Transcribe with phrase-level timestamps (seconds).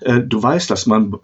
[0.00, 1.14] Äh, du weißt, dass man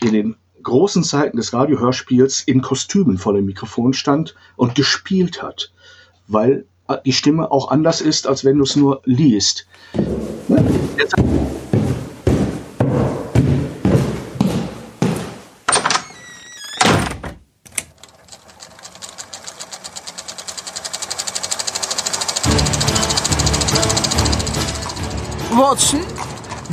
[0.00, 5.72] in den großen Zeiten des Radiohörspiels in Kostümen vor dem Mikrofon stand und gespielt hat,
[6.28, 6.66] weil
[7.04, 9.66] die Stimme auch anders ist, als wenn du es nur liest.
[10.98, 11.14] Jetzt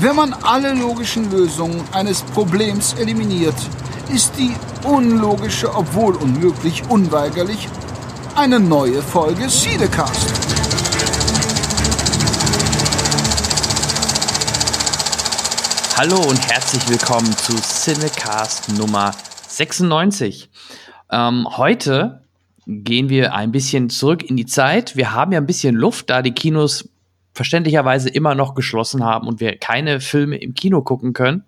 [0.02, 3.56] wenn man alle logischen Lösungen eines Problems eliminiert,
[4.14, 4.56] ist die
[4.88, 7.68] unlogische, obwohl unmöglich, unweigerlich
[8.34, 10.32] eine neue Folge Siedecast.
[15.98, 19.12] Hallo und herzlich willkommen zu Cinecast Nummer
[19.50, 20.50] 96.
[21.12, 22.22] Ähm, heute
[22.66, 24.96] gehen wir ein bisschen zurück in die Zeit.
[24.96, 26.88] Wir haben ja ein bisschen Luft, da die Kinos
[27.40, 31.46] verständlicherweise immer noch geschlossen haben und wir keine Filme im Kino gucken können,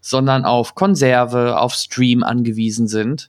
[0.00, 3.28] sondern auf Konserve, auf Stream angewiesen sind.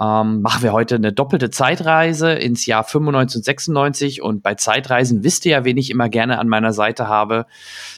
[0.00, 5.24] Ähm, machen wir heute eine doppelte Zeitreise ins Jahr 95 und 96 und bei Zeitreisen
[5.24, 7.46] wisst ihr ja, wen ich immer gerne an meiner Seite habe.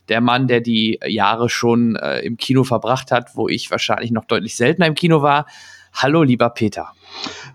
[0.08, 4.24] Der Mann, der die Jahre schon äh, im Kino verbracht hat, wo ich wahrscheinlich noch
[4.24, 5.44] deutlich seltener im Kino war.
[5.92, 6.94] Hallo, lieber Peter.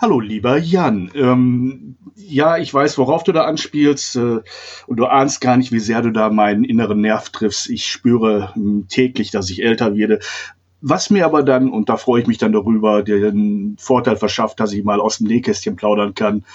[0.01, 1.11] Hallo, lieber Jan.
[1.15, 4.39] Ähm, ja, ich weiß, worauf du da anspielst äh,
[4.87, 7.69] und du ahnst gar nicht, wie sehr du da meinen inneren Nerv triffst.
[7.69, 10.19] Ich spüre äh, täglich, dass ich älter werde.
[10.81, 14.71] Was mir aber dann, und da freue ich mich dann darüber, den Vorteil verschafft, dass
[14.71, 16.45] ich mal aus dem Nähkästchen plaudern kann.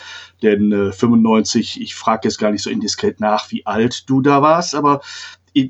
[0.43, 4.41] Denn äh, 95, ich frage jetzt gar nicht so indiskret nach, wie alt du da
[4.41, 5.01] warst, aber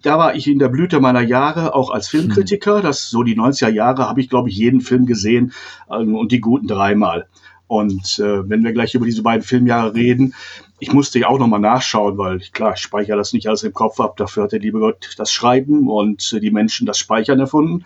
[0.02, 2.82] da war ich in der Blüte meiner Jahre, auch als Filmkritiker.
[2.82, 5.52] Das so die 90er Jahre habe ich, glaube ich, jeden Film gesehen
[5.90, 7.26] ähm, und die guten dreimal.
[7.66, 10.34] Und äh, wenn wir gleich über diese beiden Filmjahre reden,
[10.80, 14.00] ich musste ja auch nochmal nachschauen, weil klar, ich speichere das nicht alles im Kopf
[14.00, 14.16] ab.
[14.16, 17.84] Dafür hat der liebe Gott das Schreiben und äh, die Menschen das Speichern erfunden.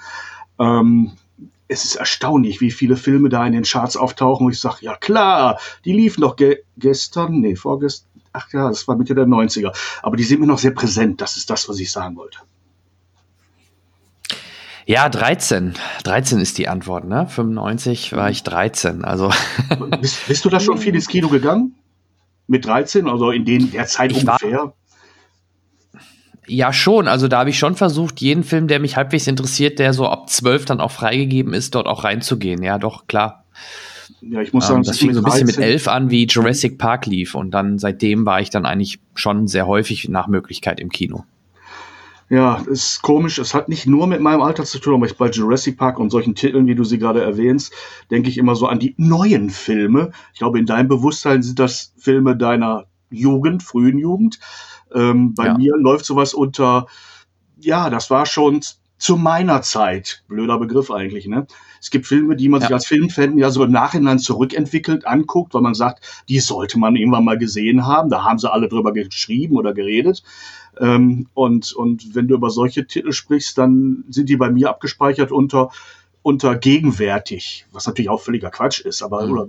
[0.58, 1.12] Ähm,
[1.68, 4.96] es ist erstaunlich, wie viele Filme da in den Charts auftauchen, wo ich sage, ja
[4.96, 9.72] klar, die liefen doch ge gestern, nee, vorgestern, ach ja, das war Mitte der 90er.
[10.02, 11.20] Aber die sind mir noch sehr präsent.
[11.20, 12.38] Das ist das, was ich sagen wollte.
[14.86, 15.74] Ja, 13.
[16.02, 17.26] 13 ist die Antwort, ne?
[17.26, 19.04] 95 war ich 13.
[19.04, 19.30] Also.
[20.00, 21.74] bist, bist, du da schon viel ins Kino gegangen?
[22.46, 23.08] Mit 13?
[23.08, 24.74] Also in den, der Zeit ich ungefähr?
[26.46, 27.08] Ja, schon.
[27.08, 30.28] Also da habe ich schon versucht, jeden Film, der mich halbwegs interessiert, der so ab
[30.28, 32.62] 12 dann auch freigegeben ist, dort auch reinzugehen.
[32.62, 33.44] Ja, doch, klar.
[34.20, 36.78] Ja, ich muss sagen, ähm, das fing so ein bisschen mit elf an, wie Jurassic
[36.78, 37.34] Park lief.
[37.34, 41.24] Und dann seitdem war ich dann eigentlich schon sehr häufig nach Möglichkeit im Kino.
[42.30, 43.38] Ja, ist komisch.
[43.38, 46.10] Es hat nicht nur mit meinem Alter zu tun, aber ich bei Jurassic Park und
[46.10, 47.72] solchen Titeln, wie du sie gerade erwähnst,
[48.10, 50.10] denke ich immer so an die neuen Filme.
[50.32, 54.40] Ich glaube, in deinem Bewusstsein sind das Filme deiner Jugend, frühen Jugend.
[54.94, 55.58] Ähm, bei ja.
[55.58, 56.86] mir läuft sowas unter,
[57.60, 58.62] ja, das war schon
[59.04, 60.24] zu meiner Zeit.
[60.28, 61.46] Blöder Begriff eigentlich, ne?
[61.78, 62.68] Es gibt Filme, die man ja.
[62.68, 66.96] sich als Filmfan ja so im Nachhinein zurückentwickelt anguckt, weil man sagt, die sollte man
[66.96, 68.08] irgendwann mal gesehen haben.
[68.08, 70.22] Da haben sie alle drüber geschrieben oder geredet.
[70.80, 75.30] Ähm, und, und wenn du über solche Titel sprichst, dann sind die bei mir abgespeichert
[75.30, 75.68] unter,
[76.22, 79.32] unter gegenwärtig, was natürlich auch völliger Quatsch ist, aber mhm.
[79.32, 79.48] oder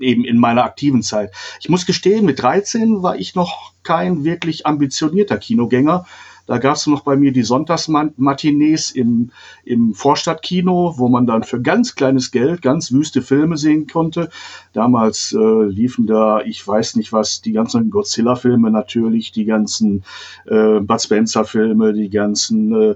[0.00, 1.32] eben in meiner aktiven Zeit.
[1.60, 6.04] Ich muss gestehen, mit 13 war ich noch kein wirklich ambitionierter Kinogänger.
[6.46, 9.30] Da gab es noch bei mir die Sonntagsmatinees im,
[9.64, 14.28] im Vorstadtkino, wo man dann für ganz kleines Geld ganz wüste Filme sehen konnte.
[14.72, 20.04] Damals äh, liefen da, ich weiß nicht was, die ganzen Godzilla-Filme natürlich, die ganzen
[20.46, 22.94] äh, Bud Spencer-Filme, die ganzen, äh,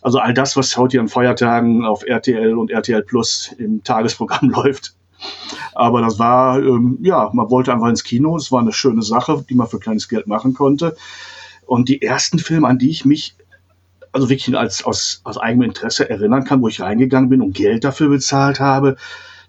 [0.00, 4.94] also all das, was heute an Feiertagen auf RTL und RTL Plus im Tagesprogramm läuft.
[5.74, 8.36] Aber das war, ähm, ja, man wollte einfach ins Kino.
[8.36, 10.96] Es war eine schöne Sache, die man für kleines Geld machen konnte.
[11.68, 13.36] Und die ersten Filme, an die ich mich
[14.12, 17.84] also wirklich als, aus, aus eigenem Interesse erinnern kann, wo ich reingegangen bin und Geld
[17.84, 18.96] dafür bezahlt habe,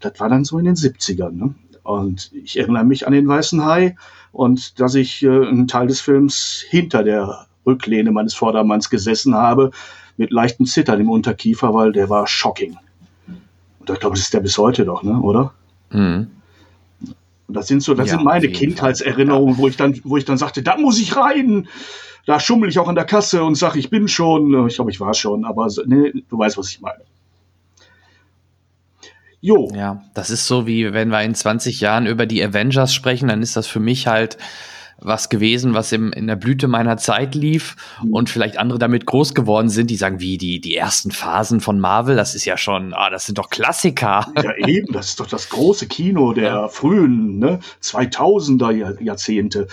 [0.02, 1.32] das war dann so in den 70ern.
[1.32, 1.56] Ne?
[1.82, 3.96] Und ich erinnere mich an den Weißen Hai
[4.34, 9.72] und dass ich äh, einen Teil des Films hinter der Rücklehne meines Vordermanns gesessen habe,
[10.18, 12.78] mit leichtem Zittern im Unterkiefer, weil der war shocking.
[13.80, 15.18] Und ich glaube, das ist der bis heute doch, ne?
[15.22, 15.54] oder?
[15.90, 16.28] Mhm.
[17.48, 19.58] Und das sind so, das ja, sind meine Kindheitserinnerungen, ja.
[19.58, 21.68] wo ich dann, wo ich dann sagte, da muss ich rein
[22.30, 24.68] da schummel ich auch an der Kasse und sage, ich bin schon.
[24.68, 27.02] Ich glaube, ich war schon, aber nee, du weißt, was ich meine.
[29.42, 29.68] Jo.
[29.74, 33.42] Ja, das ist so wie, wenn wir in 20 Jahren über die Avengers sprechen, dann
[33.42, 34.38] ist das für mich halt
[35.02, 38.14] was gewesen, was im, in der Blüte meiner Zeit lief mhm.
[38.14, 41.80] und vielleicht andere damit groß geworden sind, die sagen, wie die, die ersten Phasen von
[41.80, 44.28] Marvel, das ist ja schon, ah, das sind doch Klassiker.
[44.36, 46.68] Ja, eben, das ist doch das große Kino der ja.
[46.68, 49.68] frühen ne, 2000er Jahrzehnte.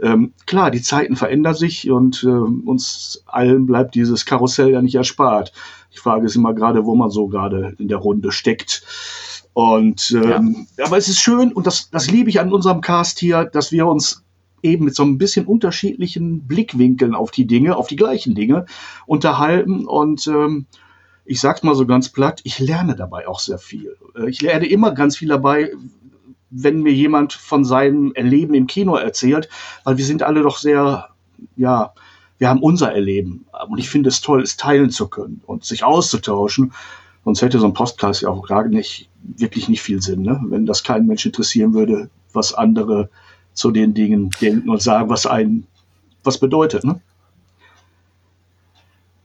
[0.00, 4.96] Ähm, klar, die Zeiten verändern sich und äh, uns allen bleibt dieses Karussell ja nicht
[4.96, 5.52] erspart.
[5.92, 8.82] Die Frage ist immer gerade, wo man so gerade in der Runde steckt.
[9.52, 10.86] Und ähm, ja.
[10.86, 13.86] aber es ist schön und das, das liebe ich an unserem Cast hier, dass wir
[13.86, 14.24] uns
[14.64, 18.66] eben mit so ein bisschen unterschiedlichen Blickwinkeln auf die Dinge, auf die gleichen Dinge
[19.06, 19.86] unterhalten.
[19.86, 20.66] Und ähm,
[21.24, 23.96] ich sag's mal so ganz platt, ich lerne dabei auch sehr viel.
[24.16, 25.72] Äh, ich lerne immer ganz viel dabei,
[26.50, 29.48] wenn mir jemand von seinem Erleben im Kino erzählt,
[29.84, 31.08] weil wir sind alle doch sehr,
[31.56, 31.92] ja,
[32.38, 33.46] wir haben unser Erleben.
[33.68, 36.72] Und ich finde es toll, es teilen zu können und sich auszutauschen.
[37.24, 40.40] Sonst hätte so ein Podcast ja auch gerade nicht, wirklich nicht viel Sinn, ne?
[40.48, 43.08] wenn das keinen Mensch interessieren würde, was andere
[43.54, 45.66] zu den Dingen denken und sagen, was einen
[46.24, 46.84] was bedeutet.
[46.84, 47.00] Ne?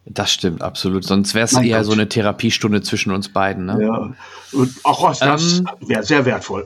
[0.05, 1.03] Das stimmt, absolut.
[1.03, 1.85] Sonst wäre es eher Gott.
[1.85, 3.65] so eine Therapiestunde zwischen uns beiden.
[3.65, 3.83] Ne?
[3.83, 4.13] Ja,
[4.51, 6.65] und auch das ähm, wäre sehr wertvoll.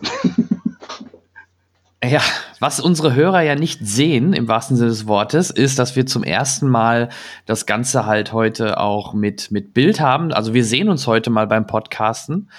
[2.05, 2.21] Ja,
[2.59, 6.23] was unsere Hörer ja nicht sehen, im wahrsten Sinne des Wortes, ist, dass wir zum
[6.23, 7.07] ersten Mal
[7.45, 10.33] das Ganze halt heute auch mit, mit Bild haben.
[10.33, 12.49] Also wir sehen uns heute mal beim Podcasten.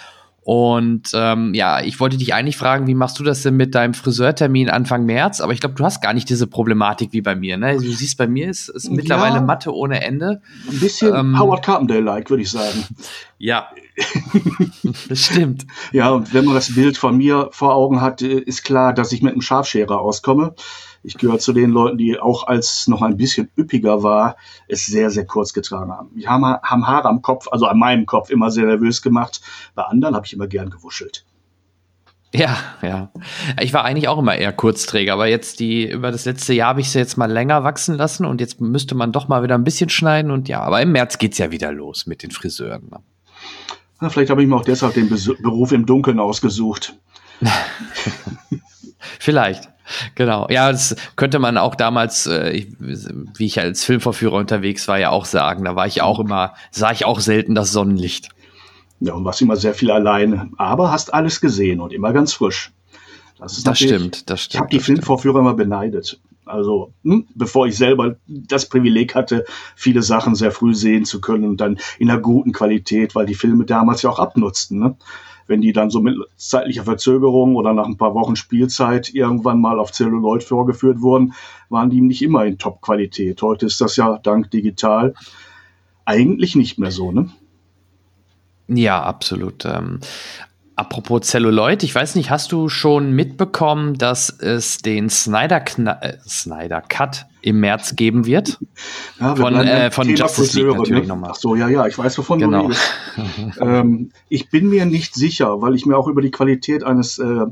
[0.44, 3.94] Und ähm, ja, ich wollte dich eigentlich fragen, wie machst du das denn mit deinem
[3.94, 5.41] Friseurtermin Anfang März?
[5.41, 7.56] Aber ich glaube, du hast gar nicht diese Problematik wie bei mir.
[7.56, 7.76] Ne?
[7.76, 10.43] Du siehst, bei mir ist, ist mittlerweile ja, Matte ohne Ende.
[10.70, 12.85] Ein bisschen ähm, Howard Carpendale-like, würde ich sagen.
[13.38, 13.69] Ja,
[15.08, 15.67] das stimmt.
[15.93, 19.12] Ja, und wenn man das Bild von mir vor Augen hat, äh, ist klar, dass
[19.12, 20.55] ich mit einem Scharfscherer auskomme.
[21.05, 24.37] Ich gehöre zu den Leuten, die auch als noch ein bisschen üppiger war,
[24.69, 26.11] es sehr, sehr kurz getragen haben.
[26.17, 29.43] Die haben, haben Haare am Kopf, also an meinem Kopf immer sehr nervös gemacht.
[29.75, 31.27] Bei anderen habe ich immer gern gewuschelt.
[32.35, 33.12] Ja, ja.
[33.61, 36.81] Ich war eigentlich auch immer eher Kurzträger, aber jetzt die, über das letzte Jahr habe
[36.81, 39.62] ich sie jetzt mal länger wachsen lassen und jetzt müsste man doch mal wieder ein
[39.62, 42.89] bisschen schneiden und ja, aber im März geht es ja wieder los mit den Friseuren.
[42.91, 42.99] Ne?
[44.01, 46.99] Na, vielleicht habe ich mir auch deshalb den Beruf im Dunkeln ausgesucht.
[49.21, 49.69] vielleicht.
[50.14, 54.98] Genau, ja, das könnte man auch damals, äh, ich, wie ich als Filmvorführer unterwegs war,
[54.98, 55.64] ja auch sagen.
[55.64, 58.31] Da war ich auch immer, sah ich auch selten das Sonnenlicht.
[59.00, 62.72] Ja, und warst immer sehr viel alleine, aber hast alles gesehen und immer ganz frisch.
[63.38, 64.54] Das, das stimmt, das stimmt.
[64.54, 66.20] Ich habe die Filmvorführer immer beneidet.
[66.46, 69.44] Also, hm, bevor ich selber das Privileg hatte,
[69.76, 73.34] viele Sachen sehr früh sehen zu können und dann in einer guten Qualität, weil die
[73.34, 74.78] Filme damals ja auch abnutzten.
[74.78, 74.96] Ne?
[75.46, 79.79] Wenn die dann so mit zeitlicher Verzögerung oder nach ein paar Wochen Spielzeit irgendwann mal
[79.79, 81.35] auf Celluloid vorgeführt wurden,
[81.69, 83.43] waren die nicht immer in Top-Qualität.
[83.43, 85.14] Heute ist das ja dank digital
[86.05, 87.31] eigentlich nicht mehr so, ne?
[88.69, 89.67] Ja, absolut.
[90.76, 95.62] Apropos Celluloid, ich weiß nicht, hast du schon mitbekommen, dass es den Snyder,
[96.03, 98.59] äh, Snyder Cut im März geben wird?
[99.21, 101.09] Ja, von äh, von Justice League natürlich ne?
[101.09, 101.31] nochmal.
[101.32, 102.62] Ach so, ja, ja, ich weiß, wovon genau.
[102.62, 102.93] du redest.
[103.61, 107.47] ähm, ich bin mir nicht sicher, weil ich mir auch über die Qualität eines äh,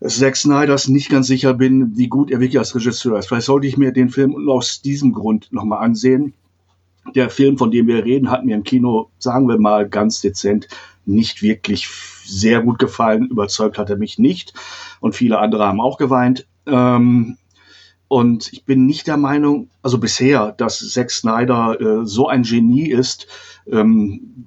[0.00, 3.26] Zack Snyders nicht ganz sicher bin, wie gut er wirklich als Regisseur ist.
[3.26, 6.32] Vielleicht sollte ich mir den Film aus diesem Grund nochmal ansehen.
[7.14, 10.68] Der Film, von dem wir reden, hat mir im Kino, sagen wir mal ganz dezent,
[11.06, 11.88] nicht wirklich
[12.24, 13.28] sehr gut gefallen.
[13.28, 14.52] Überzeugt hat er mich nicht.
[15.00, 16.46] Und viele andere haben auch geweint.
[16.66, 17.38] Ähm,
[18.08, 22.90] und ich bin nicht der Meinung, also bisher, dass Zack Snyder äh, so ein Genie
[22.90, 23.26] ist,
[23.70, 24.46] ähm,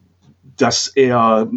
[0.55, 1.49] dass er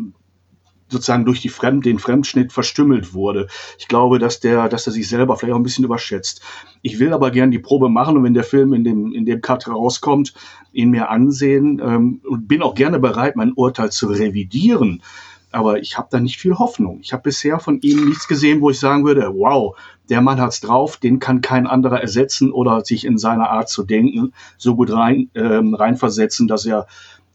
[0.92, 3.48] sozusagen durch die Fremd, den Fremdschnitt verstümmelt wurde.
[3.78, 6.42] Ich glaube, dass der, dass er sich selber vielleicht auch ein bisschen überschätzt.
[6.82, 9.40] Ich will aber gern die Probe machen und wenn der Film in dem, in dem
[9.40, 10.34] Cut rauskommt,
[10.72, 15.02] ihn mir ansehen ähm, und bin auch gerne bereit, mein Urteil zu revidieren.
[15.50, 17.00] Aber ich habe da nicht viel Hoffnung.
[17.02, 19.76] Ich habe bisher von ihm nichts gesehen, wo ich sagen würde, wow,
[20.08, 23.84] der Mann hat's drauf, den kann kein anderer ersetzen oder sich in seiner Art zu
[23.84, 26.86] denken so gut rein, ähm, reinversetzen, dass er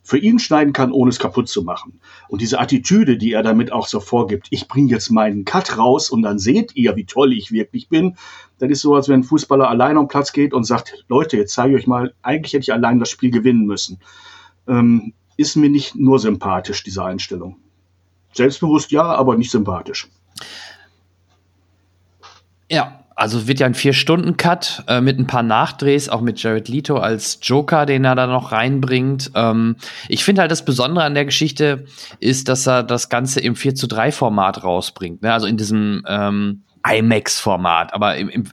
[0.08, 2.00] für ihn schneiden kann, ohne es kaputt zu machen.
[2.30, 6.10] Und diese Attitüde, die er damit auch so vorgibt, ich bringe jetzt meinen Cut raus
[6.10, 8.16] und dann seht ihr, wie toll ich wirklich bin,
[8.58, 11.54] das ist so, als wenn ein Fußballer allein am Platz geht und sagt, Leute, jetzt
[11.54, 14.00] zeige ich euch mal, eigentlich hätte ich allein das Spiel gewinnen müssen.
[14.66, 17.58] Ähm, ist mir nicht nur sympathisch, diese Einstellung.
[18.32, 20.08] Selbstbewusst ja, aber nicht sympathisch.
[22.72, 26.98] Ja, also wird ja ein Vier-Stunden-Cut äh, mit ein paar Nachdrehs, auch mit Jared Leto
[26.98, 29.32] als Joker, den er da noch reinbringt.
[29.34, 29.76] Ähm,
[30.08, 31.86] ich finde halt das Besondere an der Geschichte
[32.20, 35.24] ist, dass er das Ganze im 4 zu 3 Format rausbringt.
[35.24, 35.34] Ne?
[35.34, 37.92] Also in diesem ähm, IMAX-Format.
[37.96, 38.44] Aber im, im,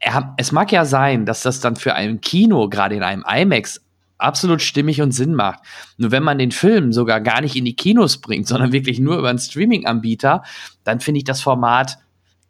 [0.00, 3.80] er, es mag ja sein, dass das dann für ein Kino, gerade in einem IMAX,
[4.18, 5.60] absolut stimmig und Sinn macht.
[5.96, 9.16] Nur wenn man den Film sogar gar nicht in die Kinos bringt, sondern wirklich nur
[9.16, 10.42] über einen Streaming-Anbieter,
[10.84, 11.96] dann finde ich das Format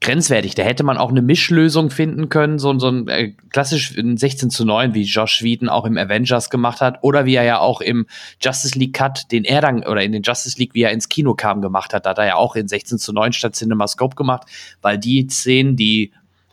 [0.00, 0.54] grenzwertig.
[0.54, 4.64] Da hätte man auch eine Mischlösung finden können, so, so ein äh, klassisch 16 zu
[4.64, 8.06] 9, wie Josh Whedon auch im Avengers gemacht hat, oder wie er ja auch im
[8.40, 11.34] Justice League Cut, den er dann, oder in den Justice League, wie er ins Kino
[11.34, 12.06] kam, gemacht hat.
[12.06, 14.46] Da hat er ja auch in 16 zu 9 statt CinemaScope gemacht,
[14.82, 16.12] weil die Szenen, die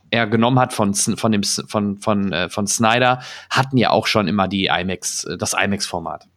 [0.10, 4.28] er genommen hat von, von dem, von, von, äh, von Snyder, hatten ja auch schon
[4.28, 6.28] immer die IMAX, äh, das IMAX-Format.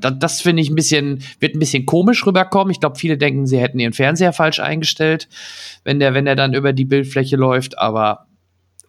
[0.00, 2.70] Das, das finde ich ein bisschen, wird ein bisschen komisch rüberkommen.
[2.70, 5.28] Ich glaube, viele denken, sie hätten ihren Fernseher falsch eingestellt,
[5.84, 7.78] wenn der, wenn der dann über die Bildfläche läuft.
[7.78, 8.26] Aber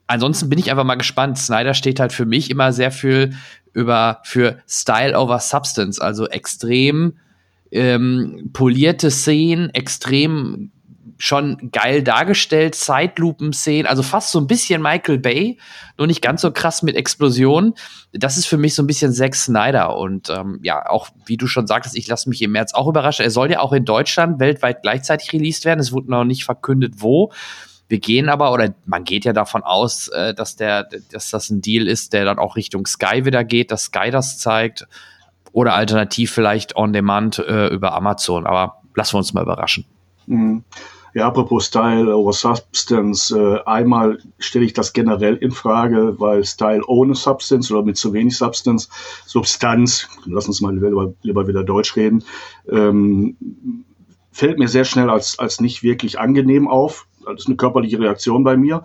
[0.08, 1.38] ansonsten bin ich einfach mal gespannt.
[1.38, 3.34] Snyder steht halt für mich immer sehr viel
[3.74, 7.18] über für Style over Substance, also extrem
[7.72, 10.72] ähm, polierte Szenen, extrem
[11.18, 15.58] schon geil dargestellt, Zeitlupen-Szenen, also fast so ein bisschen Michael Bay,
[15.98, 17.74] nur nicht ganz so krass mit Explosionen.
[18.14, 21.48] Das ist für mich so ein bisschen Zack Snyder und ähm, ja, auch wie du
[21.48, 23.24] schon sagtest, ich lasse mich im März auch überraschen.
[23.24, 25.80] Er soll ja auch in Deutschland weltweit gleichzeitig released werden.
[25.80, 27.32] Es wurde noch nicht verkündet, wo.
[27.90, 31.62] Wir gehen aber, oder man geht ja davon aus, äh, dass der, dass das ein
[31.62, 34.88] Deal ist, der dann auch Richtung Sky wieder geht, dass Sky das zeigt.
[35.54, 38.46] Oder alternativ vielleicht on demand äh, über Amazon.
[38.46, 39.86] Aber lassen wir uns mal überraschen.
[40.28, 40.64] Mhm.
[41.18, 46.84] Ja, apropos Style over Substance, äh, einmal stelle ich das generell in Frage, weil Style
[46.86, 48.88] ohne Substance oder mit zu wenig Substance,
[49.26, 52.24] Substanz, lass uns mal lieber, lieber wieder Deutsch reden,
[52.70, 53.36] ähm,
[54.32, 57.08] fällt mir sehr schnell als, als nicht wirklich angenehm auf.
[57.26, 58.84] Das ist eine körperliche Reaktion bei mir.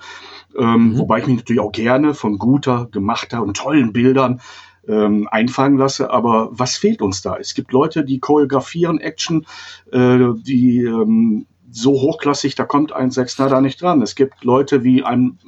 [0.57, 0.99] Ähm, mhm.
[1.01, 4.41] Wobei ich mich natürlich auch gerne von guter, gemachter und tollen Bildern
[4.89, 6.11] ähm, einfangen lasse.
[6.11, 7.37] Aber was fehlt uns da?
[7.37, 9.45] Es gibt Leute, die choreografieren Action,
[9.93, 14.03] äh, die ähm, so hochklassig, da kommt ein Sechsner da nicht dran.
[14.03, 15.39] Es gibt Leute wie ein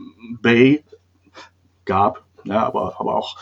[0.40, 0.82] Bay,
[1.84, 3.36] gab, ja, aber, aber auch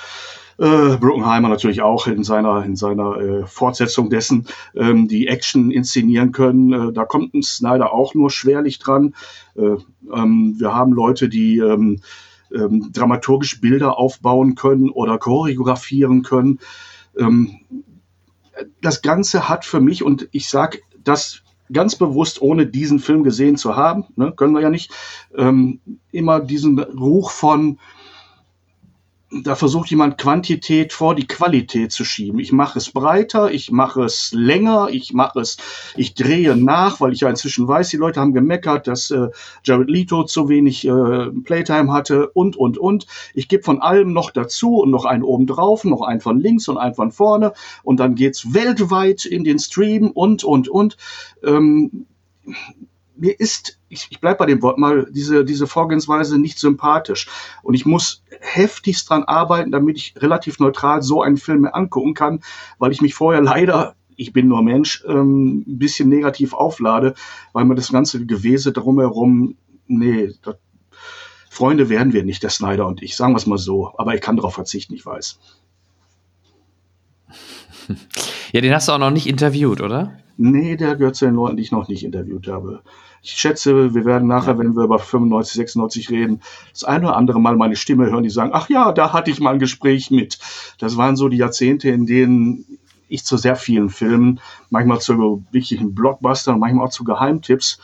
[0.59, 6.33] äh, Bruckenheimer natürlich auch in seiner, in seiner äh, Fortsetzung dessen, ähm, die Action inszenieren
[6.33, 6.73] können.
[6.73, 9.15] Äh, da kommt ein Snyder auch nur schwerlich dran.
[9.57, 9.77] Äh,
[10.13, 12.01] ähm, wir haben Leute, die ähm,
[12.55, 16.61] ähm, dramaturgisch Bilder aufbauen können oder choreografieren können.
[17.19, 17.59] Ähm,
[18.81, 21.42] das Ganze hat für mich, und ich sage das
[21.73, 24.93] ganz bewusst, ohne diesen Film gesehen zu haben, ne, können wir ja nicht,
[25.37, 27.79] ähm, immer diesen Ruch von
[29.43, 32.39] da versucht jemand Quantität vor die Qualität zu schieben.
[32.39, 35.57] Ich mache es breiter, ich mache es länger, ich mache es,
[35.97, 39.29] ich drehe nach, weil ich ja inzwischen weiß, die Leute haben gemeckert, dass äh,
[39.65, 43.07] Jared Leto zu wenig äh, Playtime hatte und, und, und.
[43.35, 46.69] Ich gebe von allem noch dazu und noch einen oben drauf, noch einen von links
[46.69, 50.97] und einen von vorne und dann geht's weltweit in den Stream und, und, und.
[51.43, 52.07] Ähm,
[53.17, 57.29] mir ist, ich, ich bleibe bei dem Wort mal, diese, diese Vorgehensweise nicht sympathisch.
[57.63, 62.15] Und ich muss heftigst dran arbeiten, damit ich relativ neutral so einen Film mir angucken
[62.15, 62.41] kann,
[62.79, 67.15] weil ich mich vorher leider ich bin nur Mensch, ähm, ein bisschen negativ auflade,
[67.55, 69.57] weil mir das ganze Gewese drumherum,
[69.87, 70.57] nee, das,
[71.49, 74.21] Freunde werden wir nicht, der Snyder und ich, sagen wir es mal so, aber ich
[74.21, 75.39] kann darauf verzichten, ich weiß.
[78.53, 80.19] Ja, den hast du auch noch nicht interviewt, oder?
[80.37, 82.83] Nee, der gehört zu den Leuten, die ich noch nicht interviewt habe.
[83.25, 86.41] Ich schätze, wir werden nachher, wenn wir über 95, 96 reden,
[86.73, 89.39] das eine oder andere Mal meine Stimme hören, die sagen, ach ja, da hatte ich
[89.39, 90.41] mal ein Gespräch mit.
[90.79, 95.95] Das waren so die Jahrzehnte, in denen ich zu sehr vielen Filmen, manchmal zu wirklichen
[95.95, 97.79] Blockbustern, manchmal auch zu Geheimtipps,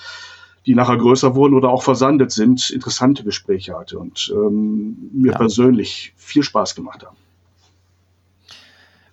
[0.67, 5.39] die nachher größer wurden oder auch versandet sind, interessante Gespräche hatte und ähm, mir ja.
[5.39, 7.17] persönlich viel Spaß gemacht haben.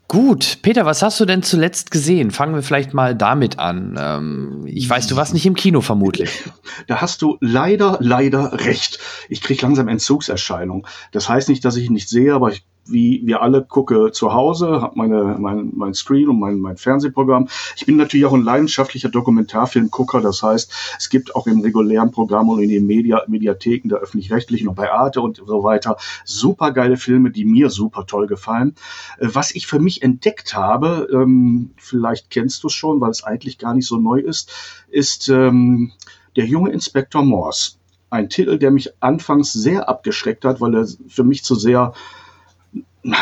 [0.07, 2.29] Gut, Peter, was hast du denn zuletzt gesehen?
[2.29, 3.97] Fangen wir vielleicht mal damit an.
[4.00, 6.43] Ähm, ich weiß, du warst nicht im Kino vermutlich.
[6.88, 9.00] Da hast du leider, leider recht.
[9.29, 10.85] Ich kriege langsam Entzugserscheinung.
[11.13, 14.34] Das heißt nicht, dass ich ihn nicht sehe, aber ich wie wir alle gucke zu
[14.34, 17.48] Hause, habe meine mein, mein Screen und mein, mein Fernsehprogramm.
[17.75, 22.50] Ich bin natürlich auch ein leidenschaftlicher Dokumentarfilmgucker, das heißt, es gibt auch im regulären Programm
[22.50, 26.98] und in den Media, Mediatheken der öffentlich-rechtlichen und bei Arte und so weiter super geile
[26.98, 28.75] Filme, die mir super toll gefallen.
[29.20, 33.24] Äh, was ich für mich entdeckt habe, ähm, vielleicht kennst du es schon, weil es
[33.24, 34.51] eigentlich gar nicht so neu ist,
[34.89, 35.92] ist ähm,
[36.36, 37.74] der junge Inspektor Morse.
[38.10, 41.94] Ein Titel, der mich anfangs sehr abgeschreckt hat, weil er für mich zu sehr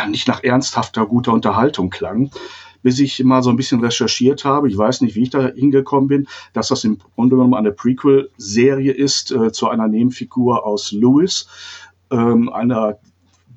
[0.10, 2.32] nicht nach ernsthafter, guter Unterhaltung klang,
[2.82, 4.70] bis ich mal so ein bisschen recherchiert habe.
[4.70, 8.92] Ich weiß nicht, wie ich da hingekommen bin, dass das im Grunde genommen eine Prequel-Serie
[8.92, 11.48] ist äh, zu einer Nebenfigur aus Lewis,
[12.12, 13.00] ähm, einer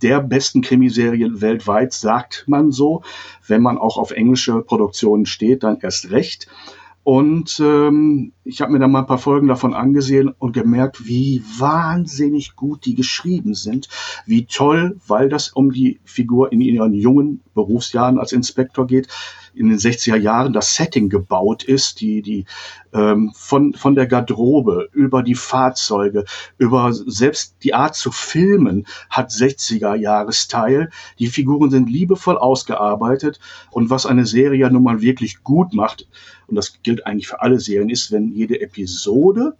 [0.02, 3.02] der besten Krimiserien weltweit, sagt man so.
[3.46, 6.48] Wenn man auch auf englische Produktionen steht, dann erst recht.
[7.02, 11.42] Und ähm, ich habe mir dann mal ein paar Folgen davon angesehen und gemerkt, wie
[11.58, 13.88] wahnsinnig gut die geschrieben sind,
[14.24, 19.08] wie toll, weil das um die Figur in ihren jungen Berufsjahren als Inspektor geht,
[19.54, 22.44] in den 60er Jahren das Setting gebaut ist, die, die
[22.92, 26.24] ähm, von, von der Garderobe über die Fahrzeuge,
[26.58, 30.90] über selbst die Art zu filmen hat 60er Jahresteil.
[31.18, 36.06] Die Figuren sind liebevoll ausgearbeitet und was eine Serie ja nun mal wirklich gut macht,
[36.48, 39.56] und das gilt eigentlich für alle Serien, ist, wenn jede Episode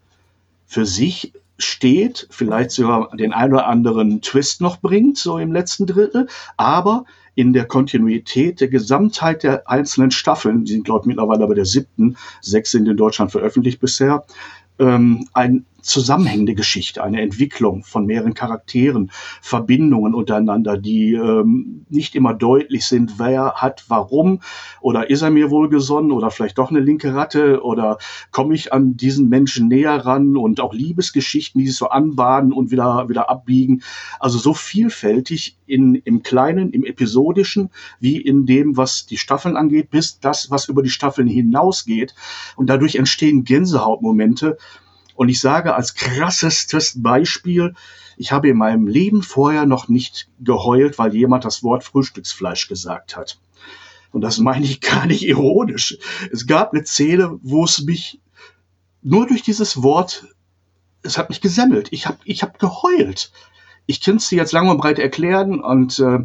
[0.66, 5.87] für sich steht, vielleicht sogar den ein oder anderen Twist noch bringt, so im letzten
[5.87, 7.04] Drittel, aber
[7.35, 11.66] in der Kontinuität der Gesamtheit der einzelnen Staffeln, die sind, glaube ich, mittlerweile bei der
[11.66, 14.25] siebten, sechs sind in Deutschland veröffentlicht bisher,
[14.78, 22.35] ähm, ein zusammenhängende Geschichte, eine Entwicklung von mehreren Charakteren, Verbindungen untereinander, die ähm, nicht immer
[22.35, 24.40] deutlich sind, wer hat warum
[24.81, 27.99] oder ist er mir wohlgesonnen oder vielleicht doch eine linke Ratte oder
[28.31, 32.71] komme ich an diesen Menschen näher ran und auch Liebesgeschichten, die sich so anbahnen und
[32.71, 33.83] wieder, wieder abbiegen.
[34.19, 39.90] Also so vielfältig in, im Kleinen, im Episodischen, wie in dem, was die Staffeln angeht,
[39.90, 42.14] bis das, was über die Staffeln hinausgeht.
[42.57, 44.57] Und dadurch entstehen Gänsehautmomente,
[45.16, 47.75] und ich sage als krassestes Beispiel,
[48.16, 53.16] ich habe in meinem Leben vorher noch nicht geheult, weil jemand das Wort Frühstücksfleisch gesagt
[53.16, 53.38] hat.
[54.12, 55.99] Und das meine ich gar nicht ironisch.
[56.32, 58.20] Es gab eine Szene, wo es mich
[59.02, 60.26] nur durch dieses Wort,
[61.02, 61.88] es hat mich gesemmelt.
[61.92, 63.30] Ich habe ich hab geheult.
[63.87, 66.21] Ich könnte es dir jetzt lang und breit erklären und äh,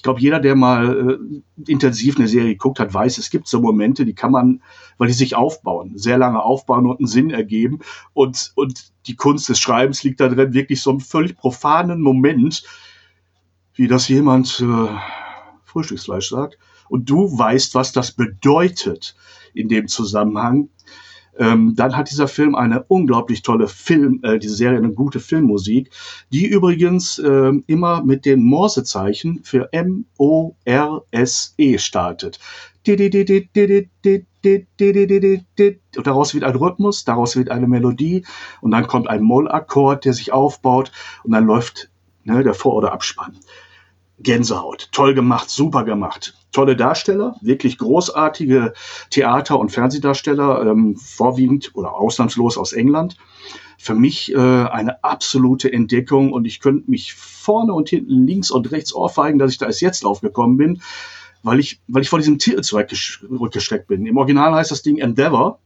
[0.00, 3.60] ich glaube, jeder, der mal äh, intensiv eine Serie geguckt hat, weiß, es gibt so
[3.60, 4.62] Momente, die kann man,
[4.96, 7.80] weil die sich aufbauen, sehr lange aufbauen und einen Sinn ergeben.
[8.14, 12.62] Und, und die Kunst des Schreibens liegt da drin, wirklich so einen völlig profanen Moment,
[13.74, 14.88] wie das jemand äh,
[15.64, 16.56] Frühstücksfleisch sagt.
[16.88, 19.14] Und du weißt, was das bedeutet
[19.52, 20.70] in dem Zusammenhang.
[21.40, 25.90] Ähm, dann hat dieser Film eine unglaublich tolle Film, äh, diese Serie eine gute Filmmusik,
[26.30, 30.58] die übrigens äh, immer mit den Morsezeichen für M-O-R-S-E
[31.78, 32.38] startet.
[35.96, 38.24] Und daraus wird ein Rhythmus, daraus wird eine Melodie
[38.60, 40.92] und dann kommt ein Mollakkord, der sich aufbaut
[41.24, 41.90] und dann läuft
[42.24, 43.38] ne, der Vor- oder Abspann.
[44.22, 44.88] Gänsehaut.
[44.92, 46.34] Toll gemacht, super gemacht.
[46.52, 48.74] Tolle Darsteller, wirklich großartige
[49.10, 53.16] Theater- und Fernsehdarsteller, ähm, vorwiegend oder ausnahmslos aus England.
[53.78, 58.70] Für mich äh, eine absolute Entdeckung und ich könnte mich vorne und hinten links und
[58.72, 60.82] rechts ohrfeigen, dass ich da erst jetzt draufgekommen bin,
[61.42, 64.04] weil ich, weil ich vor diesem Titel zurückgesteckt bin.
[64.06, 65.60] Im Original heißt das Ding Endeavor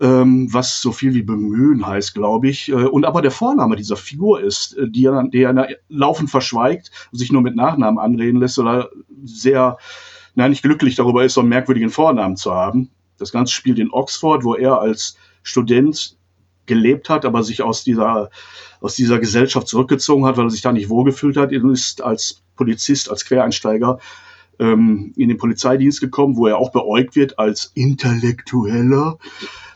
[0.00, 2.68] ähm, was so viel wie bemühen heißt, glaube ich.
[2.68, 6.90] Äh, und aber der Vorname dieser Figur ist, äh, die er, die er laufend verschweigt,
[7.12, 8.90] sich nur mit Nachnamen anreden lässt oder
[9.24, 9.78] sehr,
[10.34, 12.90] na, nicht glücklich darüber ist, so einen merkwürdigen Vornamen zu haben.
[13.18, 16.16] Das Ganze spielt in Oxford, wo er als Student
[16.66, 18.30] gelebt hat, aber sich aus dieser,
[18.80, 21.52] aus dieser Gesellschaft zurückgezogen hat, weil er sich da nicht wohlgefühlt hat.
[21.52, 23.98] Er ist als Polizist, als Quereinsteiger
[24.58, 29.18] ähm, in den Polizeidienst gekommen, wo er auch beäugt wird als Intellektueller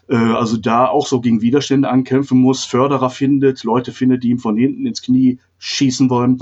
[0.09, 4.39] äh, also da auch so gegen Widerstände ankämpfen muss, Förderer findet, Leute findet, die ihm
[4.39, 6.39] von hinten ins Knie schießen wollen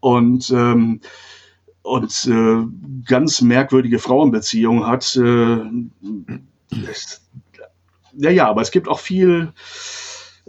[0.00, 1.00] und ähm,
[1.82, 2.66] und äh,
[3.06, 5.16] ganz merkwürdige Frauenbeziehungen hat.
[5.16, 5.60] Äh,
[8.16, 9.52] ja, ja, aber es gibt auch viel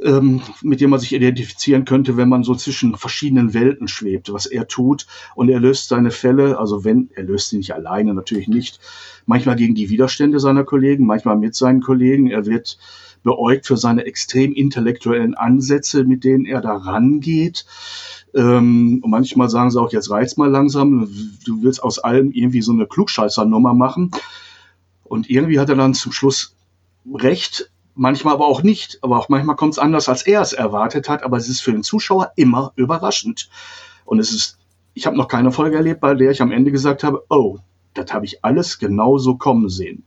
[0.04, 4.46] ähm, mit dem man sich identifizieren könnte, wenn man so zwischen verschiedenen Welten schwebt, was
[4.46, 5.08] er tut.
[5.36, 8.80] Und er löst seine Fälle, also wenn, er löst sie nicht alleine, natürlich nicht,
[9.26, 12.30] manchmal gegen die Widerstände seiner Kollegen, manchmal mit seinen Kollegen.
[12.30, 12.78] Er wird
[13.24, 17.66] beäugt für seine extrem intellektuellen Ansätze, mit denen er da rangeht.
[18.34, 21.10] Ähm, und manchmal sagen sie auch, jetzt reiz mal langsam,
[21.46, 24.12] du willst aus allem irgendwie so eine Klugscheißer-Nummer machen.
[25.04, 26.56] Und irgendwie hat er dann zum Schluss
[27.14, 29.00] recht, manchmal aber auch nicht.
[29.02, 31.24] Aber auch manchmal kommt es anders, als er es erwartet hat.
[31.24, 33.50] Aber es ist für den Zuschauer immer überraschend.
[34.06, 34.58] Und es ist,
[34.94, 37.60] ich habe noch keine Folge erlebt, bei der ich am Ende gesagt habe, oh,
[37.94, 40.04] das habe ich alles genauso kommen sehen.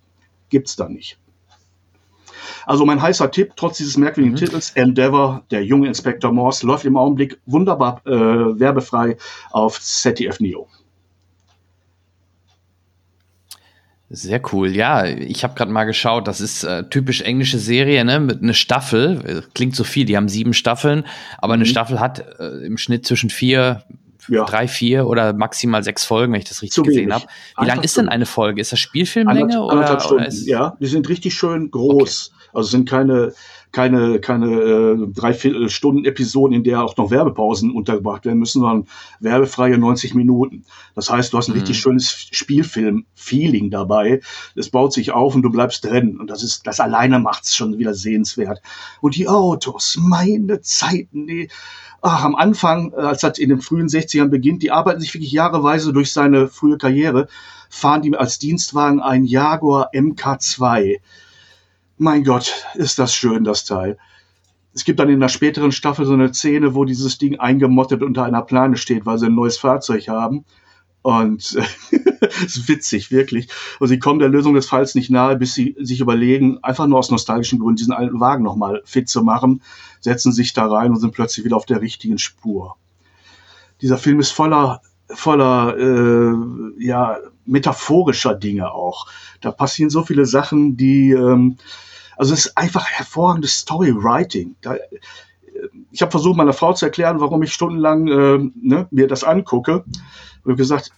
[0.49, 1.19] Gibt's da nicht.
[2.67, 4.39] Also mein heißer Tipp, trotz dieses merkwürdigen mhm.
[4.39, 9.17] Titels, Endeavor, der junge Inspektor Morse, läuft im Augenblick wunderbar äh, werbefrei
[9.51, 10.69] auf ZDF Neo.
[14.15, 14.71] Sehr cool.
[14.75, 16.29] Ja, ich habe gerade mal geschaut.
[16.29, 18.21] Das ist äh, typisch englische Serie, ne?
[18.21, 19.45] Mit einer Staffel.
[19.55, 20.05] Klingt so viel.
[20.05, 21.05] Die haben sieben Staffeln,
[21.39, 21.63] aber mhm.
[21.63, 23.83] eine Staffel hat äh, im Schnitt zwischen vier,
[24.29, 24.45] ja.
[24.45, 27.27] drei, vier oder maximal sechs Folgen, wenn ich das richtig gesehen habe.
[27.59, 28.61] Wie lang ist denn eine Folge?
[28.61, 32.31] Ist das Spielfilmlänge oder, oder ist ja, die sind richtig schön groß.
[32.31, 32.51] Okay.
[32.53, 33.33] Also sind keine
[33.75, 38.87] keine, keine äh, Dreiviertelstunden-Episoden, in der auch noch Werbepausen untergebracht werden müssen, sondern
[39.19, 40.65] werbefreie 90 Minuten.
[40.95, 41.59] Das heißt, du hast ein mhm.
[41.59, 44.21] richtig schönes Spielfilm-Feeling dabei.
[44.55, 46.19] Es baut sich auf und du bleibst drin.
[46.19, 48.63] Und das ist, das alleine macht's schon wieder sehenswert.
[49.01, 51.51] Und die Autos, meine Zeiten, die,
[52.01, 55.33] ach, am Anfang, äh, als das in den frühen 60ern beginnt, die arbeiten sich wirklich
[55.33, 57.27] jahreweise durch seine frühe Karriere,
[57.69, 61.01] fahren die als Dienstwagen ein Jaguar MK2
[61.97, 63.99] mein Gott, ist das schön, das Teil.
[64.75, 68.25] Es gibt dann in der späteren Staffel so eine Szene, wo dieses Ding eingemottet unter
[68.25, 70.45] einer Plane steht, weil sie ein neues Fahrzeug haben.
[71.03, 73.49] Und es ist witzig, wirklich.
[73.79, 76.99] Und sie kommen der Lösung des Falls nicht nahe, bis sie sich überlegen, einfach nur
[76.99, 79.63] aus nostalgischen Gründen diesen alten Wagen nochmal fit zu machen,
[80.01, 82.77] setzen sich da rein und sind plötzlich wieder auf der richtigen Spur.
[83.83, 86.35] Dieser Film ist voller, voller, äh,
[86.79, 89.07] ja, metaphorischer Dinge auch.
[89.41, 91.57] Da passieren so viele Sachen, die, ähm,
[92.17, 94.57] also es ist einfach hervorragendes Storywriting.
[94.61, 94.77] Da,
[95.91, 99.85] ich habe versucht, meiner Frau zu erklären, warum ich stundenlang äh, ne, mir das angucke.
[99.85, 100.93] Und habe gesagt,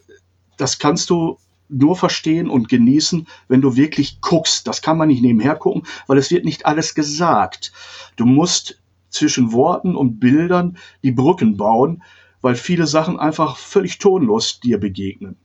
[0.57, 4.67] das kannst du nur verstehen und genießen, wenn du wirklich guckst.
[4.67, 7.73] Das kann man nicht nebenher gucken, weil es wird nicht alles gesagt.
[8.17, 8.81] Du musst
[9.11, 12.03] zwischen Worten und Bildern die Brücken bauen,
[12.41, 15.37] weil viele Sachen einfach völlig tonlos dir begegnen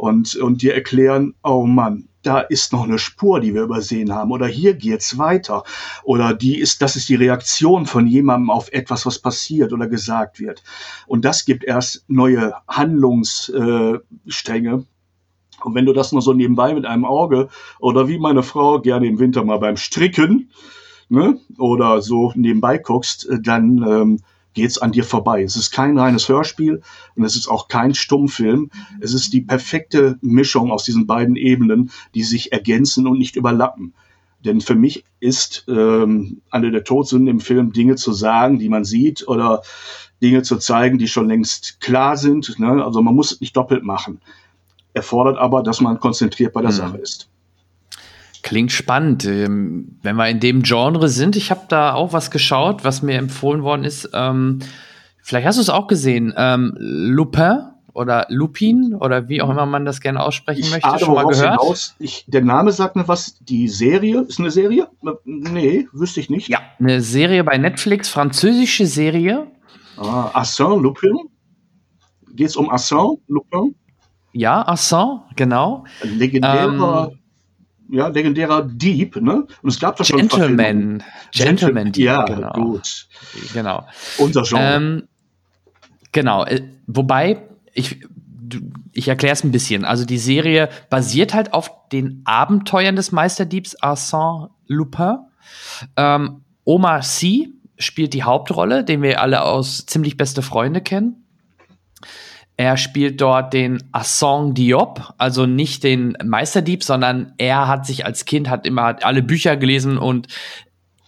[0.00, 4.32] und, und dir erklären, oh Mann, da ist noch eine Spur, die wir übersehen haben,
[4.32, 5.62] oder hier geht's weiter,
[6.04, 10.40] oder die ist, das ist die Reaktion von jemandem auf etwas, was passiert oder gesagt
[10.40, 10.62] wird.
[11.06, 14.86] Und das gibt erst neue Handlungsstränge.
[15.62, 19.06] Und wenn du das nur so nebenbei mit einem Auge oder wie meine Frau gerne
[19.06, 20.50] im Winter mal beim Stricken
[21.10, 24.20] ne, oder so nebenbei guckst, dann ähm,
[24.54, 25.42] geht's an dir vorbei.
[25.42, 26.82] Es ist kein reines Hörspiel
[27.14, 28.70] und es ist auch kein Stummfilm.
[29.00, 33.94] Es ist die perfekte Mischung aus diesen beiden Ebenen, die sich ergänzen und nicht überlappen.
[34.44, 38.84] Denn für mich ist ähm, eine der Todsünden im Film Dinge zu sagen, die man
[38.84, 39.62] sieht oder
[40.22, 42.58] Dinge zu zeigen, die schon längst klar sind.
[42.58, 42.84] Ne?
[42.84, 44.20] Also man muss es nicht doppelt machen.
[44.94, 46.76] Erfordert aber, dass man konzentriert bei der mhm.
[46.76, 47.28] Sache ist.
[48.42, 49.24] Klingt spannend.
[49.24, 53.18] Ähm, wenn wir in dem Genre sind, ich habe da auch was geschaut, was mir
[53.18, 54.10] empfohlen worden ist.
[54.14, 54.60] Ähm,
[55.22, 56.32] vielleicht hast du es auch gesehen.
[56.36, 61.14] Ähm, Lupin oder Lupin oder wie auch immer man das gerne aussprechen ich möchte, schon
[61.14, 61.94] mal gehört?
[61.98, 63.38] Ich, der Name sagt mir was.
[63.40, 64.88] Die Serie ist eine Serie?
[65.24, 66.48] Nee, wüsste ich nicht.
[66.48, 69.48] Ja, eine Serie bei Netflix, französische Serie.
[69.96, 71.16] Ah, Arsène Lupin.
[72.32, 73.74] Geht es um Arsène Lupin?
[74.32, 75.84] Ja, Arsène, genau.
[76.02, 77.19] Legendärer ähm,
[77.90, 79.46] ja, legendärer Dieb, ne?
[79.62, 81.02] Und es gab doch schon Gentleman.
[81.32, 82.52] Gentleman Dieb, ja, genau.
[82.52, 83.08] gut.
[83.52, 83.86] Genau.
[84.18, 84.74] Unser Genre.
[84.74, 85.08] Ähm,
[86.12, 87.42] genau, äh, wobei,
[87.74, 88.00] ich,
[88.92, 89.84] ich erkläre es ein bisschen.
[89.84, 95.18] Also die Serie basiert halt auf den Abenteuern des Meisterdiebs Arsène Lupin.
[95.96, 101.19] Ähm, Omar Sy spielt die Hauptrolle, den wir alle aus ziemlich beste Freunde kennen.
[102.60, 108.26] Er spielt dort den Assong Diop, also nicht den Meisterdieb, sondern er hat sich als
[108.26, 110.26] Kind, hat immer alle Bücher gelesen und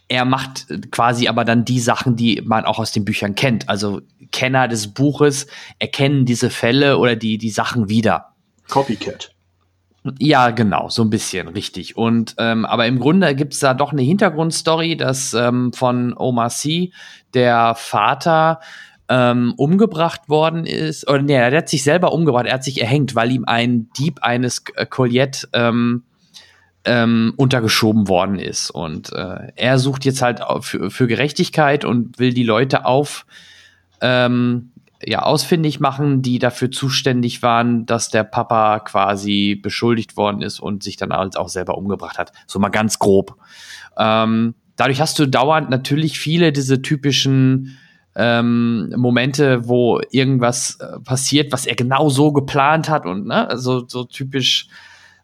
[0.08, 3.68] er macht quasi aber dann die Sachen, die man auch aus den Büchern kennt.
[3.68, 5.46] Also Kenner des Buches
[5.78, 8.32] erkennen diese Fälle oder die, die Sachen wieder.
[8.70, 9.34] Copycat.
[10.18, 11.98] Ja, genau, so ein bisschen, richtig.
[11.98, 16.94] Und ähm, aber im Grunde gibt's da doch eine Hintergrundstory, dass ähm, von Omar Sy
[17.34, 18.60] der Vater
[19.08, 23.14] ähm, umgebracht worden ist, oder nee, er hat sich selber umgebracht, er hat sich erhängt,
[23.14, 26.04] weil ihm ein Dieb eines äh, Colliette ähm,
[26.84, 28.70] ähm, untergeschoben worden ist.
[28.70, 33.26] Und äh, er sucht jetzt halt für, für Gerechtigkeit und will die Leute auf
[34.00, 34.72] ähm,
[35.04, 40.82] ja, ausfindig machen, die dafür zuständig waren, dass der Papa quasi beschuldigt worden ist und
[40.82, 42.32] sich dann halt auch selber umgebracht hat.
[42.46, 43.36] So mal ganz grob.
[43.98, 47.78] Ähm, dadurch hast du dauernd natürlich viele diese typischen
[48.14, 53.86] ähm, Momente, wo irgendwas äh, passiert, was er genau so geplant hat und ne, also
[53.86, 54.68] so typisch,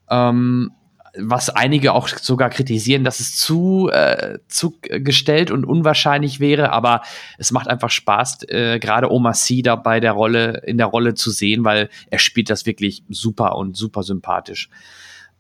[0.09, 0.70] ähm,
[1.16, 7.03] was einige auch sogar kritisieren, dass es zu, äh, zu gestellt und unwahrscheinlich wäre, aber
[7.38, 11.14] es macht einfach Spaß, äh, gerade Omar Sy da bei der Rolle, in der Rolle
[11.14, 14.70] zu sehen, weil er spielt das wirklich super und super sympathisch.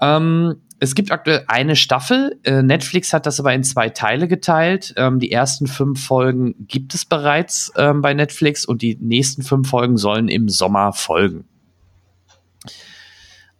[0.00, 2.38] Ähm, es gibt aktuell eine Staffel.
[2.44, 4.94] Äh, Netflix hat das aber in zwei Teile geteilt.
[4.96, 9.68] Ähm, die ersten fünf Folgen gibt es bereits ähm, bei Netflix und die nächsten fünf
[9.68, 11.44] Folgen sollen im Sommer folgen.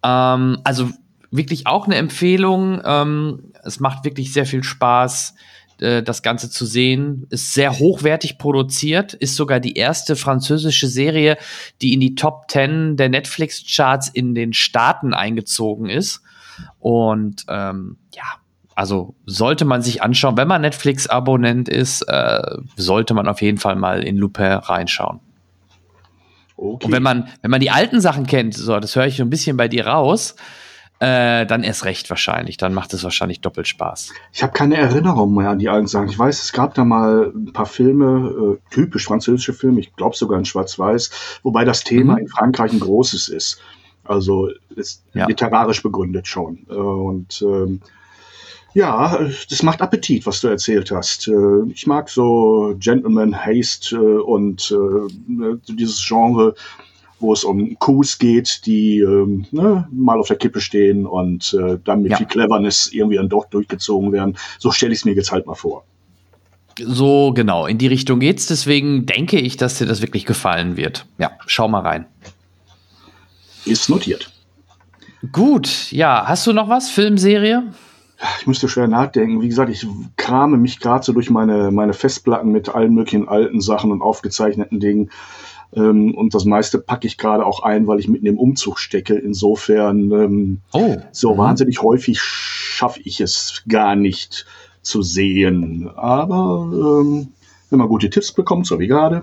[0.05, 0.91] Ähm, also
[1.31, 2.81] wirklich auch eine Empfehlung.
[2.85, 5.35] Ähm, es macht wirklich sehr viel Spaß,
[5.81, 7.27] äh, das Ganze zu sehen.
[7.31, 11.37] Ist sehr hochwertig produziert, ist sogar die erste französische Serie,
[11.83, 16.23] die in die Top 10 der Netflix-Charts in den Staaten eingezogen ist.
[16.79, 18.25] Und ähm, ja,
[18.79, 22.41] Also sollte man sich anschauen, wenn man Netflix-Abonnent ist, äh,
[22.77, 25.19] sollte man auf jeden Fall mal in Lupin reinschauen.
[26.57, 26.87] Okay.
[26.87, 29.31] Und wenn man, wenn man die alten Sachen kennt, so, das höre ich so ein
[29.31, 30.37] bisschen bei dir raus,
[31.01, 32.57] äh, dann erst recht wahrscheinlich.
[32.57, 34.13] Dann macht es wahrscheinlich doppelt Spaß.
[34.33, 36.09] Ich habe keine Erinnerung mehr an die alten Sachen.
[36.09, 40.17] Ich weiß, es gab da mal ein paar Filme, äh, typisch französische Filme, ich glaube
[40.17, 42.19] sogar in Schwarz-Weiß, wobei das Thema mhm.
[42.19, 43.61] in Frankreich ein großes ist.
[44.09, 45.27] Also ist ja.
[45.27, 46.67] literarisch begründet schon.
[46.69, 47.81] Äh, und ähm,
[48.75, 49.19] ja,
[49.51, 51.29] das macht Appetit, was du erzählt hast.
[51.29, 54.75] Äh, ich mag so Gentleman Haste äh, und
[55.27, 56.55] ne, dieses Genre,
[57.21, 62.03] wo es um Coups geht, die ähm, ne, mal auf der Kippe stehen und dann
[62.03, 62.17] mit ja.
[62.17, 64.37] viel Cleverness irgendwie dann doch durchgezogen werden.
[64.59, 65.85] So stelle ich es mir jetzt halt mal vor.
[66.81, 68.47] So genau, in die Richtung geht's.
[68.47, 71.07] Deswegen denke ich, dass dir das wirklich gefallen wird.
[71.19, 72.07] Ja, schau mal rein.
[73.69, 74.33] Ist notiert.
[75.33, 76.25] Gut, ja.
[76.27, 76.91] Hast du noch was?
[76.91, 77.73] Filmserie?
[78.41, 79.43] Ich müsste schwer nachdenken.
[79.43, 83.61] Wie gesagt, ich krame mich gerade so durch meine, meine Festplatten mit allen möglichen alten
[83.61, 85.11] Sachen und aufgezeichneten Dingen.
[85.75, 89.15] Ähm, und das meiste packe ich gerade auch ein, weil ich mitten im Umzug stecke.
[89.15, 90.97] Insofern, ähm, oh.
[91.13, 91.39] so mhm.
[91.39, 94.47] wahnsinnig häufig schaffe ich es gar nicht
[94.83, 95.91] zu sehen.
[95.95, 97.29] Aber ähm,
[97.71, 99.23] wenn man gute Tipps bekommt, so wie gerade,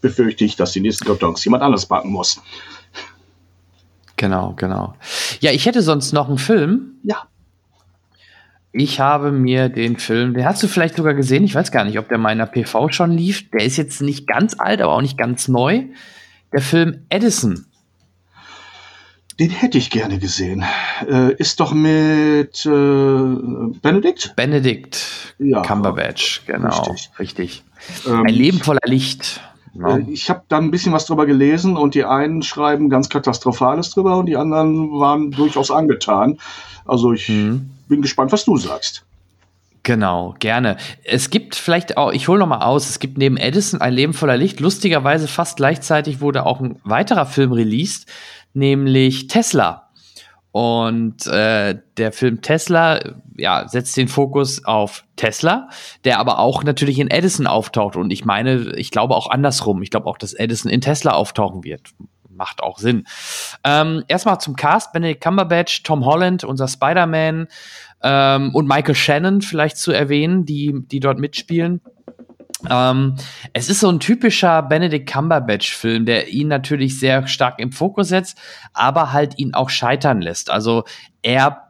[0.00, 2.40] befürchte ich, dass die nächsten Kartons jemand anders packen muss.
[4.22, 4.94] Genau, genau.
[5.40, 6.92] Ja, ich hätte sonst noch einen Film.
[7.02, 7.26] Ja.
[8.70, 11.98] Ich habe mir den Film, den hast du vielleicht sogar gesehen, ich weiß gar nicht,
[11.98, 13.50] ob der meiner PV schon lief.
[13.50, 15.86] Der ist jetzt nicht ganz alt, aber auch nicht ganz neu.
[16.52, 17.66] Der Film Edison.
[19.40, 20.64] Den hätte ich gerne gesehen.
[21.10, 24.36] Äh, ist doch mit äh, Benedikt?
[24.36, 26.68] Benedikt ja, Cumberbatch, genau.
[26.68, 27.18] Richtig.
[27.18, 27.62] richtig.
[28.06, 29.40] Ähm, Ein Leben voller Licht.
[29.74, 29.96] Ja.
[29.96, 33.90] Äh, ich habe da ein bisschen was drüber gelesen und die einen schreiben ganz Katastrophales
[33.90, 36.38] drüber und die anderen waren durchaus angetan.
[36.84, 37.70] Also ich mhm.
[37.88, 39.04] bin gespannt, was du sagst.
[39.84, 40.76] Genau, gerne.
[41.02, 44.12] Es gibt vielleicht auch, ich hole noch mal aus, es gibt neben Edison ein Leben
[44.12, 44.60] voller Licht.
[44.60, 48.06] Lustigerweise fast gleichzeitig wurde auch ein weiterer Film released,
[48.54, 49.81] nämlich Tesla.
[50.52, 53.00] Und äh, der Film Tesla
[53.36, 55.68] ja, setzt den Fokus auf Tesla,
[56.04, 57.96] der aber auch natürlich in Edison auftaucht.
[57.96, 59.82] Und ich meine, ich glaube auch andersrum.
[59.82, 61.88] Ich glaube auch, dass Edison in Tesla auftauchen wird.
[62.28, 63.04] Macht auch Sinn.
[63.64, 67.48] Ähm, erstmal zum Cast: Benedict Cumberbatch, Tom Holland, unser Spider-Man
[68.02, 71.80] ähm, und Michael Shannon vielleicht zu erwähnen, die, die dort mitspielen.
[72.68, 73.16] Ähm,
[73.52, 78.38] es ist so ein typischer Benedict Cumberbatch-Film, der ihn natürlich sehr stark im Fokus setzt,
[78.72, 80.50] aber halt ihn auch scheitern lässt.
[80.50, 80.84] Also
[81.22, 81.68] er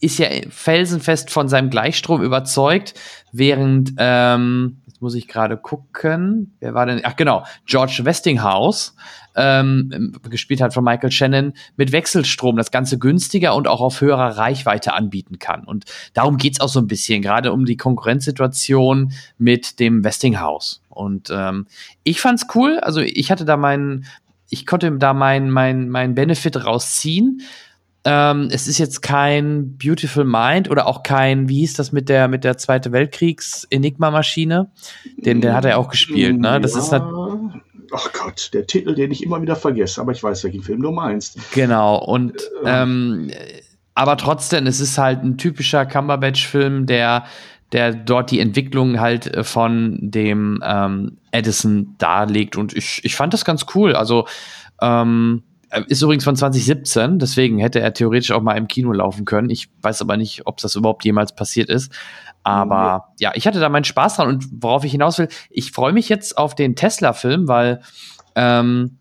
[0.00, 2.94] ist ja felsenfest von seinem Gleichstrom überzeugt,
[3.32, 8.94] während, ähm, jetzt muss ich gerade gucken, wer war denn, ach genau, George Westinghouse,
[9.36, 14.36] ähm, gespielt hat von Michael Shannon, mit Wechselstrom das Ganze günstiger und auch auf höherer
[14.36, 15.64] Reichweite anbieten kann.
[15.64, 20.82] Und darum geht's auch so ein bisschen, gerade um die Konkurrenzsituation mit dem Westinghouse.
[20.88, 21.66] Und ähm,
[22.04, 24.06] ich fand's cool, also ich hatte da meinen,
[24.48, 27.42] ich konnte da meinen mein, mein Benefit rausziehen.
[28.06, 32.28] Ähm, es ist jetzt kein Beautiful Mind oder auch kein, wie hieß das mit der
[32.28, 34.70] mit der Zweite Weltkriegs Enigma Maschine,
[35.16, 36.60] den den hat er auch gespielt, ne?
[36.60, 36.80] Das ja.
[36.80, 36.92] ist
[37.96, 40.90] Ach Gott, der Titel, den ich immer wieder vergesse, aber ich weiß, welchen Film du
[40.90, 41.38] meinst.
[41.52, 43.30] Genau, und ähm,
[43.94, 47.24] aber trotzdem, es ist halt ein typischer Cumberbatch-Film, der,
[47.70, 52.56] der dort die Entwicklung halt äh, von dem ähm, Edison darlegt.
[52.56, 53.94] Und ich, ich fand das ganz cool.
[53.94, 54.26] Also,
[54.82, 55.44] ähm,
[55.88, 59.50] ist übrigens von 2017, deswegen hätte er theoretisch auch mal im Kino laufen können.
[59.50, 61.92] Ich weiß aber nicht, ob das überhaupt jemals passiert ist.
[62.44, 65.94] Aber ja, ich hatte da meinen Spaß dran und worauf ich hinaus will, ich freue
[65.94, 67.80] mich jetzt auf den Tesla-Film, weil
[68.36, 68.98] ähm,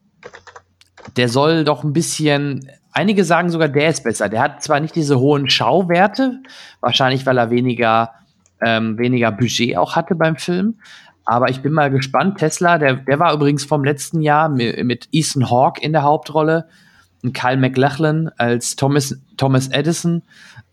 [1.18, 4.30] der soll doch ein bisschen, einige sagen sogar, der ist besser.
[4.30, 6.40] Der hat zwar nicht diese hohen Schauwerte,
[6.80, 8.14] wahrscheinlich weil er weniger,
[8.62, 10.80] ähm, weniger Budget auch hatte beim Film.
[11.26, 12.38] Aber ich bin mal gespannt.
[12.38, 16.68] Tesla, der, der war übrigens vom letzten Jahr mit, mit Ethan Hawke in der Hauptrolle
[17.24, 20.24] und Kyle McLachlan als Thomas, Thomas Edison.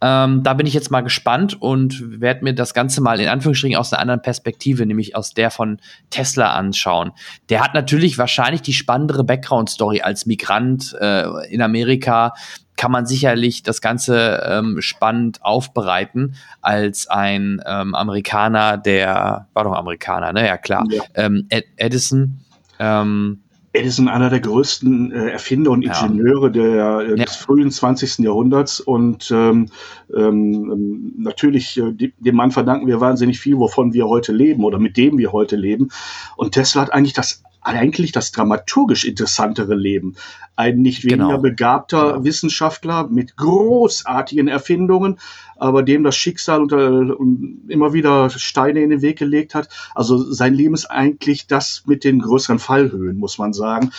[0.03, 3.77] Ähm, da bin ich jetzt mal gespannt und werde mir das Ganze mal in Anführungsstrichen
[3.77, 7.13] aus einer anderen Perspektive, nämlich aus der von Tesla anschauen.
[7.51, 12.35] Der hat natürlich wahrscheinlich die spannendere Background-Story als Migrant äh, in Amerika.
[12.77, 19.75] Kann man sicherlich das Ganze ähm, spannend aufbereiten als ein ähm, Amerikaner, der war doch
[19.75, 20.47] Amerikaner, ne?
[20.47, 20.87] Ja, klar.
[20.89, 21.03] Ja.
[21.15, 22.41] Ähm, Ed Edison.
[22.79, 26.53] Ähm, Edison einer der größten äh, Erfinder und Ingenieure ja.
[26.53, 28.19] der, äh, des frühen 20.
[28.19, 29.67] Jahrhunderts und ähm,
[30.15, 34.97] ähm, natürlich, äh, dem Mann verdanken wir wahnsinnig viel, wovon wir heute leben oder mit
[34.97, 35.91] dem wir heute leben.
[36.37, 40.17] Und Tesla hat eigentlich das eigentlich das dramaturgisch interessantere Leben.
[40.57, 41.39] Ein nicht weniger genau.
[41.39, 42.25] begabter genau.
[42.25, 45.19] Wissenschaftler mit großartigen Erfindungen,
[45.61, 47.17] aber dem das Schicksal unter,
[47.69, 49.69] immer wieder Steine in den Weg gelegt hat.
[49.95, 53.91] Also sein Leben ist eigentlich das mit den größeren Fallhöhen, muss man sagen.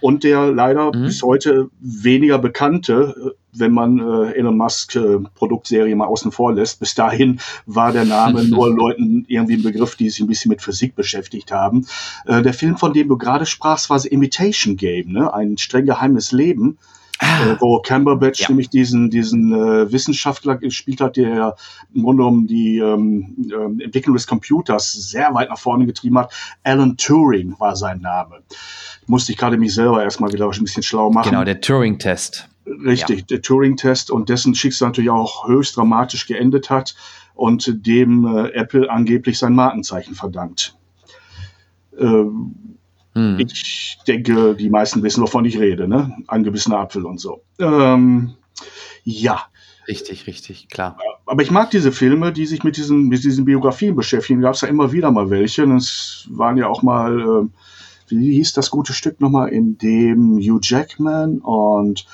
[0.00, 1.04] Und der leider mhm.
[1.04, 6.80] bis heute weniger bekannte, wenn man äh, Elon Musk äh, Produktserie mal außen vor lässt.
[6.80, 10.60] Bis dahin war der Name nur Leuten irgendwie ein Begriff, die sich ein bisschen mit
[10.60, 11.86] Physik beschäftigt haben.
[12.26, 15.32] Äh, der Film, von dem du gerade sprachst, war The Imitation Game, ne?
[15.32, 16.78] ein streng geheimes Leben.
[17.18, 18.48] Ah, äh, wo Cumberbatch ja.
[18.48, 21.56] nämlich diesen, diesen äh, Wissenschaftler gespielt hat, der
[21.94, 26.32] im Grunde genommen die ähm, äh, Entwicklung des Computers sehr weit nach vorne getrieben hat.
[26.62, 28.42] Alan Turing war sein Name.
[29.06, 31.30] Musste ich gerade mich selber erstmal wieder ein bisschen schlau machen.
[31.30, 32.48] Genau, der Turing-Test.
[32.66, 33.26] Richtig, ja.
[33.30, 36.96] der Turing-Test und dessen Schicksal natürlich auch höchst dramatisch geendet hat
[37.34, 40.76] und dem äh, Apple angeblich sein Markenzeichen verdankt.
[41.98, 42.75] Ähm,
[43.16, 43.38] hm.
[43.40, 46.14] Ich denke, die meisten wissen, wovon ich rede, ne?
[46.26, 47.40] Angebissener Apfel und so.
[47.58, 48.34] Ähm,
[49.04, 49.40] ja.
[49.88, 50.98] Richtig, richtig, klar.
[51.24, 54.42] Aber ich mag diese Filme, die sich mit diesen, mit diesen Biografien beschäftigen.
[54.42, 55.62] Gab es ja immer wieder mal welche.
[55.62, 57.48] Und es waren ja auch mal, äh,
[58.08, 62.04] wie hieß das gute Stück nochmal, in dem Hugh Jackman und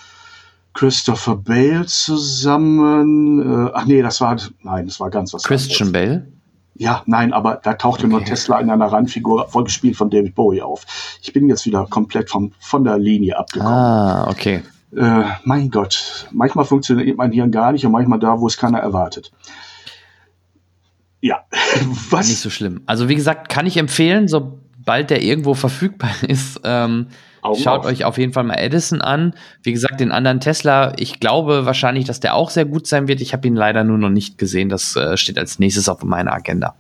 [0.73, 3.41] Christopher Bale zusammen.
[3.41, 5.43] Äh, ach nee, das war, nein, das war ganz was.
[5.43, 6.09] Christian anderes.
[6.09, 6.33] Bale?
[6.75, 8.13] Ja, nein, aber da tauchte okay.
[8.13, 10.87] nur Tesla in einer Randfigur, vollgespielt von David Bowie auf.
[11.21, 13.73] Ich bin jetzt wieder komplett vom, von der Linie abgekommen.
[13.73, 14.63] Ah, okay.
[14.97, 18.79] Äh, mein Gott, manchmal funktioniert mein Hirn gar nicht und manchmal da, wo es keiner
[18.79, 19.33] erwartet.
[21.21, 21.45] Ja,
[22.11, 22.29] was?
[22.29, 22.83] Nicht so schlimm.
[22.87, 27.09] Also wie gesagt, kann ich empfehlen, sobald der irgendwo verfügbar ist, ähm,
[27.43, 27.87] Augen Schaut auf.
[27.87, 29.35] euch auf jeden Fall mal Edison an.
[29.65, 33.21] Wie gesagt, den anderen Tesla, ich glaube wahrscheinlich, dass der auch sehr gut sein wird.
[33.21, 34.69] Ich habe ihn leider nur noch nicht gesehen.
[34.69, 36.77] Das äh, steht als nächstes auf meiner Agenda.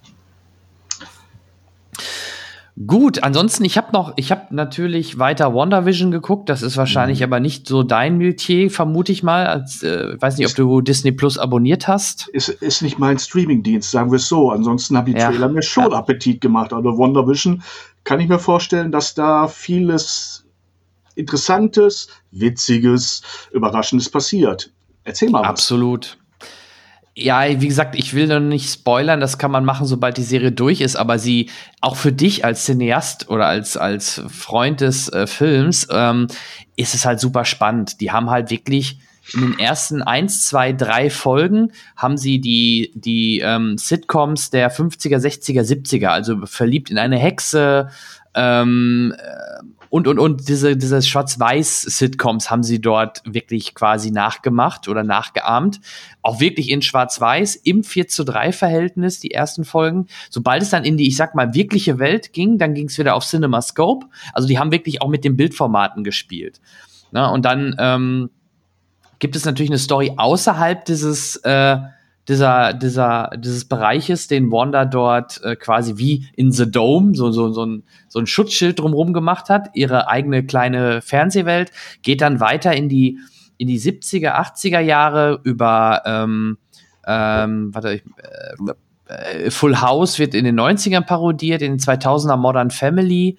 [2.87, 6.48] Gut, ansonsten, ich habe noch, ich habe natürlich weiter WandaVision geguckt.
[6.48, 7.25] Das ist wahrscheinlich mhm.
[7.25, 9.46] aber nicht so dein Metier, vermute ich mal.
[9.46, 12.29] Als, äh, weiß nicht, ob du Disney Plus abonniert hast.
[12.29, 14.51] Ist, ist nicht mein Streamingdienst, sagen wir es so.
[14.51, 15.29] Ansonsten haben die ja.
[15.29, 15.98] Trailer mir schon ja.
[15.98, 16.72] Appetit gemacht.
[16.72, 17.62] Aber WandaVision
[18.05, 20.41] kann ich mir vorstellen, dass da vieles
[21.14, 23.22] Interessantes, Witziges,
[23.53, 24.70] Überraschendes passiert.
[25.05, 25.48] Erzähl mal was.
[25.48, 26.18] Absolut.
[27.14, 30.51] Ja, wie gesagt, ich will noch nicht spoilern, das kann man machen, sobald die Serie
[30.51, 31.51] durch ist, aber sie,
[31.83, 36.29] auch für dich als Cineast oder als, als Freund des äh, Films, ähm,
[36.77, 38.01] ist es halt super spannend.
[38.01, 38.98] Die haben halt wirklich
[39.34, 45.18] in den ersten eins, zwei, drei Folgen haben sie die, die ähm, Sitcoms der 50er,
[45.18, 47.88] 60er, 70er, also verliebt in eine Hexe,
[48.34, 55.02] ähm, äh, und, und, und diese, diese Schwarz-Weiß-Sitcoms haben sie dort wirklich quasi nachgemacht oder
[55.02, 55.80] nachgeahmt.
[56.22, 60.06] Auch wirklich in Schwarz-Weiß im 4 zu 3 Verhältnis, die ersten Folgen.
[60.30, 63.14] Sobald es dann in die, ich sag mal, wirkliche Welt ging, dann ging es wieder
[63.14, 64.06] auf CinemaScope.
[64.32, 66.62] Also die haben wirklich auch mit den Bildformaten gespielt.
[67.10, 68.30] Na, und dann ähm,
[69.22, 71.76] gibt es natürlich eine Story außerhalb dieses äh,
[72.26, 77.52] dieser, dieser, dieses Bereiches, den Wanda dort äh, quasi wie in The Dome so, so,
[77.52, 81.70] so, ein, so ein Schutzschild drumherum gemacht hat, ihre eigene kleine Fernsehwelt,
[82.02, 83.18] geht dann weiter in die,
[83.58, 86.58] in die 70er, 80er Jahre über, ähm,
[87.06, 88.02] ähm, warte, ich,
[89.06, 93.37] äh, Full House wird in den 90ern parodiert, in den 2000er Modern Family,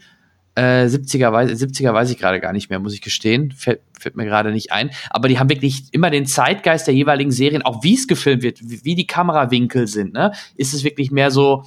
[0.56, 3.52] äh, 70er, weiß, 70er weiß ich gerade gar nicht mehr, muss ich gestehen.
[3.52, 4.92] Fällt, fällt mir gerade nicht ein.
[5.10, 8.60] Aber die haben wirklich immer den Zeitgeist der jeweiligen Serien, auch wie es gefilmt wird,
[8.62, 10.14] wie, wie die Kamerawinkel sind.
[10.14, 10.32] Ne?
[10.56, 11.64] Ist es wirklich mehr so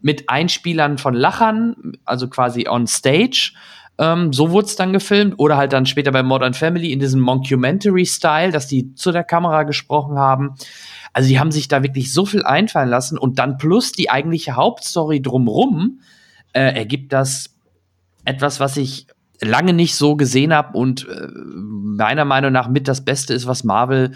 [0.00, 3.52] mit Einspielern von Lachern, also quasi on stage.
[3.98, 5.34] Ähm, so wurde es dann gefilmt.
[5.38, 9.62] Oder halt dann später bei Modern Family in diesem Mockumentary-Style, dass die zu der Kamera
[9.62, 10.56] gesprochen haben.
[11.14, 14.56] Also die haben sich da wirklich so viel einfallen lassen und dann plus die eigentliche
[14.56, 16.00] Hauptstory drumrum
[16.52, 17.55] äh, ergibt das
[18.26, 19.06] etwas, was ich
[19.40, 23.64] lange nicht so gesehen habe und äh, meiner Meinung nach mit das Beste ist, was
[23.64, 24.12] Marvel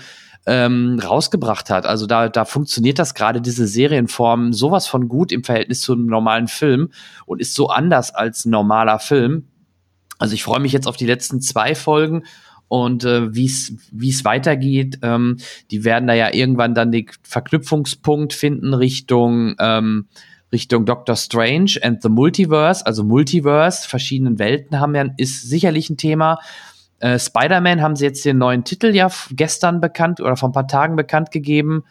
[0.47, 1.87] ähm, rausgebracht hat.
[1.87, 6.07] Also da, da funktioniert das gerade, diese Serienform, sowas von gut im Verhältnis zu einem
[6.07, 6.91] normalen Film
[7.27, 9.49] und ist so anders als ein normaler Film.
[10.19, 12.25] Also ich freue mich jetzt auf die letzten zwei Folgen
[12.69, 14.99] und äh, wie es weitergeht.
[15.03, 15.39] Ähm,
[15.71, 20.07] die werden da ja irgendwann dann den Verknüpfungspunkt finden Richtung ähm,
[20.53, 25.97] Richtung Doctor Strange and the Multiverse, also Multiverse, verschiedenen Welten haben ja, ist sicherlich ein
[25.97, 26.39] Thema.
[26.99, 30.69] Äh, Spider-Man haben sie jetzt den neuen Titel ja gestern bekannt oder vor ein paar
[30.69, 31.85] Tagen bekannt gegeben.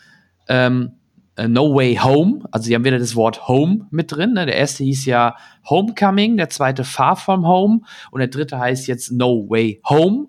[0.48, 0.92] Ähm,
[1.36, 4.34] äh, no Way Home, also sie haben wieder das Wort Home mit drin.
[4.34, 4.46] Ne?
[4.46, 5.36] Der erste hieß ja
[5.70, 10.28] Homecoming, der zweite Far From Home und der dritte heißt jetzt No Way Home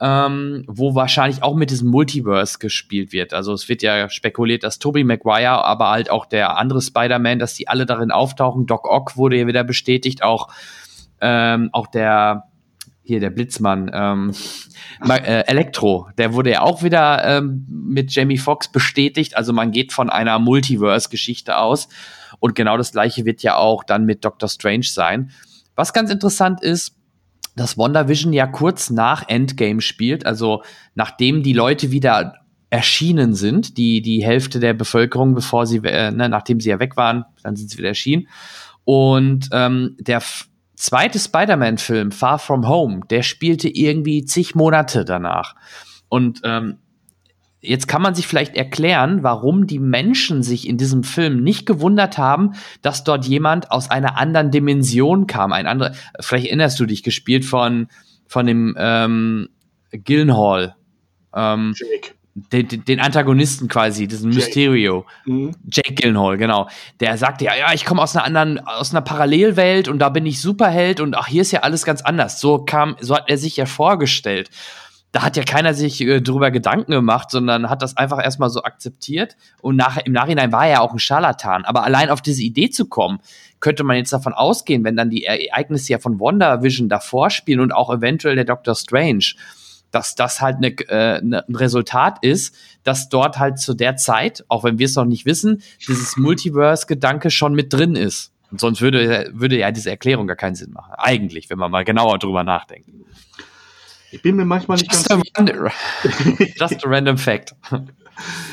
[0.00, 3.34] ähm, wo wahrscheinlich auch mit diesem Multiverse gespielt wird.
[3.34, 7.54] Also es wird ja spekuliert, dass Tobey Maguire, aber halt auch der andere Spider-Man, dass
[7.54, 8.66] die alle darin auftauchen.
[8.66, 10.48] Doc Ock wurde ja wieder bestätigt, auch
[11.20, 12.44] ähm, auch der
[13.02, 14.32] hier der Blitzmann, ähm,
[15.08, 19.36] äh, Elektro, der wurde ja auch wieder ähm, mit Jamie Foxx bestätigt.
[19.36, 21.88] Also man geht von einer Multiverse-Geschichte aus.
[22.38, 25.32] Und genau das gleiche wird ja auch dann mit Doctor Strange sein.
[25.74, 26.94] Was ganz interessant ist,
[27.56, 30.62] dass WandaVision ja kurz nach Endgame spielt, also
[30.94, 32.34] nachdem die Leute wieder
[32.70, 36.96] erschienen sind, die, die Hälfte der Bevölkerung, bevor sie, äh, ne, nachdem sie ja weg
[36.96, 38.28] waren, dann sind sie wieder erschienen.
[38.84, 40.22] Und ähm, der
[40.76, 45.54] zweite Spider-Man-Film, Far From Home, der spielte irgendwie zig Monate danach.
[46.08, 46.78] Und ähm,
[47.60, 52.18] jetzt kann man sich vielleicht erklären, warum die Menschen sich in diesem Film nicht gewundert
[52.18, 52.52] haben,
[52.82, 55.52] dass dort jemand aus einer anderen Dimension kam.
[55.52, 57.88] Ein anderer, vielleicht erinnerst du dich, gespielt von,
[58.26, 59.48] von dem ähm,
[59.92, 60.74] Gillenhall.
[61.34, 64.44] Ähm, Jake den, den Antagonisten quasi, diesen Jake.
[64.44, 65.06] Mysterio.
[65.24, 65.52] Mhm.
[65.70, 66.68] Jake Gyllenhaal, genau.
[67.00, 70.26] Der sagte ja, ja, ich komme aus einer anderen, aus einer Parallelwelt und da bin
[70.26, 72.40] ich Superheld und ach, hier ist ja alles ganz anders.
[72.40, 74.50] So kam, so hat er sich ja vorgestellt.
[75.12, 78.62] Da hat ja keiner sich äh, drüber Gedanken gemacht, sondern hat das einfach erstmal so
[78.62, 79.36] akzeptiert.
[79.60, 81.64] Und nach, im Nachhinein war er ja auch ein Scharlatan.
[81.64, 83.20] Aber allein auf diese Idee zu kommen,
[83.58, 87.72] könnte man jetzt davon ausgehen, wenn dann die Ereignisse ja von WandaVision davor spielen und
[87.72, 89.34] auch eventuell der Doctor Strange,
[89.90, 92.54] dass das halt ne, äh, ne, ein Resultat ist,
[92.84, 97.30] dass dort halt zu der Zeit, auch wenn wir es noch nicht wissen, dieses Multiverse-Gedanke
[97.30, 98.32] schon mit drin ist.
[98.50, 100.92] Und sonst würde, würde ja diese Erklärung gar keinen Sinn machen.
[100.96, 102.88] Eigentlich, wenn man mal genauer drüber nachdenkt.
[104.12, 105.70] Ich bin mir manchmal nicht just ganz sicher.
[106.58, 107.54] Just a random fact.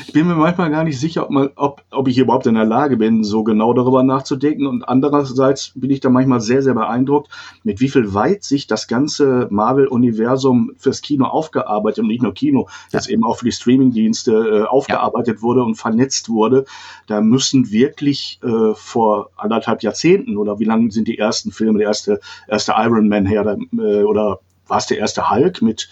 [0.06, 2.64] Ich bin mir manchmal gar nicht sicher, ob, man, ob, ob ich überhaupt in der
[2.64, 4.66] Lage bin, so genau darüber nachzudenken.
[4.66, 7.28] Und andererseits bin ich da manchmal sehr, sehr beeindruckt,
[7.64, 12.68] mit wie viel weit sich das ganze Marvel-Universum fürs Kino aufgearbeitet und nicht nur Kino,
[12.90, 12.98] ja.
[12.98, 15.42] jetzt eben auch für die Streaming-Dienste äh, aufgearbeitet ja.
[15.42, 16.64] wurde und vernetzt wurde.
[17.06, 21.88] Da müssen wirklich äh, vor anderthalb Jahrzehnten oder wie lange sind die ersten Filme, der
[21.88, 25.88] erste, erste Iron Man her äh, oder war es der erste Hulk mit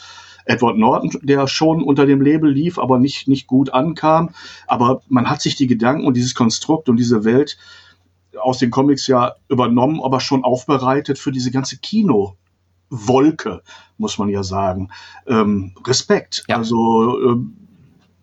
[0.46, 4.30] Edward Norton, der schon unter dem Label lief, aber nicht, nicht gut ankam.
[4.66, 7.58] Aber man hat sich die Gedanken und dieses Konstrukt und diese Welt
[8.40, 12.36] aus den Comics ja übernommen, aber schon aufbereitet für diese ganze Kino.
[12.88, 13.62] Wolke,
[13.98, 14.90] muss man ja sagen.
[15.26, 16.44] Ähm, Respekt.
[16.48, 16.58] Ja.
[16.58, 17.36] Also äh,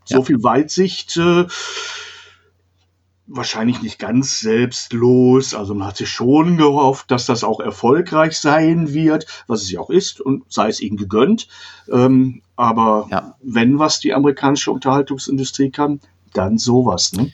[0.06, 0.22] so ja.
[0.22, 1.45] viel Weitsicht äh,
[3.28, 5.54] wahrscheinlich nicht ganz selbstlos.
[5.54, 9.80] Also man hat sich schon gehofft, dass das auch erfolgreich sein wird, was es ja
[9.80, 11.48] auch ist und sei es ihnen gegönnt.
[11.92, 13.36] Ähm, aber ja.
[13.42, 16.00] wenn was die amerikanische Unterhaltungsindustrie kann,
[16.34, 17.14] dann sowas.
[17.14, 17.32] Ne?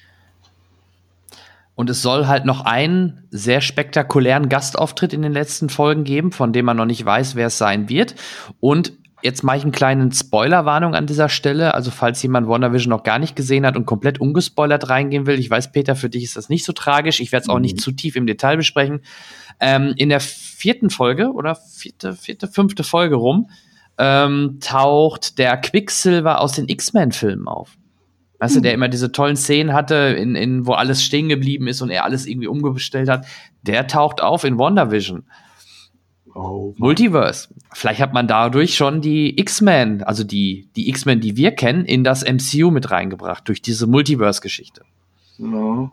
[1.76, 6.52] Und es soll halt noch einen sehr spektakulären Gastauftritt in den letzten Folgen geben, von
[6.52, 8.16] dem man noch nicht weiß, wer es sein wird.
[8.60, 11.74] Und Jetzt mache ich einen kleinen Spoilerwarnung an dieser Stelle.
[11.74, 15.49] Also, falls jemand WandaVision noch gar nicht gesehen hat und komplett ungespoilert reingehen will, ich
[15.49, 17.20] weiß, Peter, für dich ist das nicht so tragisch.
[17.20, 17.63] Ich werde es auch mhm.
[17.63, 19.01] nicht zu tief im Detail besprechen.
[19.59, 23.49] Ähm, in der vierten Folge oder vierte, vierte, fünfte Folge rum
[23.97, 27.78] ähm, taucht der Quicksilver aus den X-Men-Filmen auf.
[28.39, 28.76] Weißt du, der mhm.
[28.76, 32.26] immer diese tollen Szenen hatte, in, in, wo alles stehen geblieben ist und er alles
[32.26, 33.26] irgendwie umgestellt hat.
[33.63, 35.26] Der taucht auf in WandaVision.
[36.34, 37.49] Oh, Multiverse.
[37.73, 42.03] Vielleicht hat man dadurch schon die X-Men, also die, die X-Men, die wir kennen, in
[42.03, 44.84] das MCU mit reingebracht, durch diese Multiverse-Geschichte.
[45.38, 45.91] Ja.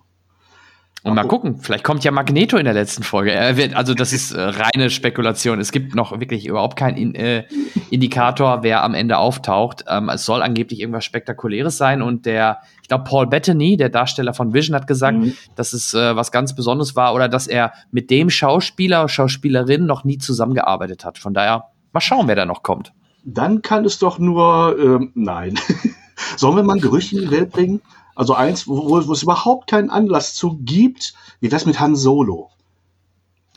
[1.07, 3.31] Und mal gucken, vielleicht kommt ja Magneto in der letzten Folge.
[3.31, 5.61] Er wird, also das ist äh, reine Spekulation.
[5.61, 7.45] Es gibt noch wirklich überhaupt keinen in, äh,
[7.91, 9.85] Indikator, wer am Ende auftaucht.
[9.89, 12.03] Ähm, es soll angeblich irgendwas Spektakuläres sein.
[12.03, 15.35] Und der, ich glaube, Paul Bettany, der Darsteller von Vision, hat gesagt, mhm.
[15.55, 20.03] dass es äh, was ganz Besonderes war oder dass er mit dem Schauspieler, Schauspielerin noch
[20.03, 21.19] nie zusammengearbeitet hat.
[21.19, 22.93] Von daher, mal schauen, wer da noch kommt.
[23.25, 25.55] Dann kann es doch nur, ähm, nein.
[26.37, 27.81] Sollen wir mal ein Gerücht in die Welt bringen?
[28.17, 31.15] Also eins, wo, wo es überhaupt keinen Anlass zu gibt.
[31.41, 32.51] Wie wär's mit Han Solo?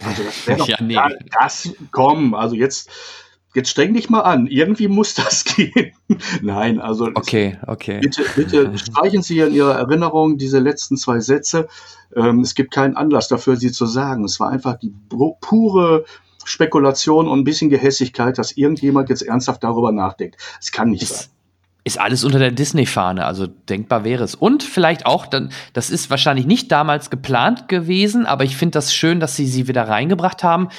[0.03, 0.99] Also das wäre doch, ja, nee.
[1.31, 2.89] das, komm, also jetzt,
[3.55, 4.47] jetzt streng dich mal an.
[4.47, 5.93] Irgendwie muss das gehen.
[6.41, 7.07] Nein, also.
[7.15, 7.99] Okay, okay.
[8.01, 11.69] Bitte, bitte streichen Sie in Ihrer Erinnerung diese letzten zwei Sätze.
[12.13, 14.25] Ähm, es gibt keinen Anlass dafür, sie zu sagen.
[14.25, 14.93] Es war einfach die
[15.39, 16.03] pure
[16.43, 20.37] Spekulation und ein bisschen Gehässigkeit, dass irgendjemand jetzt ernsthaft darüber nachdenkt.
[20.59, 21.27] Es kann nicht sein
[21.89, 24.35] ist alles unter der Disney-Fahne, also denkbar wäre es.
[24.35, 28.93] Und vielleicht auch, dann, das ist wahrscheinlich nicht damals geplant gewesen, aber ich finde das
[28.93, 30.69] schön, dass sie sie wieder reingebracht haben.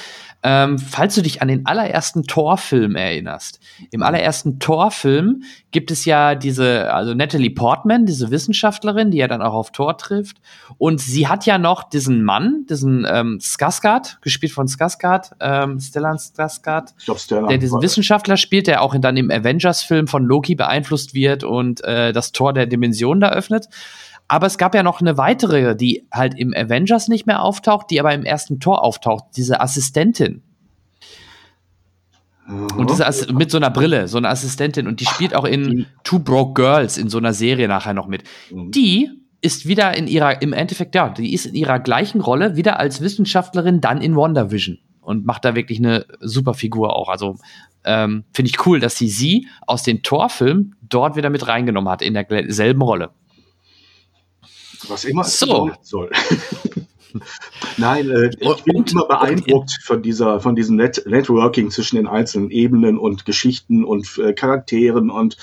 [0.43, 3.61] Ähm, falls du dich an den allerersten Torfilm erinnerst.
[3.91, 9.43] Im allerersten Torfilm gibt es ja diese, also Natalie Portman, diese Wissenschaftlerin, die ja dann
[9.43, 10.39] auch auf Tor trifft.
[10.79, 16.17] Und sie hat ja noch diesen Mann, diesen ähm, Skarsgård, gespielt von Skarsgård, ähm, Stellan
[16.17, 20.25] Skarsgård, ich glaub, Stellan, der diesen Wissenschaftler spielt, der auch in, dann im Avengers-Film von
[20.25, 23.69] Loki beeinflusst wird und äh, das Tor der Dimension da öffnet.
[24.31, 27.99] Aber es gab ja noch eine weitere, die halt im Avengers nicht mehr auftaucht, die
[27.99, 30.43] aber im ersten Tor auftaucht, diese Assistentin.
[32.77, 34.87] Und das mit so einer Brille, so eine Assistentin.
[34.87, 38.23] Und die spielt auch in Two Broke Girls in so einer Serie nachher noch mit.
[38.53, 38.71] Mhm.
[38.71, 39.11] Die
[39.41, 43.01] ist wieder in ihrer, im Endeffekt, ja, die ist in ihrer gleichen Rolle wieder als
[43.01, 47.09] Wissenschaftlerin dann in WandaVision und macht da wirklich eine super Figur auch.
[47.09, 47.37] Also
[47.83, 52.01] ähm, finde ich cool, dass sie sie aus den Torfilmen dort wieder mit reingenommen hat
[52.01, 53.11] in derselben Rolle.
[54.89, 55.71] Was immer so.
[55.83, 56.11] soll.
[57.77, 61.97] Nein, äh, ich bin und, immer beeindruckt und, von dieser, von diesem Net Networking zwischen
[61.97, 65.37] den einzelnen Ebenen und Geschichten und äh, Charakteren und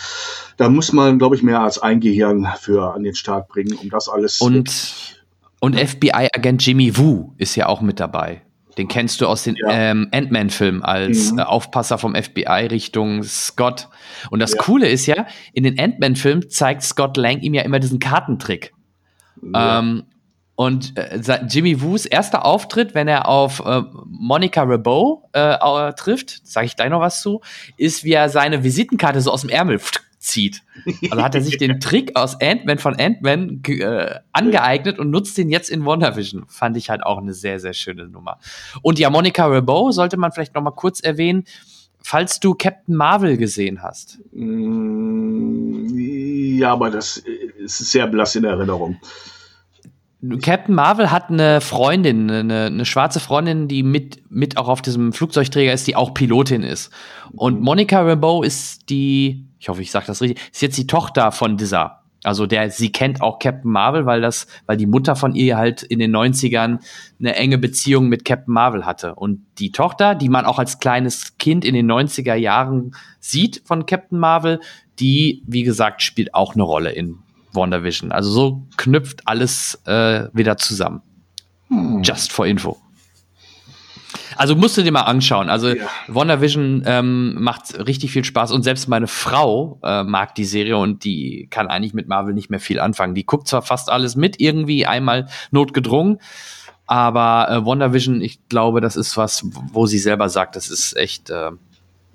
[0.57, 3.89] da muss man, glaube ich, mehr als ein Gehirn für an den Start bringen, um
[3.89, 4.41] das alles.
[4.41, 5.17] Und,
[5.59, 8.43] und FBI-Agent Jimmy Woo ist ja auch mit dabei.
[8.77, 9.69] Den kennst du aus den ja.
[9.71, 11.39] ähm, Ant-Man-Filmen als mhm.
[11.39, 13.89] äh, Aufpasser vom FBI Richtung Scott.
[14.29, 14.57] Und das ja.
[14.59, 18.73] Coole ist ja, in den Ant-Man-Filmen zeigt Scott Lang ihm ja immer diesen Kartentrick.
[19.41, 19.79] Ja.
[19.79, 20.03] Ähm,
[20.55, 26.65] und äh, Jimmy Woos erster Auftritt, wenn er auf äh, Monica Rabeau äh, trifft, sage
[26.65, 27.41] ich gleich noch was zu,
[27.77, 29.79] ist, wie er seine Visitenkarte so aus dem Ärmel
[30.17, 30.63] zieht.
[31.11, 35.49] Also hat er sich den Trick aus Ant-Man von Ant-Man äh, angeeignet und nutzt den
[35.49, 36.45] jetzt in WandaVision.
[36.47, 38.39] Fand ich halt auch eine sehr, sehr schöne Nummer.
[38.81, 41.43] Und ja, Monica Rabeau sollte man vielleicht noch mal kurz erwähnen,
[42.01, 44.19] falls du Captain Marvel gesehen hast.
[44.31, 45.88] Mm,
[46.57, 47.23] ja, aber das
[47.68, 48.97] ist sehr blass in Erinnerung.
[50.41, 55.13] Captain Marvel hat eine Freundin, eine, eine, schwarze Freundin, die mit, mit auch auf diesem
[55.13, 56.91] Flugzeugträger ist, die auch Pilotin ist.
[57.34, 61.32] Und Monica Rambeau ist die, ich hoffe, ich sage das richtig, ist jetzt die Tochter
[61.32, 62.01] von dieser.
[62.24, 65.84] Also der, sie kennt auch Captain Marvel, weil das, weil die Mutter von ihr halt
[65.84, 66.80] in den 90ern
[67.20, 69.13] eine enge Beziehung mit Captain Marvel hatte.
[69.13, 73.86] Und die Tochter, die man auch als kleines Kind in den 90er Jahren sieht von
[73.86, 74.59] Captain Marvel,
[74.99, 77.20] die, wie gesagt, spielt auch eine Rolle in
[77.57, 78.13] WandaVision.
[78.13, 81.01] Also so knüpft alles äh, wieder zusammen.
[81.67, 82.01] Hm.
[82.03, 82.77] Just for Info.
[84.37, 85.49] Also musst du dir mal anschauen.
[85.49, 85.87] Also ja.
[86.07, 91.03] WandaVision ähm, macht richtig viel Spaß und selbst meine Frau äh, mag die Serie und
[91.03, 93.15] die kann eigentlich mit Marvel nicht mehr viel anfangen.
[93.15, 96.19] Die guckt zwar fast alles mit, irgendwie einmal notgedrungen,
[96.85, 101.29] aber äh, WandaVision, ich glaube, das ist was, wo sie selber sagt, das ist echt,
[101.29, 101.51] äh,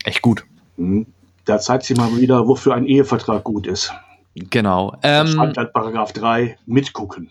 [0.04, 0.44] echt gut.
[0.76, 1.06] Mhm.
[1.44, 3.92] Da zeigt sie mal wieder, wofür ein Ehevertrag gut ist.
[4.34, 4.96] Genau.
[5.02, 7.30] Ähm, stand halt Paragraph 3, mitgucken.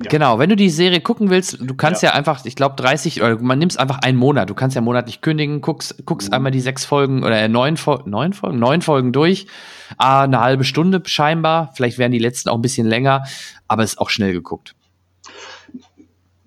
[0.00, 0.10] Ja.
[0.10, 3.20] Genau, wenn du die Serie gucken willst, du kannst ja, ja einfach, ich glaube 30,
[3.20, 6.34] oder man nimmst einfach einen Monat, du kannst ja monatlich kündigen, guckst, guckst mhm.
[6.34, 9.48] einmal die sechs Folgen oder äh, neun, neun Folgen, neun Folgen durch,
[9.96, 13.24] ah, eine halbe Stunde scheinbar, vielleicht werden die letzten auch ein bisschen länger,
[13.66, 14.76] aber es ist auch schnell geguckt.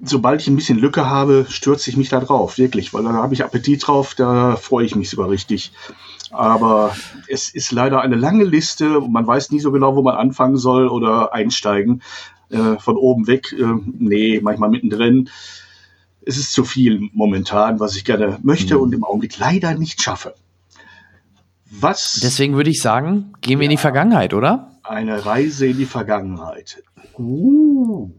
[0.02, 3.34] Sobald ich ein bisschen Lücke habe, stürze ich mich da drauf, wirklich, weil da habe
[3.34, 5.74] ich Appetit drauf, da freue ich mich sogar richtig.
[6.32, 6.96] Aber
[7.28, 9.02] es ist leider eine lange Liste.
[9.02, 12.02] Man weiß nie so genau, wo man anfangen soll oder einsteigen.
[12.50, 15.30] Äh, von oben weg, äh, nee, manchmal mittendrin.
[16.26, 18.82] Es ist zu viel momentan, was ich gerne möchte mhm.
[18.82, 20.36] und im Augenblick leider nicht schaffe.
[21.72, 22.20] Was?
[22.22, 24.78] Deswegen würde ich sagen, gehen wir ja, in die Vergangenheit, oder?
[24.84, 26.84] Eine Reise in die Vergangenheit.
[27.18, 28.10] Uh.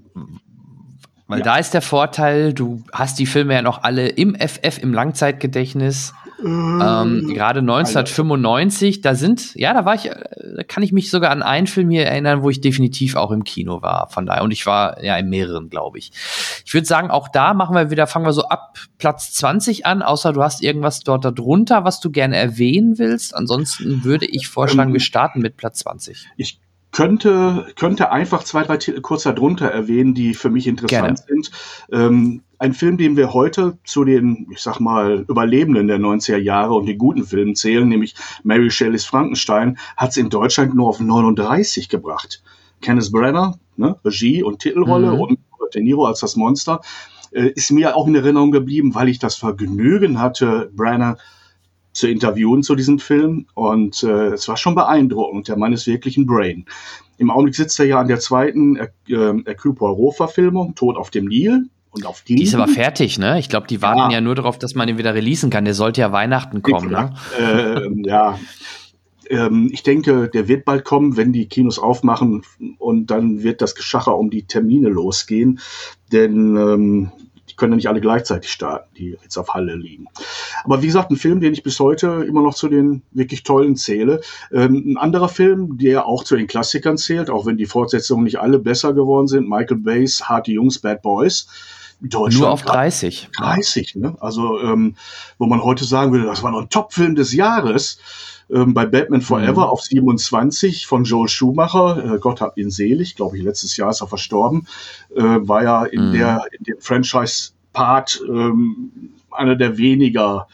[1.27, 1.45] Weil ja.
[1.45, 6.15] da ist der Vorteil, du hast die Filme ja noch alle im FF, im Langzeitgedächtnis.
[6.45, 10.15] Ähm, äh, Gerade 1995, da sind, ja, da war ich, äh,
[10.57, 13.45] da kann ich mich sogar an einen Film hier erinnern, wo ich definitiv auch im
[13.45, 14.09] Kino war.
[14.09, 16.13] Von daher, und ich war ja in mehreren, glaube ich.
[16.65, 20.03] Ich würde sagen, auch da machen wir wieder, fangen wir so ab Platz 20 an,
[20.03, 23.35] außer du hast irgendwas dort darunter, was du gerne erwähnen willst.
[23.35, 26.29] Ansonsten würde ich vorschlagen, ähm, wir starten mit Platz 20.
[26.37, 26.62] Ich
[26.93, 31.17] könnte, könnte einfach zwei, drei Titel kurz darunter erwähnen, die für mich interessant Gerne.
[31.27, 31.51] sind.
[31.91, 36.75] Ähm, ein Film, den wir heute zu den, ich sag mal, Überlebenden der 90er Jahre
[36.75, 38.15] und den guten Filmen zählen, nämlich
[38.45, 42.43] Mary Shelleys Frankenstein, hat es in Deutschland nur auf 39 gebracht.
[42.81, 45.21] Kenneth Brenner, ne, Regie und Titelrolle mhm.
[45.21, 45.39] und
[45.75, 46.83] De Niro als das Monster,
[47.33, 51.17] äh, ist mir auch in Erinnerung geblieben, weil ich das Vergnügen hatte, Brenner
[51.93, 55.49] zu interviewen zu diesem Film und äh, es war schon beeindruckend.
[55.49, 56.65] Der Mann ist wirklich ein Brain.
[57.19, 61.69] Im Augenblick sitzt er ja an der zweiten äh, Hercule Poirot-Verfilmung, Tod auf dem Nil.
[61.91, 63.39] Und auf die, die ist aber fertig, ne?
[63.39, 64.13] Ich glaube, die warten ja.
[64.13, 64.21] ja.
[64.23, 65.67] nur darauf, dass man ihn wieder releasen kann.
[65.67, 67.15] Der sollte ja Weihnachten kommen, ne?
[67.39, 68.39] Äh, ja.
[69.29, 72.45] Ähm, ich denke, der wird bald kommen, wenn die Kinos aufmachen
[72.79, 75.61] und dann wird das Geschacher um die Termine losgehen.
[76.11, 77.13] Denn ähm,
[77.53, 80.07] die können ja nicht alle gleichzeitig starten, die jetzt auf Halle liegen.
[80.65, 83.77] Aber wie gesagt, ein Film, den ich bis heute immer noch zu den wirklich tollen
[83.77, 84.21] zähle.
[84.53, 88.41] Ähm, ein anderer Film, der auch zu den Klassikern zählt, auch wenn die Fortsetzungen nicht
[88.41, 91.47] alle besser geworden sind, Michael Bays Harte Jungs, Bad Boys.
[92.41, 93.29] Nur auf 30.
[93.37, 94.17] 30, ne?
[94.19, 94.97] Also, ähm,
[95.39, 97.99] wo man heute sagen würde, das war noch ein Top-Film des Jahres.
[98.51, 99.71] Ähm, bei Batman Forever mhm.
[99.71, 104.01] auf 27 von Joel Schumacher, äh, Gott hab ihn selig, glaube ich, letztes Jahr ist
[104.01, 104.67] er verstorben,
[105.15, 106.13] äh, war ja in, mhm.
[106.13, 110.47] der, in dem Franchise-Part ähm, einer der weniger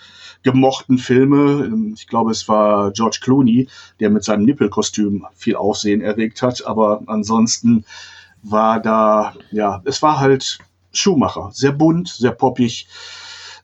[0.42, 1.92] gemochten Filme.
[1.94, 3.68] Ich glaube, es war George Clooney,
[4.00, 6.64] der mit seinem Nippelkostüm viel Aufsehen erregt hat.
[6.66, 7.84] Aber ansonsten
[8.42, 10.58] war da, ja, es war halt
[10.92, 11.50] Schumacher.
[11.52, 12.88] Sehr bunt, sehr poppig.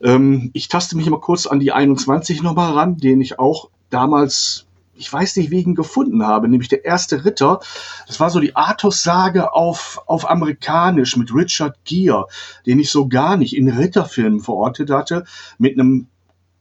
[0.02, 4.66] Ähm, ich taste mich immer kurz an die 21 nochmal ran, den ich auch damals
[4.96, 7.60] ich weiß nicht, wie ich ihn gefunden habe, nämlich der erste Ritter.
[8.06, 12.26] Das war so die Artus-Sage auf, auf amerikanisch mit Richard Gere,
[12.66, 15.24] den ich so gar nicht in Ritterfilmen verortet hatte,
[15.58, 16.08] mit einem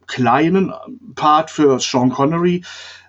[0.08, 0.74] kleinen
[1.16, 2.64] Part für Sean Connery,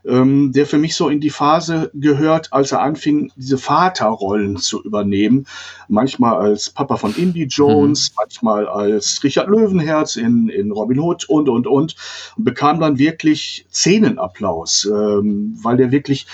[0.07, 4.83] ähm, der für mich so in die Phase gehört, als er anfing, diese Vaterrollen zu
[4.83, 5.47] übernehmen.
[5.89, 8.15] Manchmal als Papa von Indy Jones, mhm.
[8.19, 11.97] manchmal als Richard Löwenherz in, in Robin Hood und, und, und.
[12.37, 16.27] Und bekam dann wirklich Szenenapplaus, ähm, weil der wirklich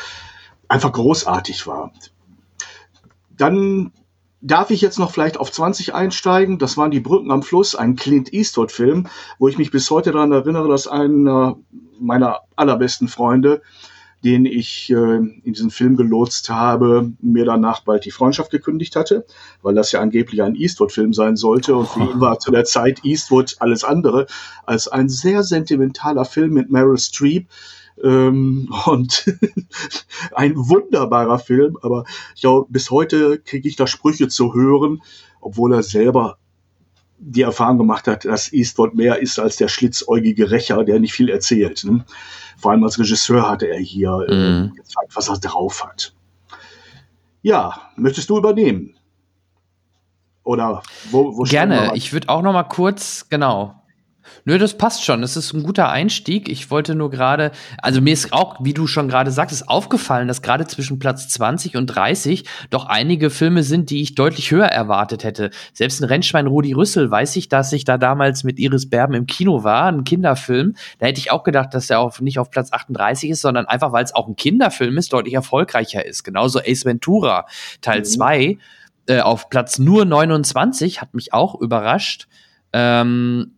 [0.69, 1.93] einfach großartig war.
[3.37, 3.93] Dann
[4.43, 6.59] Darf ich jetzt noch vielleicht auf 20 einsteigen?
[6.59, 9.07] Das waren die Brücken am Fluss, ein Clint Eastwood-Film,
[9.39, 11.57] wo ich mich bis heute daran erinnere, dass einer
[11.99, 13.61] meiner allerbesten Freunde,
[14.25, 19.27] den ich äh, in diesen Film gelotst habe, mir danach bald die Freundschaft gekündigt hatte,
[19.61, 21.77] weil das ja angeblich ein Eastwood-Film sein sollte.
[21.77, 24.27] Und für ihn war zu der Zeit Eastwood alles andere
[24.65, 27.47] als ein sehr sentimentaler Film mit Meryl Streep,
[28.03, 29.25] ähm, und
[30.35, 35.03] ein wunderbarer Film, aber ich glaube, bis heute kriege ich da Sprüche zu hören,
[35.41, 36.39] obwohl er selber
[37.19, 41.29] die Erfahrung gemacht hat, dass Eastwood mehr ist als der schlitzäugige Rächer, der nicht viel
[41.29, 41.85] erzählt.
[41.85, 42.05] Ne?
[42.57, 44.75] Vor allem als Regisseur hatte er hier äh, mhm.
[44.75, 46.15] gezeigt, was er drauf hat.
[47.43, 48.95] Ja, möchtest du übernehmen?
[50.45, 51.93] Oder wo, wo Gerne.
[51.95, 53.80] Ich würde auch noch mal kurz, genau,
[54.45, 55.23] Nö, das passt schon.
[55.23, 56.49] Das ist ein guter Einstieg.
[56.49, 60.43] Ich wollte nur gerade, also mir ist auch, wie du schon gerade sagtest, aufgefallen, dass
[60.43, 65.25] gerade zwischen Platz 20 und 30 doch einige Filme sind, die ich deutlich höher erwartet
[65.25, 65.51] hätte.
[65.73, 69.27] Selbst ein Rennschwein Rudi Rüssel weiß ich, dass ich da damals mit Iris Berben im
[69.27, 70.75] Kino war, ein Kinderfilm.
[70.99, 73.93] Da hätte ich auch gedacht, dass er auf, nicht auf Platz 38 ist, sondern einfach,
[73.93, 76.25] weil es auch ein Kinderfilm ist, deutlich erfolgreicher ist.
[76.25, 77.47] Genauso Ace Ventura
[77.81, 78.59] Teil 2 mhm.
[79.07, 82.29] äh, auf Platz nur 29 hat mich auch überrascht.
[82.73, 83.53] Ähm,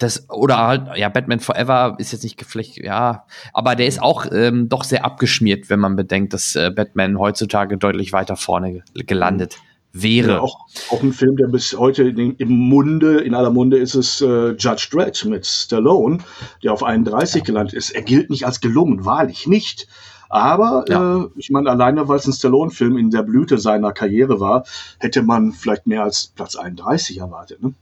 [0.00, 4.26] das, oder halt, ja, Batman Forever ist jetzt nicht geflecht, ja, aber der ist auch
[4.32, 9.58] ähm, doch sehr abgeschmiert, wenn man bedenkt, dass äh, Batman heutzutage deutlich weiter vorne gelandet
[9.92, 10.32] wäre.
[10.32, 10.58] Ja, auch,
[10.90, 14.52] auch ein Film, der bis heute in, im Munde, in aller Munde ist es äh,
[14.52, 16.18] Judge Dredd mit Stallone,
[16.62, 17.44] der auf 31 ja.
[17.44, 17.90] gelandet ist.
[17.90, 19.86] Er gilt nicht als gelungen, wahrlich nicht.
[20.30, 21.24] Aber ja.
[21.24, 24.64] äh, ich meine, alleine weil es ein Stallone-Film in der Blüte seiner Karriere war,
[24.98, 27.62] hätte man vielleicht mehr als Platz 31 erwartet.
[27.62, 27.74] Ne?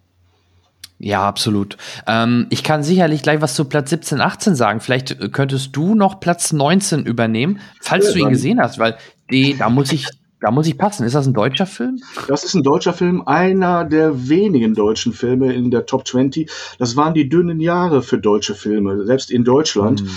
[0.98, 1.76] Ja, absolut.
[2.06, 4.80] Ähm, ich kann sicherlich gleich was zu Platz 17, 18 sagen.
[4.80, 8.96] Vielleicht äh, könntest du noch Platz 19 übernehmen, falls ja, du ihn gesehen hast, weil
[9.30, 10.06] die, da muss ich,
[10.40, 11.04] da muss ich passen.
[11.04, 12.00] Ist das ein deutscher Film?
[12.26, 16.50] Das ist ein deutscher Film, einer der wenigen deutschen Filme in der Top 20.
[16.78, 20.00] Das waren die dünnen Jahre für deutsche Filme, selbst in Deutschland.
[20.00, 20.10] Hm.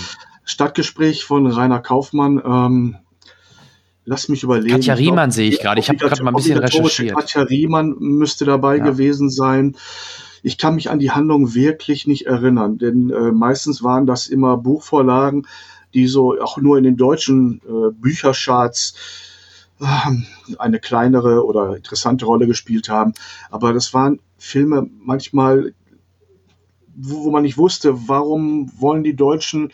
[0.44, 2.42] Stadtgespräch von Rainer Kaufmann.
[2.44, 2.96] Ähm,
[4.04, 4.74] lass mich überlegen.
[4.74, 5.80] Katja Riemann sehe ich gerade.
[5.80, 7.16] Ich habe gerade mal ein bisschen recherchiert.
[7.16, 8.84] Katja Riemann müsste dabei ja.
[8.84, 9.76] gewesen sein.
[10.42, 14.56] Ich kann mich an die Handlung wirklich nicht erinnern, denn äh, meistens waren das immer
[14.56, 15.46] Buchvorlagen,
[15.94, 18.94] die so auch nur in den deutschen äh, Büchercharts
[19.80, 19.84] äh,
[20.58, 23.14] eine kleinere oder interessante Rolle gespielt haben.
[23.50, 25.74] Aber das waren Filme manchmal,
[26.96, 29.72] wo, wo man nicht wusste, warum wollen die Deutschen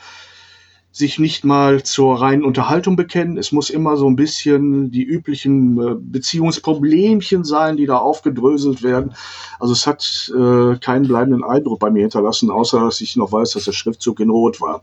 [0.98, 3.38] sich nicht mal zur reinen Unterhaltung bekennen.
[3.38, 9.14] Es muss immer so ein bisschen die üblichen äh, Beziehungsproblemchen sein, die da aufgedröselt werden.
[9.60, 13.52] Also es hat äh, keinen bleibenden Eindruck bei mir hinterlassen, außer dass ich noch weiß,
[13.52, 14.82] dass der Schriftzug in Rot war.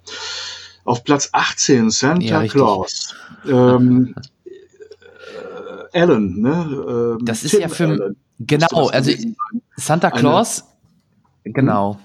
[0.85, 3.13] Auf Platz 18 Santa ja, Claus.
[3.45, 4.15] Ähm,
[5.91, 7.17] äh, Alan, ne?
[7.19, 8.15] Ähm, das ist Tim ja für Allen.
[8.39, 9.11] genau, also
[9.75, 10.63] Santa Claus,
[11.43, 11.99] Eine, genau.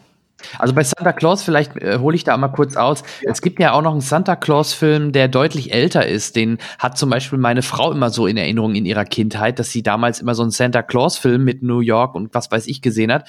[0.58, 3.02] Also bei Santa Claus, vielleicht äh, hole ich da mal kurz aus.
[3.22, 3.30] Ja.
[3.30, 6.36] Es gibt ja auch noch einen Santa Claus-Film, der deutlich älter ist.
[6.36, 9.82] Den hat zum Beispiel meine Frau immer so in Erinnerung in ihrer Kindheit, dass sie
[9.82, 13.28] damals immer so einen Santa Claus-Film mit New York und was weiß ich gesehen hat.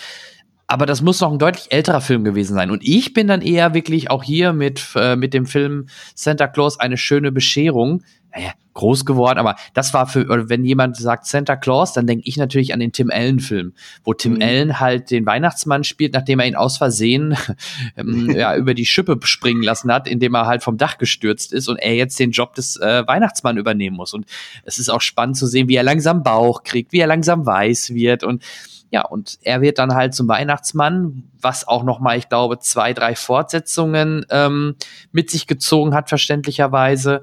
[0.72, 2.72] Aber das muss noch ein deutlich älterer Film gewesen sein.
[2.72, 6.80] Und ich bin dann eher wirklich auch hier mit, äh, mit dem Film Santa Claus
[6.80, 8.04] eine schöne Bescherung
[8.34, 12.38] naja, groß geworden, aber das war für, wenn jemand sagt Santa Claus, dann denke ich
[12.38, 13.74] natürlich an den Tim Allen-Film,
[14.04, 14.42] wo Tim mhm.
[14.42, 17.36] Allen halt den Weihnachtsmann spielt, nachdem er ihn aus Versehen
[17.98, 21.68] ähm, ja, über die Schippe springen lassen hat, indem er halt vom Dach gestürzt ist
[21.68, 24.14] und er jetzt den Job des äh, Weihnachtsmann übernehmen muss.
[24.14, 24.26] Und
[24.64, 27.94] es ist auch spannend zu sehen, wie er langsam Bauch kriegt, wie er langsam weiß
[27.94, 28.44] wird und
[28.92, 32.94] ja, und er wird dann halt zum Weihnachtsmann, was auch noch mal, ich glaube, zwei,
[32.94, 34.76] drei Fortsetzungen ähm,
[35.14, 37.22] mit sich gezogen hat, verständlicherweise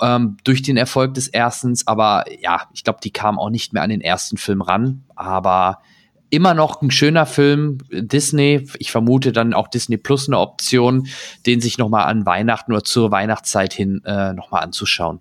[0.00, 1.86] ähm, durch den Erfolg des erstens.
[1.86, 5.04] Aber ja, ich glaube, die kamen auch nicht mehr an den ersten Film ran.
[5.14, 5.82] Aber
[6.30, 7.78] immer noch ein schöner Film.
[7.90, 11.06] Disney, ich vermute dann auch Disney Plus eine Option,
[11.44, 15.20] den sich noch mal an Weihnachten oder zur Weihnachtszeit hin äh, noch mal anzuschauen.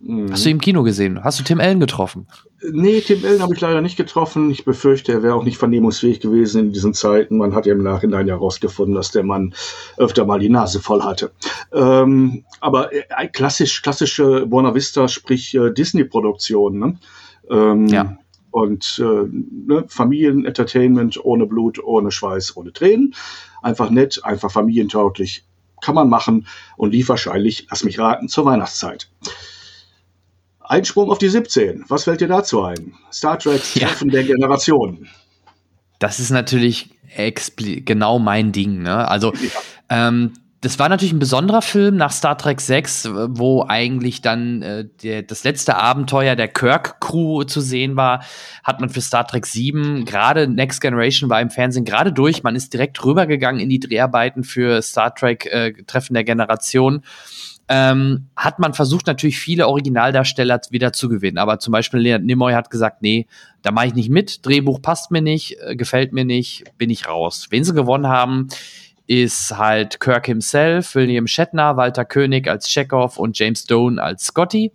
[0.00, 0.30] Mhm.
[0.30, 1.22] Hast du ihn im Kino gesehen?
[1.24, 2.26] Hast du Tim Allen getroffen?
[2.70, 4.50] Nee, Tim Allen habe ich leider nicht getroffen.
[4.50, 7.38] Ich befürchte, er wäre auch nicht vernehmungsfähig gewesen in diesen Zeiten.
[7.38, 9.54] Man hat ja im Nachhinein herausgefunden, dass der Mann
[9.96, 11.32] öfter mal die Nase voll hatte.
[11.72, 16.78] Ähm, aber äh, klassisch, klassische Buona Vista, sprich äh, Disney-Produktion.
[16.78, 16.98] Ne?
[17.50, 18.18] Ähm, ja.
[18.50, 23.14] Und äh, ne, Familienentertainment ohne Blut, ohne Schweiß, ohne Tränen.
[23.62, 25.44] Einfach nett, einfach familientauglich.
[25.80, 26.46] Kann man machen
[26.76, 29.10] und lief wahrscheinlich, lass mich raten, zur Weihnachtszeit.
[30.68, 31.84] Einsprung auf die 17.
[31.88, 32.94] Was fällt dir dazu ein?
[33.12, 34.12] Star Trek Treffen ja.
[34.12, 35.08] der Generation.
[35.98, 36.90] Das ist natürlich
[37.56, 38.82] genau mein Ding.
[38.82, 39.08] Ne?
[39.08, 40.08] Also, ja.
[40.08, 44.88] ähm, das war natürlich ein besonderer Film nach Star Trek 6, wo eigentlich dann äh,
[45.02, 48.24] der, das letzte Abenteuer der Kirk-Crew zu sehen war,
[48.64, 52.56] hat man für Star Trek 7, gerade Next Generation war im Fernsehen gerade durch, man
[52.56, 57.02] ist direkt rübergegangen in die Dreharbeiten für Star Trek äh, Treffen der Generation
[57.68, 61.38] ähm, hat man versucht, natürlich viele Originaldarsteller wieder zu gewinnen.
[61.38, 63.26] Aber zum Beispiel Leonard Nimoy hat gesagt, nee,
[63.62, 67.06] da mache ich nicht mit, Drehbuch passt mir nicht, äh, gefällt mir nicht, bin ich
[67.08, 67.46] raus.
[67.50, 68.48] Wen sie gewonnen haben,
[69.06, 74.72] ist halt Kirk himself, William Shatner, Walter König als Chekhov und James Stone als Scotty.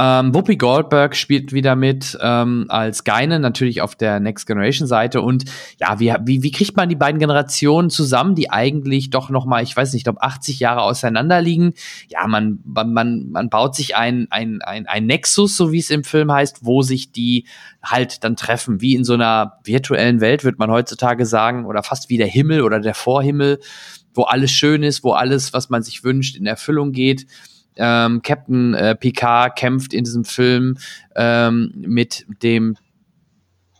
[0.00, 5.20] Ähm, Whoopi Goldberg spielt wieder mit ähm, als Geine, natürlich auf der Next Generation Seite.
[5.22, 5.46] Und
[5.80, 9.60] ja, wie, wie, wie kriegt man die beiden Generationen zusammen, die eigentlich doch noch mal,
[9.64, 11.74] ich weiß nicht, ich glaube 80 Jahre auseinander liegen?
[12.06, 16.04] Ja, man, man, man baut sich ein, ein, ein, ein Nexus, so wie es im
[16.04, 17.46] Film heißt, wo sich die
[17.82, 22.08] halt dann treffen, wie in so einer virtuellen Welt, wird man heutzutage sagen, oder fast
[22.08, 23.58] wie der Himmel oder der Vorhimmel,
[24.14, 27.26] wo alles schön ist, wo alles, was man sich wünscht, in Erfüllung geht
[27.78, 30.76] ähm, Captain äh, Picard kämpft in diesem Film
[31.16, 32.76] ähm, mit dem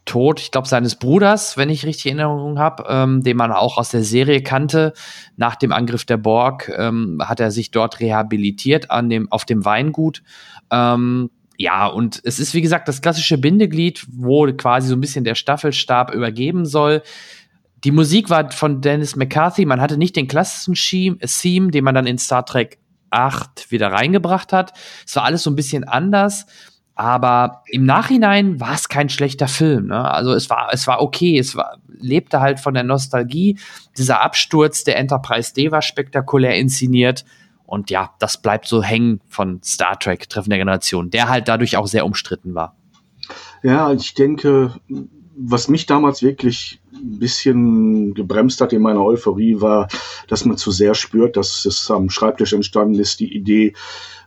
[0.09, 3.91] Tod, ich glaube, seines Bruders, wenn ich richtig Erinnerung habe, ähm, den man auch aus
[3.91, 4.95] der Serie kannte.
[5.37, 9.67] Nach dem Angriff der Borg ähm, hat er sich dort rehabilitiert an dem, auf dem
[9.67, 10.23] Weingut.
[10.71, 15.25] Ähm, ja, und es ist, wie gesagt, das klassische Bindeglied, wo quasi so ein bisschen
[15.25, 17.03] der Staffelstab übergeben soll.
[17.85, 19.67] Die Musik war von Dennis McCarthy.
[19.67, 22.79] Man hatte nicht den klassischen Theme, den man dann in Star Trek
[23.11, 24.73] 8 wieder reingebracht hat.
[25.07, 26.47] Es war alles so ein bisschen anders.
[26.95, 29.87] Aber im Nachhinein war es kein schlechter Film.
[29.87, 30.11] Ne?
[30.11, 31.39] Also es war, es war okay.
[31.39, 33.57] Es war, lebte halt von der Nostalgie.
[33.97, 37.25] Dieser Absturz der Enterprise D war spektakulär inszeniert.
[37.65, 41.77] Und ja, das bleibt so hängen von Star Trek, Treffen der Generation, der halt dadurch
[41.77, 42.75] auch sehr umstritten war.
[43.63, 44.73] Ja, ich denke,
[45.41, 49.89] was mich damals wirklich ein bisschen gebremst hat in meiner Euphorie, war,
[50.27, 53.75] dass man zu sehr spürt, dass es am Schreibtisch entstanden ist, die Idee,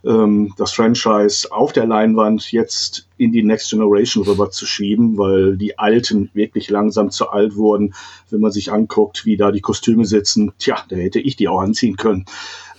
[0.06, 5.58] ähm, das Franchise auf der Leinwand jetzt in die Next Generation rüber zu schieben, weil
[5.58, 7.94] die Alten wirklich langsam zu alt wurden.
[8.30, 11.60] Wenn man sich anguckt, wie da die Kostüme sitzen, tja, da hätte ich die auch
[11.60, 12.26] anziehen können.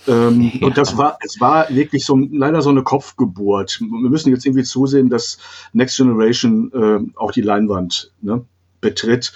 [0.07, 0.67] Ähm, ja.
[0.67, 3.81] Und das war, es war wirklich so leider so eine Kopfgeburt.
[3.81, 5.39] Wir müssen jetzt irgendwie zusehen, dass
[5.73, 8.45] Next Generation äh, auch die Leinwand ne,
[8.81, 9.33] betritt.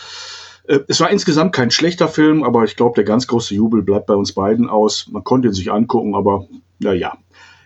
[0.66, 4.06] Äh, es war insgesamt kein schlechter Film, aber ich glaube, der ganz große Jubel bleibt
[4.06, 5.08] bei uns beiden aus.
[5.10, 6.46] Man konnte ihn sich angucken, aber
[6.78, 7.16] naja,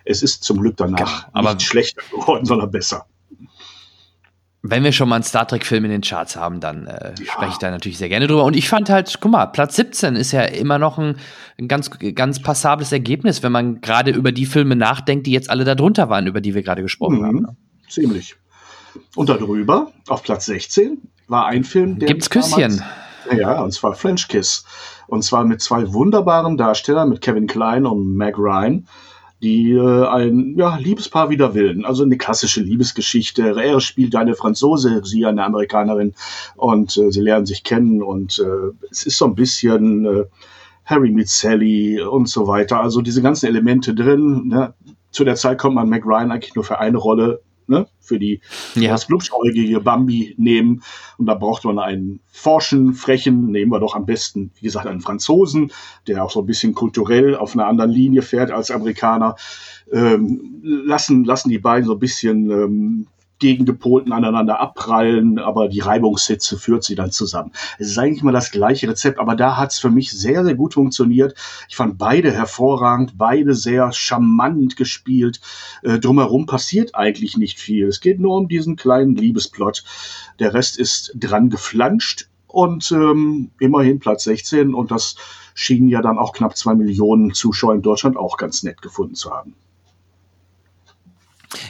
[0.04, 3.06] es ist zum Glück danach ja, aber nicht schlechter geworden, sondern besser.
[4.62, 7.32] Wenn wir schon mal einen Star Trek-Film in den Charts haben, dann äh, ja.
[7.32, 8.44] spreche ich da natürlich sehr gerne drüber.
[8.44, 11.16] Und ich fand halt, guck mal, Platz 17 ist ja immer noch ein,
[11.58, 15.64] ein ganz, ganz passables Ergebnis, wenn man gerade über die Filme nachdenkt, die jetzt alle
[15.64, 17.26] da drunter waren, über die wir gerade gesprochen mhm.
[17.26, 17.40] haben.
[17.40, 17.56] Ne?
[17.88, 18.36] Ziemlich.
[19.16, 22.08] Und darüber, auf Platz 16, war ein Film, der.
[22.08, 22.78] Gibt's Küsschen?
[22.78, 22.82] Damals,
[23.36, 24.64] ja, und zwar French Kiss.
[25.06, 28.86] Und zwar mit zwei wunderbaren Darstellern, mit Kevin Klein und Meg Ryan,
[29.42, 31.84] die äh, ein ja, Liebespaar wider Willen.
[31.84, 33.54] Also eine klassische Liebesgeschichte.
[33.60, 36.14] Er spielt eine Franzose, sie eine Amerikanerin
[36.56, 40.24] und äh, sie lernen sich kennen und äh, es ist so ein bisschen äh,
[40.84, 42.80] Harry meets Sally und so weiter.
[42.80, 44.48] Also diese ganzen Elemente drin.
[44.48, 44.74] Ne?
[45.10, 48.40] Zu der Zeit kommt man Meg Ryan eigentlich nur für eine Rolle ne, für die
[48.74, 48.90] ja.
[48.90, 50.82] das glubschäugige Bambi nehmen.
[51.16, 55.00] Und da braucht man einen forschen, frechen, nehmen wir doch am besten, wie gesagt, einen
[55.00, 55.72] Franzosen,
[56.06, 59.36] der auch so ein bisschen kulturell auf einer anderen Linie fährt als Amerikaner.
[59.92, 63.06] Ähm, lassen, lassen die beiden so ein bisschen ähm,
[63.40, 67.52] Gegengepolten aneinander abprallen, aber die Reibungshitze führt sie dann zusammen.
[67.78, 70.54] Es ist eigentlich immer das gleiche Rezept, aber da hat es für mich sehr, sehr
[70.54, 71.34] gut funktioniert.
[71.68, 75.40] Ich fand beide hervorragend, beide sehr charmant gespielt.
[75.82, 77.88] Äh, drumherum passiert eigentlich nicht viel.
[77.88, 79.84] Es geht nur um diesen kleinen Liebesplot.
[80.38, 85.16] Der Rest ist dran geflanscht und ähm, immerhin Platz 16 und das
[85.54, 89.30] schienen ja dann auch knapp zwei Millionen Zuschauer in Deutschland auch ganz nett gefunden zu
[89.30, 89.54] haben.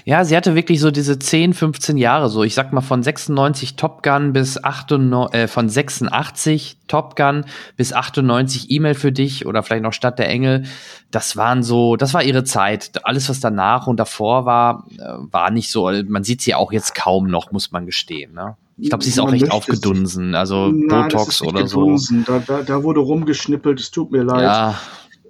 [0.04, 2.42] Ja, sie hatte wirklich so diese 10, 15 Jahre so.
[2.42, 7.44] Ich sag mal von 96 Top Gun bis 98, äh, von 86 Top Gun
[7.76, 10.64] bis 98 E-Mail für dich oder vielleicht noch Stadt der Engel.
[11.10, 12.90] Das waren so, das war ihre Zeit.
[13.04, 15.90] Alles, was danach und davor war, äh, war nicht so.
[16.08, 18.34] Man sieht sie auch jetzt kaum noch, muss man gestehen.
[18.34, 18.56] Ne?
[18.76, 22.24] Ich glaube, sie ist auch recht aufgedunsen, also Nein, Botox oder gedunsen.
[22.26, 22.32] so.
[22.32, 24.42] Da, da, da wurde rumgeschnippelt, es tut mir leid.
[24.42, 24.80] Ja,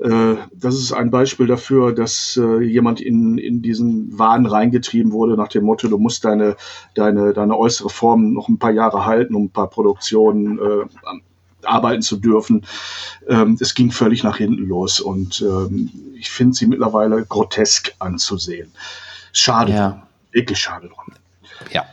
[0.02, 5.48] das ist ein Beispiel dafür, dass äh, jemand in, in diesen Wahn reingetrieben wurde nach
[5.48, 6.56] dem Motto, du musst deine,
[6.94, 12.02] deine, deine äußere Form noch ein paar Jahre halten, um ein paar Produktionen äh, arbeiten
[12.02, 12.66] zu dürfen.
[13.28, 18.72] Ähm, es ging völlig nach hinten los und ähm, ich finde sie mittlerweile grotesk anzusehen.
[19.32, 20.02] Schade, ja.
[20.32, 21.14] wirklich schade drum.
[21.72, 21.84] Ja.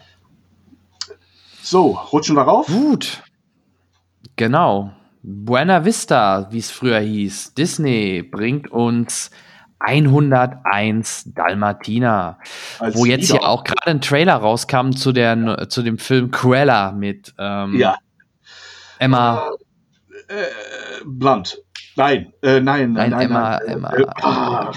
[1.61, 2.67] So, rutschen wir rauf?
[2.67, 3.21] Gut.
[4.37, 4.93] Genau.
[5.29, 9.29] Buena Vista, wie es früher hieß, Disney bringt uns
[9.79, 12.39] 101 Dalmatiner,
[12.79, 16.93] Als wo jetzt hier auch gerade ein Trailer rauskam zu, der, zu dem Film Cruella
[16.93, 17.97] mit ähm, ja.
[18.99, 19.51] Emma.
[20.29, 20.47] Äh, äh,
[21.05, 21.57] Blunt.
[21.97, 23.67] Nein, äh, nein, nein, nein, Emma, nein.
[23.67, 24.71] Emma, äh, ah,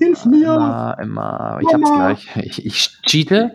[0.00, 0.54] Hilf mir!
[0.54, 2.36] Emma, Emma, ich hab's gleich.
[2.42, 3.54] Ich, ich cheate.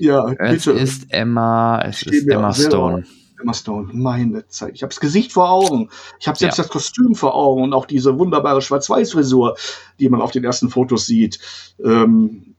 [0.00, 0.44] Ja, bitte.
[0.44, 3.04] Es ist Emma, es ist Emma Stone.
[3.42, 4.74] Emma Stone, meine Zeit.
[4.74, 5.90] Ich habe das Gesicht vor Augen.
[6.20, 6.64] Ich habe selbst ja.
[6.64, 9.56] das Kostüm vor Augen und auch diese wunderbare Schwarz-Weiß-Frisur,
[9.98, 11.38] die man auf den ersten Fotos sieht.
[11.84, 12.54] Ähm,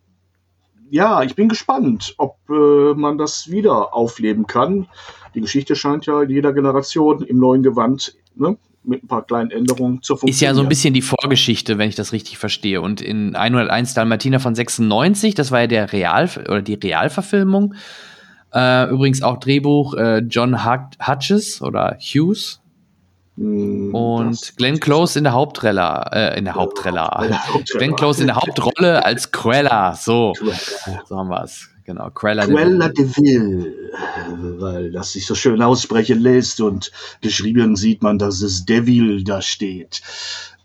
[0.89, 4.87] ja, ich bin gespannt, ob äh, man das wieder aufleben kann.
[5.33, 9.49] Die Geschichte scheint ja in jeder Generation im neuen Gewand ne, mit ein paar kleinen
[9.49, 10.35] Änderungen zu funktionieren.
[10.35, 12.81] Ist ja so ein bisschen die Vorgeschichte, wenn ich das richtig verstehe.
[12.81, 17.73] Und in 101 Dalmatiner von 96, das war ja der Real oder die Realverfilmung.
[18.53, 22.61] Äh, übrigens auch Drehbuch äh, John Hutches oder Hughes.
[23.35, 27.09] Mm, und Glenn Close in der Hauptrolle, äh, in der Hauptrolle.
[27.77, 29.95] Glenn Close in der Hauptrolle als Cruella.
[29.95, 30.33] So,
[31.07, 31.69] so haben wir es.
[31.85, 33.91] Genau, Cruella, Cruella de Vil,
[34.59, 39.41] weil das sich so schön aussprechen lässt und geschrieben sieht man, dass es Devil da
[39.41, 40.01] steht.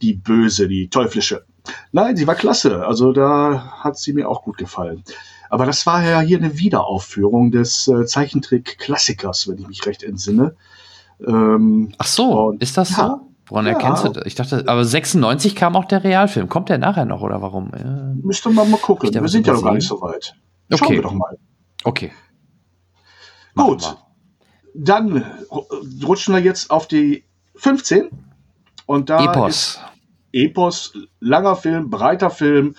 [0.01, 1.45] Die böse, die teuflische.
[1.91, 2.86] Nein, sie war klasse.
[2.86, 5.03] Also da hat sie mir auch gut gefallen.
[5.51, 10.57] Aber das war ja hier eine Wiederaufführung des äh, Zeichentrick-Klassikers, wenn ich mich recht entsinne.
[11.26, 13.28] Ähm, Ach so, ist das ja, so?
[13.46, 13.72] Woran ja.
[13.72, 14.26] erkennst du das?
[14.26, 16.49] Ich dachte, aber 96 kam auch der Realfilm.
[16.49, 17.72] Kommt der nachher noch oder warum?
[17.76, 18.14] Ja.
[18.22, 19.12] Müsste man mal gucken.
[19.12, 20.34] Wir sind ja noch gar nicht so weit.
[20.70, 20.94] Schauen okay.
[20.96, 21.38] wir doch mal.
[21.84, 22.12] Okay.
[23.55, 23.96] Gut.
[24.74, 25.24] Dann
[26.05, 27.24] rutschen wir jetzt auf die
[27.57, 28.11] 15.
[28.86, 29.80] Und da Epos.
[30.32, 32.74] Epos, langer Film, breiter Film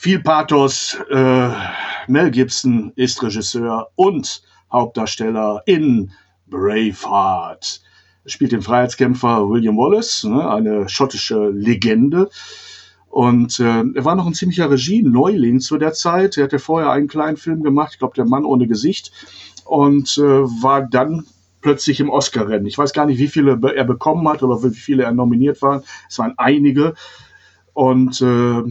[0.00, 0.96] viel Pathos.
[1.10, 1.50] Äh,
[2.08, 4.42] Mel Gibson ist Regisseur und
[4.72, 6.10] Hauptdarsteller in
[6.46, 7.82] Braveheart.
[8.24, 12.30] Er spielt den Freiheitskämpfer William Wallace, ne, eine schottische Legende.
[13.10, 16.38] Und äh, er war noch ein ziemlicher Regie-Neuling zu der Zeit.
[16.38, 19.12] Er hatte vorher einen kleinen Film gemacht, ich glaube, Der Mann ohne Gesicht.
[19.66, 21.26] Und äh, war dann
[21.60, 22.64] plötzlich im Oscar-Rennen.
[22.64, 25.82] Ich weiß gar nicht, wie viele er bekommen hat oder wie viele er nominiert waren.
[26.08, 26.94] Es waren einige.
[27.74, 28.62] Und äh,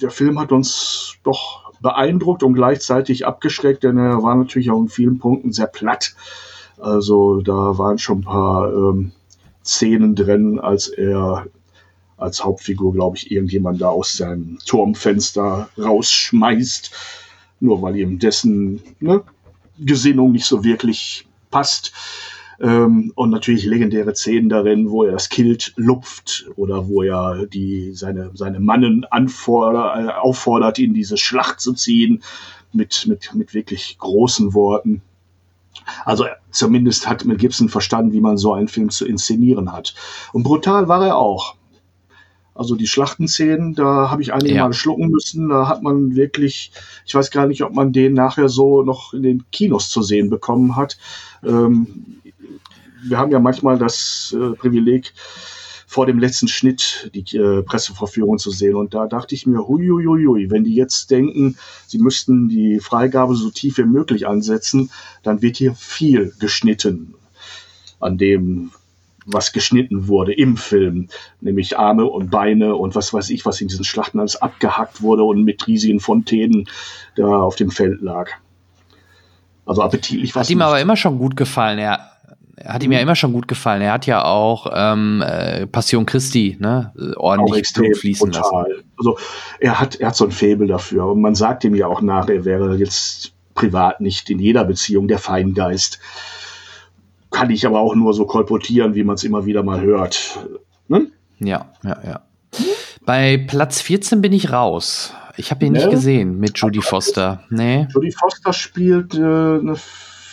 [0.00, 4.88] der Film hat uns doch beeindruckt und gleichzeitig abgeschreckt, denn er war natürlich auch in
[4.88, 6.14] vielen Punkten sehr platt.
[6.78, 9.12] Also da waren schon ein paar ähm,
[9.64, 11.46] Szenen drin, als er
[12.16, 16.90] als Hauptfigur, glaube ich, irgendjemand da aus seinem Turmfenster rausschmeißt,
[17.60, 19.22] nur weil ihm dessen ne,
[19.78, 21.92] Gesinnung nicht so wirklich passt.
[22.60, 27.92] Ähm, und natürlich legendäre Szenen darin, wo er das Kilt lupft oder wo er die,
[27.92, 32.22] seine, seine Mannen anfordert, äh, auffordert, in diese Schlacht zu ziehen,
[32.72, 35.02] mit, mit, mit wirklich großen Worten.
[36.04, 39.94] Also zumindest hat Mel Gibson verstanden, wie man so einen Film zu inszenieren hat.
[40.32, 41.56] Und brutal war er auch.
[42.54, 44.64] Also die Schlachtenszenen, da habe ich einige ja.
[44.64, 45.50] Mal schlucken müssen.
[45.50, 46.72] Da hat man wirklich,
[47.04, 50.30] ich weiß gar nicht, ob man den nachher so noch in den Kinos zu sehen
[50.30, 50.96] bekommen hat.
[51.44, 52.22] Ähm,
[53.08, 55.12] wir haben ja manchmal das äh, Privileg,
[55.86, 58.74] vor dem letzten Schnitt die äh, Presseverführung zu sehen.
[58.74, 63.50] Und da dachte ich mir, huiuiui, wenn die jetzt denken, sie müssten die Freigabe so
[63.50, 64.90] tief wie möglich ansetzen,
[65.22, 67.14] dann wird hier viel geschnitten
[68.00, 68.72] an dem,
[69.24, 71.08] was geschnitten wurde im Film,
[71.40, 75.22] nämlich Arme und Beine und was weiß ich, was in diesen Schlachten alles abgehackt wurde
[75.22, 76.68] und mit riesigen Fontänen
[77.14, 78.30] da auf dem Feld lag.
[79.64, 82.10] Also appetitlich war Hat ihm aber immer schon gut gefallen, ja
[82.68, 83.82] hat ihm ja immer schon gut gefallen.
[83.82, 88.70] Er hat ja auch ähm, äh, Passion Christi ne, ordentlich Blut fließen brutal.
[88.70, 88.84] lassen.
[88.98, 89.18] Also
[89.60, 91.06] er hat, er hat so ein Faible dafür.
[91.06, 95.08] Und man sagt ihm ja auch nach, er wäre jetzt privat nicht in jeder Beziehung
[95.08, 95.98] der Feingeist.
[97.30, 100.38] Kann ich aber auch nur so kolportieren, wie man es immer wieder mal hört.
[100.88, 101.08] Ne?
[101.38, 102.20] Ja, ja, ja.
[103.04, 105.12] Bei Platz 14 bin ich raus.
[105.36, 105.78] Ich habe ihn nee.
[105.78, 107.42] nicht gesehen mit Judy Foster.
[107.50, 107.86] Nee.
[107.92, 109.76] Judy Foster spielt äh, eine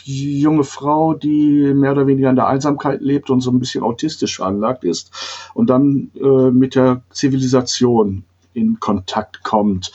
[0.05, 4.37] junge Frau, die mehr oder weniger in der Einsamkeit lebt und so ein bisschen autistisch
[4.37, 5.11] veranlagt ist
[5.53, 8.23] und dann äh, mit der Zivilisation
[8.53, 9.91] in Kontakt kommt.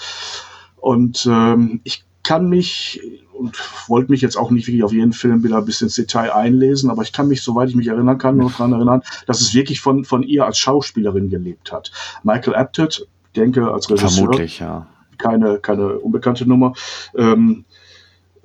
[0.77, 3.01] Und ähm, ich kann mich
[3.33, 3.57] und
[3.89, 7.03] wollte mich jetzt auch nicht wirklich auf jeden Film wieder bis ins Detail einlesen, aber
[7.03, 10.05] ich kann mich, soweit ich mich erinnern kann, nur daran erinnern, dass es wirklich von,
[10.05, 11.93] von ihr als Schauspielerin gelebt hat.
[12.25, 13.07] Michael Apted,
[13.37, 14.11] denke als Regisseur.
[14.11, 14.89] Vermutlich, ja.
[15.19, 16.75] Keine, keine unbekannte Nummer.
[17.17, 17.65] Ähm,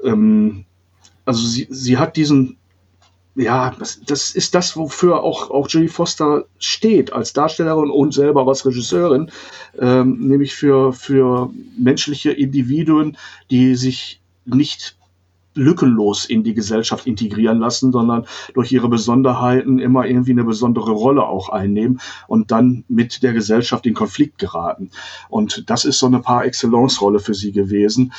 [0.03, 0.65] ähm,
[1.25, 2.57] also sie, sie hat diesen,
[3.35, 8.47] ja, das, das ist das, wofür auch, auch Julie Foster steht, als Darstellerin und selber
[8.47, 9.31] als Regisseurin,
[9.79, 13.17] ähm, nämlich für, für menschliche Individuen,
[13.49, 14.97] die sich nicht
[15.55, 21.23] lückenlos in die Gesellschaft integrieren lassen, sondern durch ihre Besonderheiten immer irgendwie eine besondere Rolle
[21.23, 24.89] auch einnehmen und dann mit der Gesellschaft in Konflikt geraten.
[25.29, 28.13] Und das ist so eine par excellence Rolle für sie gewesen.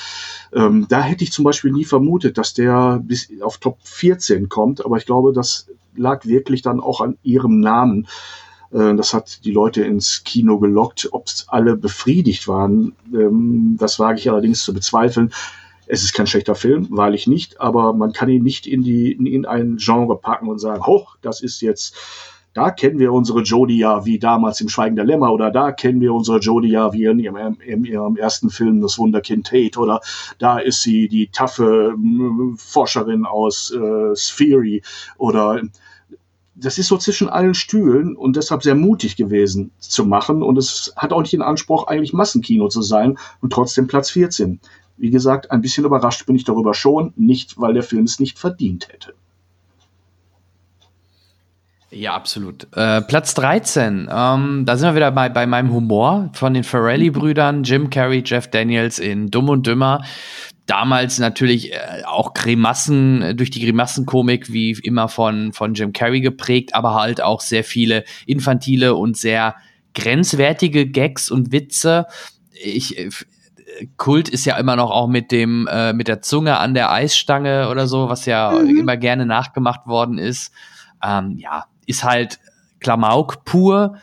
[0.53, 4.85] Ähm, da hätte ich zum Beispiel nie vermutet, dass der bis auf Top 14 kommt,
[4.85, 8.07] aber ich glaube, das lag wirklich dann auch an ihrem Namen.
[8.73, 11.09] Äh, das hat die Leute ins Kino gelockt.
[11.13, 15.33] Ob alle befriedigt waren, ähm, das wage ich allerdings zu bezweifeln.
[15.87, 19.47] Es ist kein schlechter Film, wahrlich nicht, aber man kann ihn nicht in, die, in
[19.47, 21.97] ein Genre packen und sagen, hoch, das ist jetzt,
[22.55, 26.01] da kennen wir unsere Jodie ja wie damals im Schweigen der Lämmer oder da kennen
[26.01, 30.01] wir unsere Jodie ja wie in ihrem, in ihrem ersten Film Das Wunderkind Tate oder
[30.39, 31.95] da ist sie die taffe
[32.57, 34.81] Forscherin aus äh, Sphere
[35.19, 35.61] oder
[36.55, 40.43] das ist so zwischen allen Stühlen und deshalb sehr mutig gewesen zu machen.
[40.43, 44.61] Und es hat auch nicht den Anspruch, eigentlich Massenkino zu sein und trotzdem Platz 14.
[44.97, 48.39] Wie gesagt, ein bisschen überrascht bin ich darüber schon, nicht weil der Film es nicht
[48.39, 49.15] verdient hätte.
[51.95, 52.67] Ja, absolut.
[52.77, 54.09] Äh, Platz 13.
[54.11, 58.49] Ähm, da sind wir wieder bei, bei meinem Humor von den Ferrelli-Brüdern, Jim Carrey, Jeff
[58.49, 60.05] Daniels in Dumm und Dümmer.
[60.67, 66.75] Damals natürlich äh, auch Grimassen, durch die Grimassenkomik wie immer von, von Jim Carrey geprägt,
[66.75, 69.55] aber halt auch sehr viele infantile und sehr
[69.95, 72.07] grenzwertige Gags und Witze.
[72.61, 73.11] Ich, äh,
[73.97, 77.69] Kult ist ja immer noch auch mit dem äh, mit der Zunge an der Eisstange
[77.69, 78.79] oder so, was ja mhm.
[78.79, 80.53] immer gerne nachgemacht worden ist.
[81.03, 82.39] Ähm, ja, ist halt
[82.81, 83.97] Klamauk pur,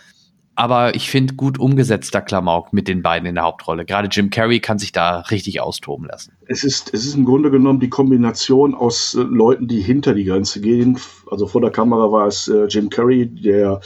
[0.61, 3.83] aber ich finde gut umgesetzter Klamauk mit den beiden in der Hauptrolle.
[3.83, 6.33] Gerade Jim Carrey kann sich da richtig austoben lassen.
[6.45, 10.23] Es ist, es ist im Grunde genommen die Kombination aus äh, Leuten, die hinter die
[10.23, 10.99] Grenze gehen.
[11.31, 13.81] Also vor der Kamera war es äh, Jim Carrey, der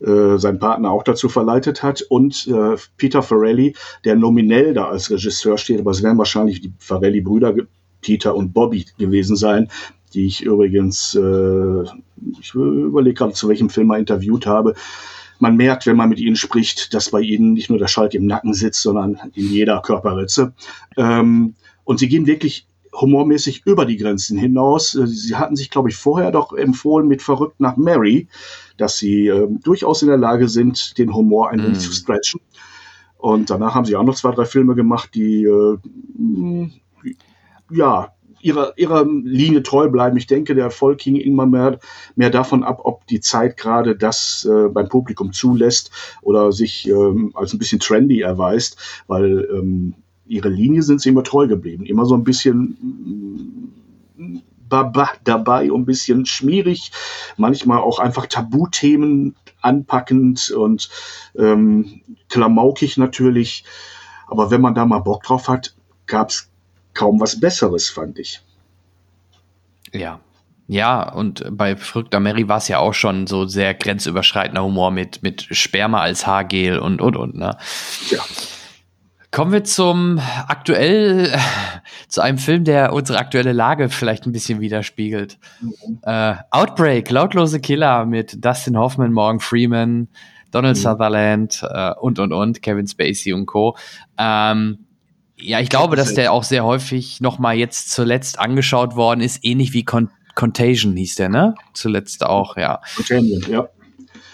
[0.00, 3.74] äh, seinen Partner auch dazu verleitet hat und äh, Peter Farrelly,
[4.06, 7.56] der nominell da als Regisseur steht, aber es werden wahrscheinlich die Farrelly-Brüder
[8.00, 9.68] Peter und Bobby gewesen sein,
[10.14, 11.82] die ich übrigens, äh,
[12.40, 14.74] ich überlege gerade, zu welchem Film mal interviewt habe.
[15.38, 18.26] Man merkt, wenn man mit ihnen spricht, dass bei ihnen nicht nur der Schalk im
[18.26, 20.54] Nacken sitzt, sondern in jeder Körperritze.
[20.96, 22.66] Ähm, und sie gehen wirklich
[23.00, 24.94] humormäßig über die Grenzen hinaus.
[24.94, 28.28] Äh, sie hatten sich, glaube ich, vorher doch empfohlen mit Verrückt nach Mary,
[28.76, 31.80] dass sie äh, durchaus in der Lage sind, den Humor ein wenig mm.
[31.80, 32.40] zu stretchen.
[33.18, 35.78] Und danach haben sie auch noch zwei, drei Filme gemacht, die äh,
[37.70, 40.16] ja ihrer, ihrer Linie treu bleiben.
[40.16, 41.78] Ich denke, der Erfolg hing immer mehr,
[42.14, 45.90] mehr davon ab, ob die Zeit gerade das äh, beim Publikum zulässt
[46.22, 48.76] oder sich ähm, als ein bisschen trendy erweist,
[49.06, 49.94] weil ähm,
[50.26, 51.86] ihre Linie sind sie immer treu geblieben.
[51.86, 53.72] Immer so ein bisschen
[54.16, 56.90] mm, baba dabei, ein bisschen schmierig,
[57.36, 60.90] manchmal auch einfach Tabuthemen anpackend und
[61.36, 63.64] ähm, klamaukig natürlich.
[64.26, 65.76] Aber wenn man da mal Bock drauf hat,
[66.06, 66.50] gab es
[66.96, 68.40] kaum was Besseres, fand ich.
[69.92, 70.20] Ja.
[70.68, 75.22] Ja, und bei Verrückter Mary war es ja auch schon so sehr grenzüberschreitender Humor mit,
[75.22, 77.56] mit Sperma als Haargel und, und, und, ne?
[78.10, 78.18] Ja.
[79.30, 81.30] Kommen wir zum aktuell,
[82.08, 85.38] zu einem Film, der unsere aktuelle Lage vielleicht ein bisschen widerspiegelt.
[85.60, 86.00] Mhm.
[86.02, 90.08] Äh, Outbreak, lautlose Killer mit Dustin Hoffman, Morgan Freeman,
[90.50, 90.80] Donald mhm.
[90.80, 93.76] Sutherland äh, und und und, Kevin Spacey und Co.
[94.18, 94.85] Ähm,
[95.38, 99.40] ja, ich glaube, dass der auch sehr häufig noch mal jetzt zuletzt angeschaut worden ist,
[99.42, 101.54] ähnlich wie Con Contagion hieß der, ne?
[101.72, 102.80] Zuletzt auch, ja.
[102.94, 103.68] Contagion, ja.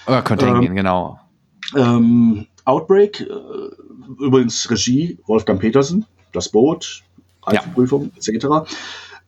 [0.06, 1.20] Oder Contagion, ähm, genau.
[1.76, 3.24] Ähm, Outbreak, äh,
[4.18, 7.04] übrigens Regie Wolfgang Petersen, Das Boot,
[7.44, 8.34] Reifenprüfung ja.
[8.34, 8.46] etc.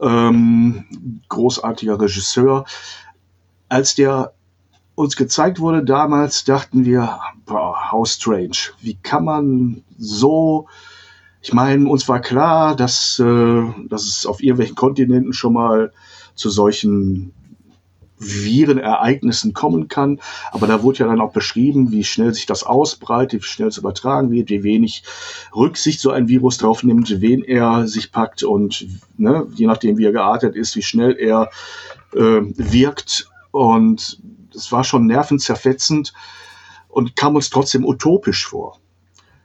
[0.00, 0.84] Ähm,
[1.28, 2.64] großartiger Regisseur.
[3.68, 4.34] Als der
[4.94, 8.56] uns gezeigt wurde damals, dachten wir, boah, how strange.
[8.80, 10.68] Wie kann man so,
[11.44, 15.92] ich meine, uns war klar, dass, äh, dass es auf irgendwelchen Kontinenten schon mal
[16.34, 17.34] zu solchen
[18.18, 20.20] viren Ereignissen kommen kann.
[20.52, 23.76] Aber da wurde ja dann auch beschrieben, wie schnell sich das ausbreitet, wie schnell es
[23.76, 25.02] übertragen wird, wie wenig
[25.54, 28.86] Rücksicht so ein Virus drauf nimmt, wen er sich packt und
[29.18, 31.50] ne, je nachdem, wie er geartet ist, wie schnell er
[32.14, 33.28] äh, wirkt.
[33.50, 34.18] Und
[34.54, 36.14] es war schon nervenzerfetzend
[36.88, 38.80] und kam uns trotzdem utopisch vor.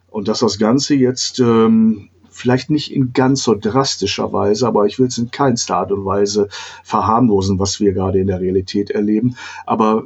[0.10, 4.98] Und dass das Ganze jetzt ähm, vielleicht nicht in ganz so drastischer Weise, aber ich
[4.98, 6.48] will es in keinster Art und Weise
[6.84, 9.36] verharmlosen, was wir gerade in der Realität erleben.
[9.66, 10.04] Aber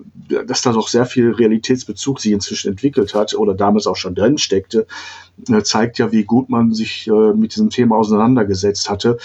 [0.47, 4.37] dass da doch sehr viel Realitätsbezug sich inzwischen entwickelt hat oder damals auch schon drin
[4.37, 4.87] steckte,
[5.49, 9.17] äh, zeigt ja, wie gut man sich äh, mit diesem Thema auseinandergesetzt hatte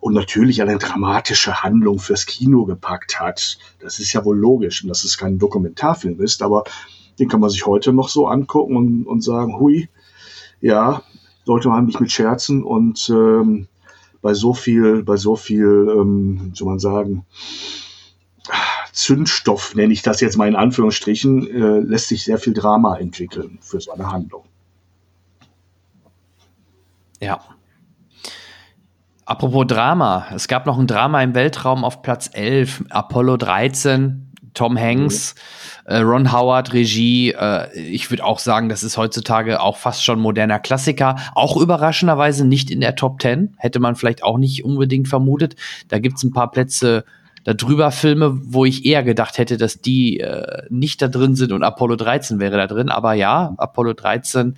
[0.00, 3.58] und natürlich eine dramatische Handlung fürs Kino gepackt hat.
[3.80, 6.64] Das ist ja wohl logisch dass es kein Dokumentarfilm ist, aber
[7.18, 9.88] den kann man sich heute noch so angucken und, und sagen, hui,
[10.62, 11.02] ja,
[11.44, 13.68] sollte man nicht mit scherzen und ähm,
[14.22, 17.26] bei so viel, bei so viel, ähm, soll man sagen,
[18.92, 23.58] Zündstoff, nenne ich das jetzt mal in Anführungsstrichen, äh, lässt sich sehr viel Drama entwickeln
[23.60, 24.44] für so eine Handlung.
[27.20, 27.40] Ja.
[29.24, 34.78] Apropos Drama, es gab noch ein Drama im Weltraum auf Platz 11, Apollo 13, Tom
[34.78, 35.34] Hanks.
[35.34, 35.40] Mhm
[35.84, 37.32] äh, Ron Howard, Regie.
[37.32, 41.16] Äh, ich würde auch sagen, das ist heutzutage auch fast schon moderner Klassiker.
[41.34, 43.54] Auch überraschenderweise nicht in der Top 10.
[43.56, 45.56] Hätte man vielleicht auch nicht unbedingt vermutet.
[45.88, 47.04] Da gibt's ein paar Plätze
[47.44, 51.62] darüber Filme, wo ich eher gedacht hätte, dass die äh, nicht da drin sind und
[51.62, 52.88] Apollo 13 wäre da drin.
[52.88, 54.56] Aber ja, Apollo 13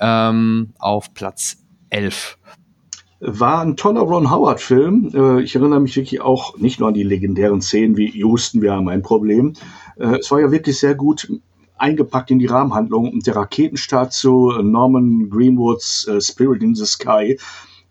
[0.00, 1.58] ähm, auf Platz
[1.90, 2.38] 11.
[3.20, 5.10] War ein toller Ron Howard-Film.
[5.12, 8.72] Äh, ich erinnere mich wirklich auch nicht nur an die legendären Szenen wie Houston, wir
[8.72, 9.54] haben ein Problem.
[9.98, 11.30] Äh, es war ja wirklich sehr gut
[11.76, 13.12] eingepackt in die Rahmenhandlung.
[13.12, 17.38] Und der Raketenstart zu Norman Greenwoods äh, Spirit in the Sky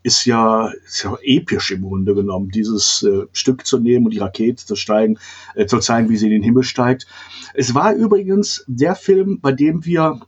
[0.03, 4.19] ist ja, ist ja episch im Grunde genommen, dieses äh, Stück zu nehmen und die
[4.19, 5.17] Rakete zu steigen,
[5.55, 7.07] äh, zu zeigen, wie sie in den Himmel steigt.
[7.53, 10.21] Es war übrigens der Film, bei dem wir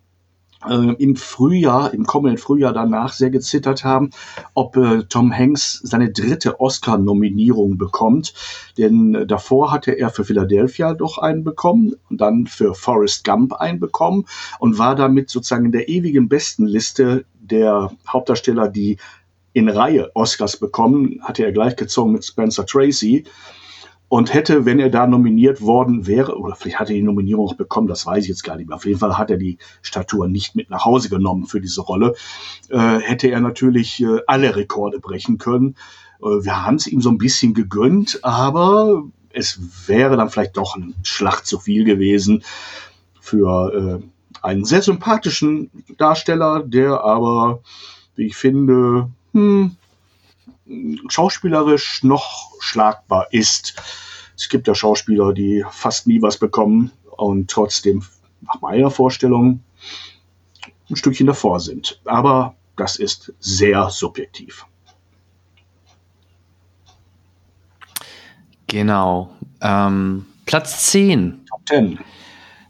[0.68, 4.12] äh, im Frühjahr, im kommenden Frühjahr danach sehr gezittert haben,
[4.54, 8.34] ob äh, Tom Hanks seine dritte Oscar-Nominierung bekommt.
[8.78, 13.54] Denn äh, davor hatte er für Philadelphia doch einen bekommen und dann für Forrest Gump
[13.54, 14.26] einen bekommen
[14.60, 18.98] und war damit sozusagen in der ewigen Bestenliste der Hauptdarsteller, die
[19.54, 23.26] in Reihe Oscars bekommen, hatte er gleichgezogen mit Spencer Tracy
[24.10, 27.54] und hätte, wenn er da nominiert worden wäre, oder vielleicht hat er die Nominierung auch
[27.54, 28.76] bekommen, das weiß ich jetzt gar nicht mehr.
[28.76, 32.16] Auf jeden Fall hat er die Statur nicht mit nach Hause genommen für diese Rolle.
[32.70, 35.76] Äh, hätte er natürlich äh, alle Rekorde brechen können.
[36.22, 40.76] Äh, wir haben es ihm so ein bisschen gegönnt, aber es wäre dann vielleicht doch
[40.76, 42.44] ein Schlacht zu viel gewesen
[43.22, 44.06] für äh,
[44.42, 47.62] einen sehr sympathischen Darsteller, der aber,
[48.16, 49.76] wie ich finde, hm,
[51.08, 53.76] schauspielerisch noch schlagbar ist.
[54.36, 58.04] Es gibt ja Schauspieler, die fast nie was bekommen und trotzdem
[58.42, 59.64] nach meiner Vorstellung
[60.90, 62.00] ein Stückchen davor sind.
[62.06, 64.66] Aber das ist sehr subjektiv.
[68.68, 69.36] Genau.
[69.62, 71.46] Ähm, Platz 10.
[71.50, 72.00] Top 10.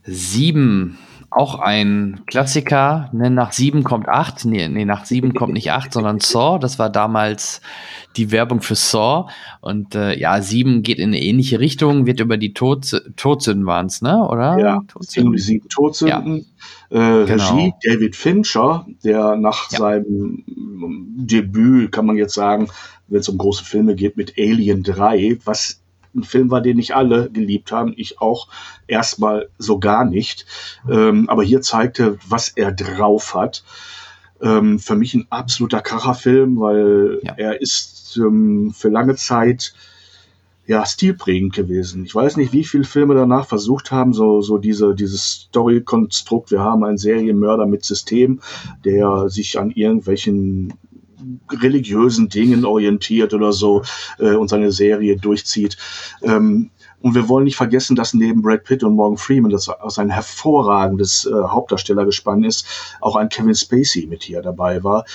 [0.03, 0.97] 7
[1.32, 3.09] auch ein Klassiker.
[3.13, 3.30] Ne?
[3.30, 4.45] Nach sieben kommt acht.
[4.45, 6.59] Nee, nee, nach sieben kommt nicht acht, sondern Saw.
[6.59, 7.61] Das war damals
[8.17, 9.30] die Werbung für Saw.
[9.61, 13.86] Und äh, ja, sieben geht in eine ähnliche Richtung, wird über die Tod Todsünden waren
[13.86, 14.27] es, ne?
[14.27, 14.57] Oder?
[14.57, 15.34] Ja, Todsünden.
[15.34, 16.45] die sieben Todsünden.
[16.89, 17.21] Ja.
[17.21, 17.55] Äh, genau.
[17.55, 19.77] Regie David Fincher, der nach ja.
[19.77, 22.69] seinem Debüt, kann man jetzt sagen,
[23.07, 25.78] wenn es um große Filme geht, mit Alien 3, was
[26.16, 28.47] ein Film war, den nicht alle geliebt haben, ich auch
[28.88, 30.45] erstmal so gar nicht.
[30.89, 33.64] Ähm, aber hier zeigte, was er drauf hat.
[34.41, 37.34] Ähm, für mich ein absoluter Kracherfilm, weil ja.
[37.38, 39.74] er ist ähm, für lange Zeit
[40.70, 42.05] ja, stilprägend gewesen.
[42.05, 46.51] Ich weiß nicht, wie viele Filme danach versucht haben, so, so diese, dieses Story-Konstrukt.
[46.51, 48.39] Wir haben einen Serienmörder mit System,
[48.86, 50.74] der sich an irgendwelchen
[51.49, 53.83] religiösen Dingen orientiert oder so
[54.19, 55.77] äh, und seine Serie durchzieht.
[56.21, 56.71] Ähm,
[57.01, 60.09] und wir wollen nicht vergessen, dass neben Brad Pitt und Morgan Freeman, das aus ein
[60.09, 62.65] hervorragendes äh, Hauptdarstellergespann ist,
[62.99, 65.05] auch ein Kevin Spacey mit hier dabei war,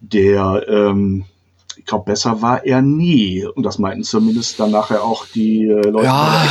[0.00, 1.24] der, ähm,
[1.76, 3.44] ich glaube, besser war er nie.
[3.44, 6.06] Und das meinten zumindest dann nachher auch die äh, Leute.
[6.06, 6.42] Ja.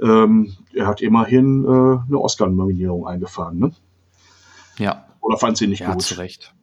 [0.00, 3.72] Ähm, er hat immerhin äh, eine Oscar-Nominierung eingefahren, ne?
[4.78, 5.04] Ja.
[5.20, 6.02] Oder fand sie nicht ja, gut?
[6.02, 6.54] Zu Recht.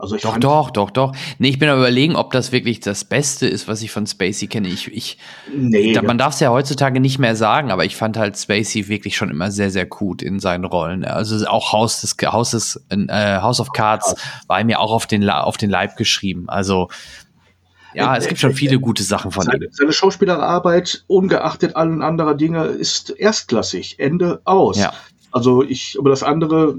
[0.00, 1.12] Also ich doch, doch, doch, doch.
[1.38, 4.46] Nee, ich bin aber überlegen, ob das wirklich das Beste ist, was ich von Spacey
[4.46, 4.68] kenne.
[4.68, 5.18] Ich, ich,
[5.52, 8.88] nee, ich man darf es ja heutzutage nicht mehr sagen, aber ich fand halt Spacey
[8.88, 11.04] wirklich schon immer sehr, sehr gut in seinen Rollen.
[11.04, 14.14] Also auch Haus des Haus des äh, House of Cards
[14.46, 16.48] war mir auch auf den auf den Leib geschrieben.
[16.48, 16.88] Also
[17.92, 19.72] ja, es gibt schon viele gute Sachen von seine, ihm.
[19.72, 23.98] Seine Schauspielerarbeit, ungeachtet allen anderer Dinge, ist erstklassig.
[23.98, 24.78] Ende aus.
[24.78, 24.92] Ja.
[25.32, 26.78] Also ich, über das andere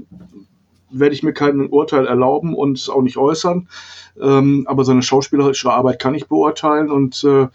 [0.90, 3.68] werde ich mir kein Urteil erlauben und auch nicht äußern.
[4.20, 7.48] Ähm, aber seine schauspielerische Arbeit kann ich beurteilen und äh,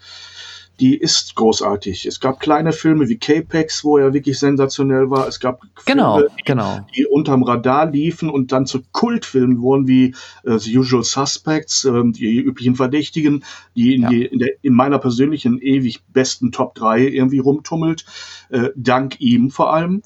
[0.78, 2.04] die ist großartig.
[2.04, 5.26] Es gab kleine Filme wie Capex, wo er wirklich sensationell war.
[5.26, 6.86] Es gab Genau, Filme, genau.
[6.94, 10.14] die unterm Radar liefen und dann zu Kultfilmen wurden wie
[10.44, 13.42] äh, The Usual Suspects, ähm, die üblichen Verdächtigen,
[13.74, 14.08] die in, Ja.
[14.10, 18.04] die, in, der, in meiner persönlichen ewig besten Top 3 irgendwie rumtummelt.
[18.50, 20.02] Äh, dank ihm vor allem.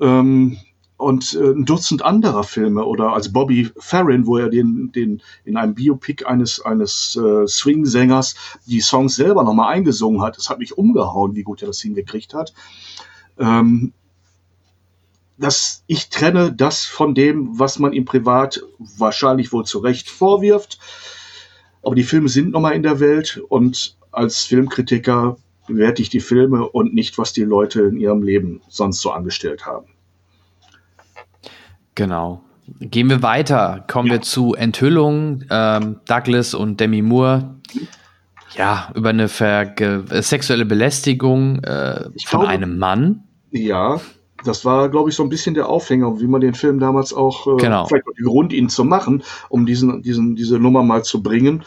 [0.00, 0.58] Ähm,
[0.96, 5.56] und äh, ein Dutzend anderer Filme oder als Bobby Farron, wo er den, den in
[5.56, 8.34] einem Biopic eines, eines äh, Swing-Sängers
[8.66, 10.36] die Songs selber nochmal eingesungen hat.
[10.36, 12.54] Das hat mich umgehauen, wie gut er das hingekriegt hat.
[13.38, 13.92] Ähm,
[15.36, 20.78] dass ich trenne das von dem, was man ihm privat wahrscheinlich wohl zu Recht vorwirft.
[21.82, 26.68] Aber die Filme sind nochmal in der Welt und als Filmkritiker bewerte ich die Filme
[26.68, 29.93] und nicht, was die Leute in ihrem Leben sonst so angestellt haben.
[31.94, 32.42] Genau.
[32.80, 33.84] Gehen wir weiter.
[33.88, 35.42] Kommen wir zu Enthüllung.
[35.50, 37.54] Ähm, Douglas und Demi Moore.
[38.56, 43.24] Ja, über eine Verge äh, sexuelle Belästigung äh, von glaube- einem Mann.
[43.50, 44.00] Ja,
[44.44, 47.46] das war, glaube ich, so ein bisschen der Aufhänger, wie man den Film damals auch,
[47.46, 47.86] äh, Genau.
[47.86, 51.64] vielleicht auch Grund, ihn zu machen, um diesen, diesen, diese Nummer mal zu bringen.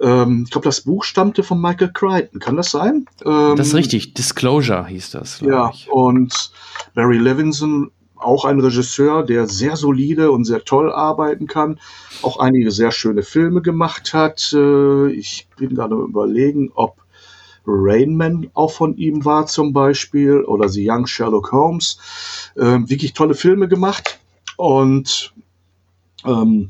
[0.00, 2.40] Ähm, ich glaube, das Buch stammte von Michael Crichton.
[2.40, 3.06] Kann das sein?
[3.24, 4.14] Ähm, Das ist richtig.
[4.14, 5.40] Disclosure hieß das.
[5.40, 5.88] Ja, ich.
[5.90, 6.50] und
[6.94, 7.90] Barry Levinson,
[8.26, 11.78] auch ein Regisseur, der sehr solide und sehr toll arbeiten kann,
[12.22, 14.52] auch einige sehr schöne Filme gemacht hat.
[14.52, 16.96] Äh, Ich bin gerade überlegen, ob
[17.66, 21.98] Rainman auch von ihm war zum Beispiel oder The Young Sherlock Holmes.
[22.56, 24.20] Ähm, wirklich tolle Filme gemacht
[24.56, 25.32] und
[26.24, 26.68] ähm,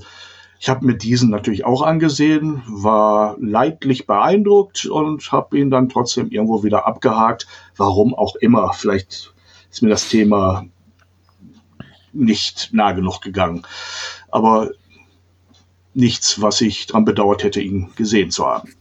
[0.58, 6.30] ich habe mir diesen natürlich auch angesehen, war leidlich beeindruckt und habe ihn dann trotzdem
[6.30, 7.46] irgendwo wieder abgehakt.
[7.76, 8.72] Warum auch immer.
[8.72, 9.34] Vielleicht
[9.70, 10.64] ist mir das Thema
[12.16, 13.62] nicht nah genug gegangen.
[14.30, 14.70] Aber
[15.94, 18.74] nichts, was ich dran bedauert hätte, ihn gesehen zu haben.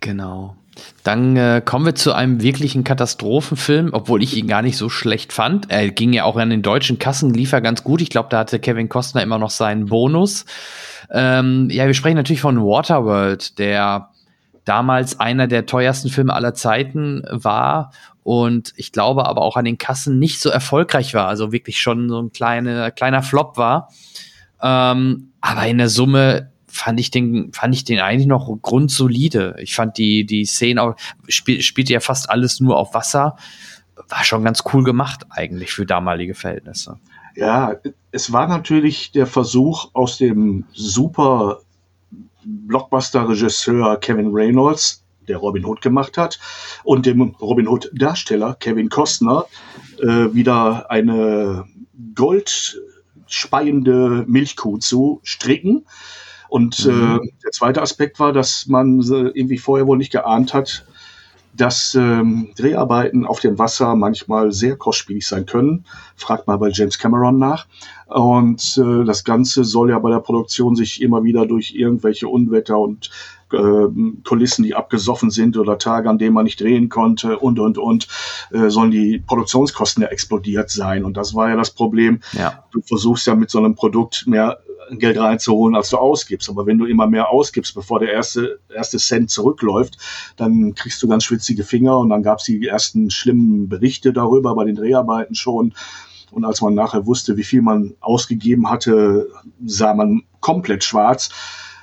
[0.00, 0.56] Genau.
[1.02, 5.32] Dann äh, kommen wir zu einem wirklichen Katastrophenfilm, obwohl ich ihn gar nicht so schlecht
[5.32, 5.70] fand.
[5.70, 8.00] Er ging ja auch an den deutschen Kassen, lief er ganz gut.
[8.00, 10.44] Ich glaube, da hatte Kevin Costner immer noch seinen Bonus.
[11.10, 14.10] Ähm, ja, wir sprechen natürlich von Waterworld, der
[14.64, 17.90] damals einer der teuersten Filme aller Zeiten war
[18.28, 22.10] und ich glaube aber auch an den Kassen nicht so erfolgreich war, also wirklich schon
[22.10, 23.88] so ein kleine, kleiner Flop war.
[24.60, 29.56] Ähm, aber in der Summe fand ich den, fand ich den eigentlich noch grundsolide.
[29.60, 30.96] Ich fand die, die Szene auch,
[31.26, 33.36] spiel, spielte ja fast alles nur auf Wasser.
[34.10, 36.98] War schon ganz cool gemacht eigentlich für damalige Verhältnisse.
[37.34, 37.76] Ja,
[38.10, 41.60] es war natürlich der Versuch aus dem super
[42.44, 46.38] Blockbuster-Regisseur Kevin Reynolds, der Robin Hood gemacht hat,
[46.84, 49.46] und dem Robin Hood-Darsteller Kevin Costner
[50.00, 51.66] äh, wieder eine
[52.14, 55.86] goldspeiende Milchkuh zu stricken.
[56.48, 56.90] Und Mhm.
[56.90, 60.86] äh, der zweite Aspekt war, dass man äh, irgendwie vorher wohl nicht geahnt hat,
[61.54, 65.84] dass ähm, Dreharbeiten auf dem Wasser manchmal sehr kostspielig sein können.
[66.14, 67.66] Fragt mal bei James Cameron nach.
[68.06, 72.78] Und äh, das Ganze soll ja bei der Produktion sich immer wieder durch irgendwelche Unwetter
[72.78, 73.10] und
[73.52, 73.88] äh,
[74.24, 78.08] Kulissen, die abgesoffen sind oder Tage, an denen man nicht drehen konnte und, und, und,
[78.50, 81.04] äh, sollen die Produktionskosten ja explodiert sein.
[81.04, 82.20] Und das war ja das Problem.
[82.32, 82.64] Ja.
[82.72, 84.58] Du versuchst ja mit so einem Produkt mehr
[84.92, 86.48] Geld reinzuholen, als du ausgibst.
[86.48, 89.98] Aber wenn du immer mehr ausgibst, bevor der erste, erste Cent zurückläuft,
[90.36, 94.54] dann kriegst du ganz schwitzige Finger und dann gab es die ersten schlimmen Berichte darüber
[94.54, 95.74] bei den Dreharbeiten schon.
[96.30, 99.28] Und als man nachher wusste, wie viel man ausgegeben hatte,
[99.64, 101.30] sah man komplett schwarz.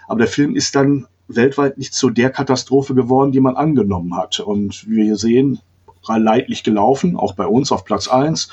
[0.07, 4.39] Aber der Film ist dann weltweit nicht zu der Katastrophe geworden, die man angenommen hat.
[4.39, 5.59] Und wir sehen,
[6.07, 8.49] leidlich gelaufen, auch bei uns auf Platz eins.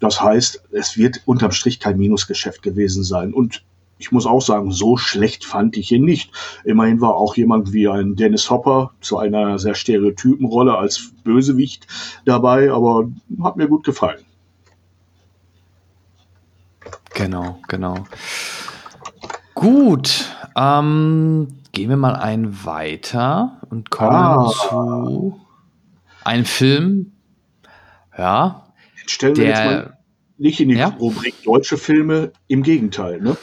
[0.00, 3.32] Das heißt, es wird unterm Strich kein Minusgeschäft gewesen sein.
[3.32, 3.64] Und
[3.98, 6.30] ich muss auch sagen, so schlecht fand ich ihn nicht.
[6.64, 11.86] Immerhin war auch jemand wie ein Dennis Hopper zu einer sehr stereotypen Rolle als Bösewicht
[12.24, 13.08] dabei, aber
[13.42, 14.24] hat mir gut gefallen.
[17.14, 18.04] Genau, genau.
[19.54, 21.48] Gut, ähm,
[21.78, 24.50] gehen wir mal einen weiter und kommen Ah.
[24.68, 25.40] zu
[26.24, 27.12] einem Film.
[28.18, 28.64] Ja,
[29.00, 29.64] Jetzt stellen wir jetzt der.
[29.70, 29.98] mal
[30.38, 30.88] nicht in die Ja?
[30.98, 33.20] Rubrik deutsche Filme, im Gegenteil.
[33.20, 33.36] Ne?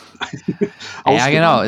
[1.07, 1.63] Ja, genau.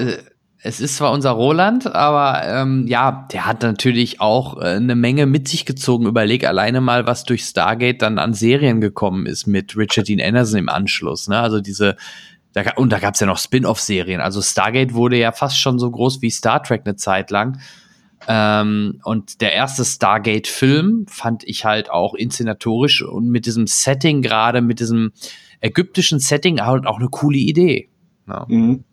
[0.61, 5.26] Es ist zwar unser Roland, aber ähm, ja, der hat natürlich auch äh, eine Menge
[5.26, 6.06] mit sich gezogen.
[6.06, 10.60] Überleg alleine mal, was durch Stargate dann an Serien gekommen ist mit Richard Dean Anderson
[10.60, 11.30] im Anschluss.
[11.30, 11.39] Ne?
[11.39, 11.95] Also diese,
[12.57, 14.19] Da, und da gab es ja noch Spin-off-Serien.
[14.19, 17.59] Also Stargate wurde ja fast schon so groß wie Star Trek eine Zeit lang.
[18.27, 24.61] Ähm, und der erste Stargate-Film fand ich halt auch inszenatorisch und mit diesem Setting, gerade
[24.61, 25.11] mit diesem
[25.61, 27.89] ägyptischen Setting, halt auch eine coole Idee.
[28.27, 28.45] Ja.
[28.47, 28.84] Mhm.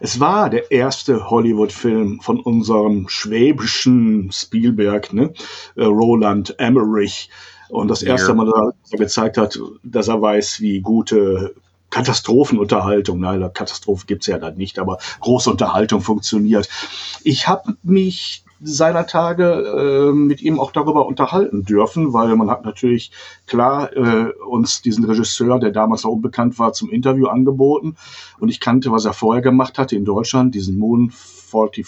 [0.00, 5.32] Es war der erste Hollywood-Film von unserem schwäbischen Spielberg, ne?
[5.76, 7.30] Äh, Roland Emmerich.
[7.68, 8.34] Und das erste.
[8.34, 11.54] Mal, dass er gezeigt hat, dass er weiß, wie gute
[11.90, 16.68] Katastrophenunterhaltung, nein, Katastrophe gibt's ja dann nicht, aber große Unterhaltung funktioniert.
[17.22, 22.64] Ich habe mich seiner Tage äh, mit ihm auch darüber unterhalten dürfen, weil man hat
[22.64, 23.10] natürlich
[23.46, 27.96] klar äh, uns diesen Regisseur, der damals noch unbekannt war, zum Interview angeboten
[28.38, 31.86] und ich kannte, was er vorher gemacht hatte in Deutschland, diesen Moon 44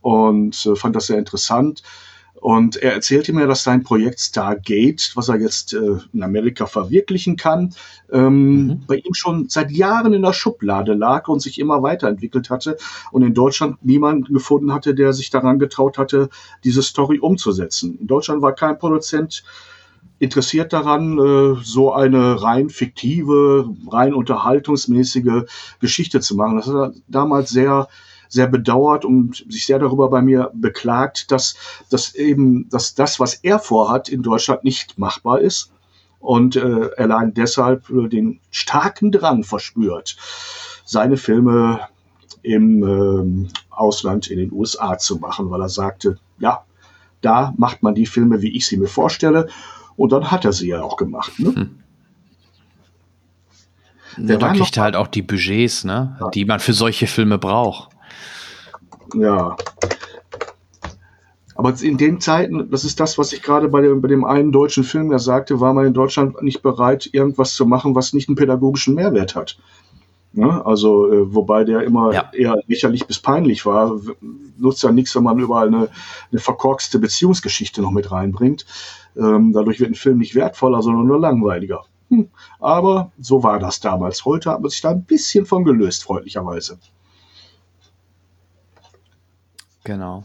[0.00, 1.82] und äh, fand das sehr interessant
[2.42, 7.36] und er erzählte mir, dass sein Projekt Stargate, was er jetzt äh, in Amerika verwirklichen
[7.36, 7.72] kann,
[8.10, 8.82] ähm, mhm.
[8.84, 12.78] bei ihm schon seit Jahren in der Schublade lag und sich immer weiterentwickelt hatte
[13.12, 16.30] und in Deutschland niemanden gefunden hatte, der sich daran getraut hatte,
[16.64, 17.96] diese Story umzusetzen.
[18.00, 19.44] In Deutschland war kein Produzent
[20.18, 25.44] interessiert daran, äh, so eine rein fiktive, rein unterhaltungsmäßige
[25.78, 26.56] Geschichte zu machen.
[26.56, 27.86] Das hat er damals sehr
[28.32, 31.54] sehr bedauert und sich sehr darüber bei mir beklagt, dass,
[31.90, 35.70] dass eben, dass das, was er vorhat, in Deutschland nicht machbar ist
[36.18, 40.16] und äh, er allein deshalb äh, den starken Drang verspürt,
[40.86, 41.80] seine Filme
[42.40, 46.64] im ähm, Ausland in den USA zu machen, weil er sagte, ja,
[47.20, 49.48] da macht man die Filme, wie ich sie mir vorstelle.
[49.96, 51.38] Und dann hat er sie ja auch gemacht.
[51.38, 51.54] Ne?
[51.54, 51.78] Hm.
[54.16, 56.30] Da kriegt halt auch die Budgets, ne, ja.
[56.30, 57.91] die man für solche Filme braucht
[59.14, 59.56] ja.
[61.54, 64.52] Aber in den Zeiten, das ist das, was ich gerade bei dem, bei dem einen
[64.52, 68.28] deutschen Film da sagte, war man in Deutschland nicht bereit, irgendwas zu machen, was nicht
[68.28, 69.58] einen pädagogischen Mehrwert hat.
[70.34, 72.30] Ja, also, äh, wobei der immer ja.
[72.32, 74.00] eher lächerlich bis peinlich war,
[74.56, 75.88] nutzt ja nichts, wenn man überall eine,
[76.30, 78.64] eine verkorkste Beziehungsgeschichte noch mit reinbringt.
[79.14, 81.84] Ähm, dadurch wird ein Film nicht wertvoller, sondern nur langweiliger.
[82.08, 82.28] Hm.
[82.60, 84.24] Aber so war das damals.
[84.24, 86.78] Heute hat man sich da ein bisschen von gelöst, freundlicherweise.
[89.84, 90.24] Genau.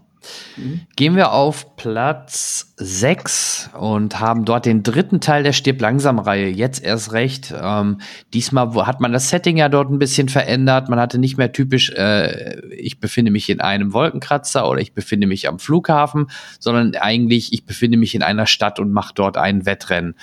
[0.57, 0.81] Mhm.
[0.95, 6.49] Gehen wir auf Platz 6 und haben dort den dritten Teil der Stirb langsam Reihe.
[6.49, 7.53] Jetzt erst recht.
[7.59, 7.99] Ähm,
[8.33, 10.89] diesmal hat man das Setting ja dort ein bisschen verändert.
[10.89, 15.27] Man hatte nicht mehr typisch, äh, ich befinde mich in einem Wolkenkratzer oder ich befinde
[15.27, 16.29] mich am Flughafen,
[16.59, 20.15] sondern eigentlich, ich befinde mich in einer Stadt und mache dort ein Wettrennen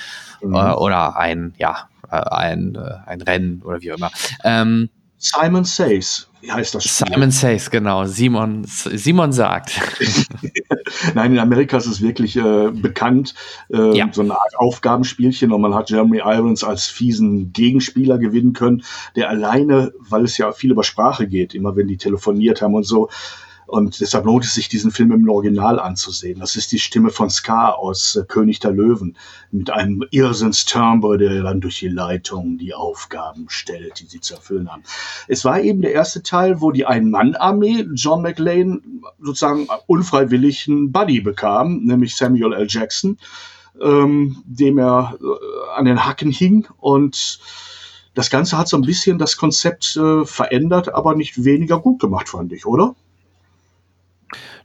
[0.43, 0.55] mhm.
[0.55, 4.11] äh, oder ein, ja, äh, ein, äh, ein Rennen oder wie auch immer.
[4.43, 7.09] Ähm, Simon Says wie heißt das Spiel?
[7.09, 8.05] Simon Says, genau.
[8.05, 9.81] Simon, Simon sagt.
[11.15, 13.35] Nein, in Amerika ist es wirklich äh, bekannt,
[13.73, 14.09] äh, ja.
[14.13, 18.85] so eine Art Aufgabenspielchen und man hat Jeremy Irons als fiesen Gegenspieler gewinnen können,
[19.17, 22.85] der alleine, weil es ja viel über Sprache geht, immer wenn die telefoniert haben und
[22.85, 23.09] so,
[23.75, 26.39] und deshalb lohnt es sich, diesen Film im Original anzusehen.
[26.39, 29.17] Das ist die Stimme von Scar aus äh, König der Löwen
[29.51, 34.71] mit einem Irrsinnstimbre, der dann durch die Leitung die Aufgaben stellt, die sie zu erfüllen
[34.71, 34.85] haben.
[35.27, 41.21] Es war eben der erste Teil, wo die Ein-Mann-Armee John McLean sozusagen unfreiwillig einen Buddy
[41.21, 42.69] bekam, nämlich Samuel L.
[42.69, 43.19] Jackson,
[43.83, 47.41] ähm, dem er äh, an den Hacken hing und
[48.15, 52.29] das Ganze hat so ein bisschen das Konzept äh, verändert, aber nicht weniger gut gemacht,
[52.29, 52.95] fand ich, oder?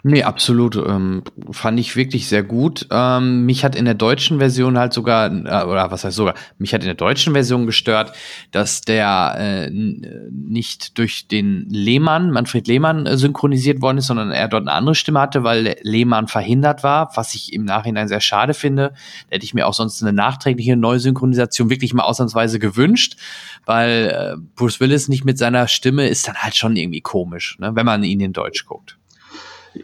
[0.01, 0.77] Nee, absolut.
[0.77, 2.87] Ähm, fand ich wirklich sehr gut.
[2.89, 6.73] Ähm, mich hat in der deutschen Version halt sogar, äh, oder was heißt sogar, mich
[6.73, 8.13] hat in der deutschen Version gestört,
[8.51, 14.47] dass der äh, nicht durch den Lehmann, Manfred Lehmann, äh, synchronisiert worden ist, sondern er
[14.47, 18.53] dort eine andere Stimme hatte, weil Lehmann verhindert war, was ich im Nachhinein sehr schade
[18.53, 18.93] finde.
[19.29, 23.17] Da hätte ich mir auch sonst eine nachträgliche Neusynchronisation wirklich mal ausnahmsweise gewünscht,
[23.65, 27.75] weil äh, Bruce Willis nicht mit seiner Stimme ist dann halt schon irgendwie komisch, ne,
[27.75, 28.98] wenn man ihn in Deutsch guckt.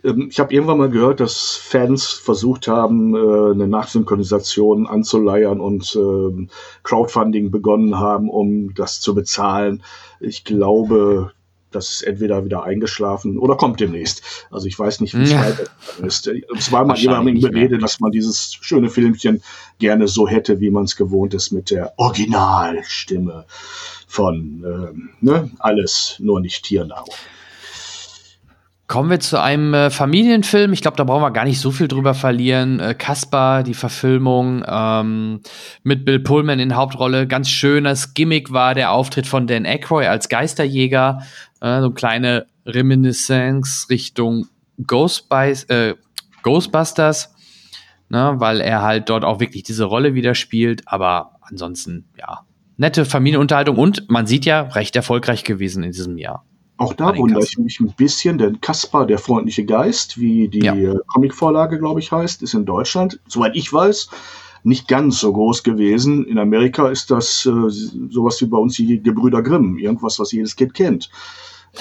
[0.04, 5.96] Ähm, ich habe irgendwann mal gehört, dass Fans versucht haben, äh, eine Nachsynchronisation anzuleiern und
[5.96, 6.50] ähm,
[6.84, 9.84] Crowdfunding begonnen haben, um das zu bezahlen.
[10.20, 11.32] Ich glaube,
[11.76, 14.48] das ist entweder wieder eingeschlafen oder kommt demnächst.
[14.50, 15.42] Also ich weiß nicht, wie es ja.
[15.42, 15.66] weiter
[16.06, 16.30] ist.
[16.58, 19.44] Es war mal jemandem Berede, dass man dieses schöne Filmchen
[19.78, 23.46] gerne so hätte, wie man es gewohnt ist mit der Originalstimme
[24.08, 25.52] von ähm, ne?
[25.60, 27.14] alles, nur nicht Tiernahrung.
[28.88, 30.72] Kommen wir zu einem äh, Familienfilm.
[30.72, 32.80] Ich glaube, da brauchen wir gar nicht so viel drüber verlieren.
[32.80, 35.42] Äh, Kaspar, die Verfilmung ähm,
[35.82, 37.26] mit Bill Pullman in Hauptrolle.
[37.26, 41.24] Ganz schönes Gimmick war der Auftritt von Dan Aykroyd als Geisterjäger.
[41.62, 44.48] Äh, so eine kleine Reminiscence Richtung
[44.86, 45.96] Ghostbys, äh,
[46.44, 47.34] Ghostbusters,
[48.10, 50.84] ne, weil er halt dort auch wirklich diese Rolle wieder spielt.
[50.88, 52.42] Aber ansonsten, ja,
[52.78, 56.46] nette Familienunterhaltung und man sieht ja, recht erfolgreich gewesen in diesem Jahr.
[56.78, 60.94] Auch da wundere ich mich ein bisschen, denn Kaspar, der freundliche Geist, wie die ja.
[61.14, 64.10] Comicvorlage, glaube ich, heißt, ist in Deutschland, soweit ich weiß,
[64.64, 66.26] nicht ganz so groß gewesen.
[66.26, 67.70] In Amerika ist das äh,
[68.10, 71.10] sowas wie bei uns die Gebrüder Grimm, irgendwas, was jedes Kind kennt.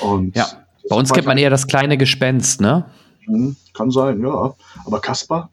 [0.01, 0.47] Und ja,
[0.89, 2.85] bei uns kennt man eher das kleine Gespenst, ne?
[3.25, 4.55] Hm, kann sein, ja.
[4.85, 5.51] Aber Kaspar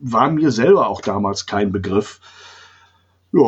[0.00, 2.20] war mir selber auch damals kein Begriff.
[3.32, 3.42] Ja,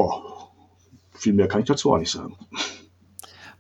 [1.13, 2.37] viel mehr kann ich dazu auch nicht sagen.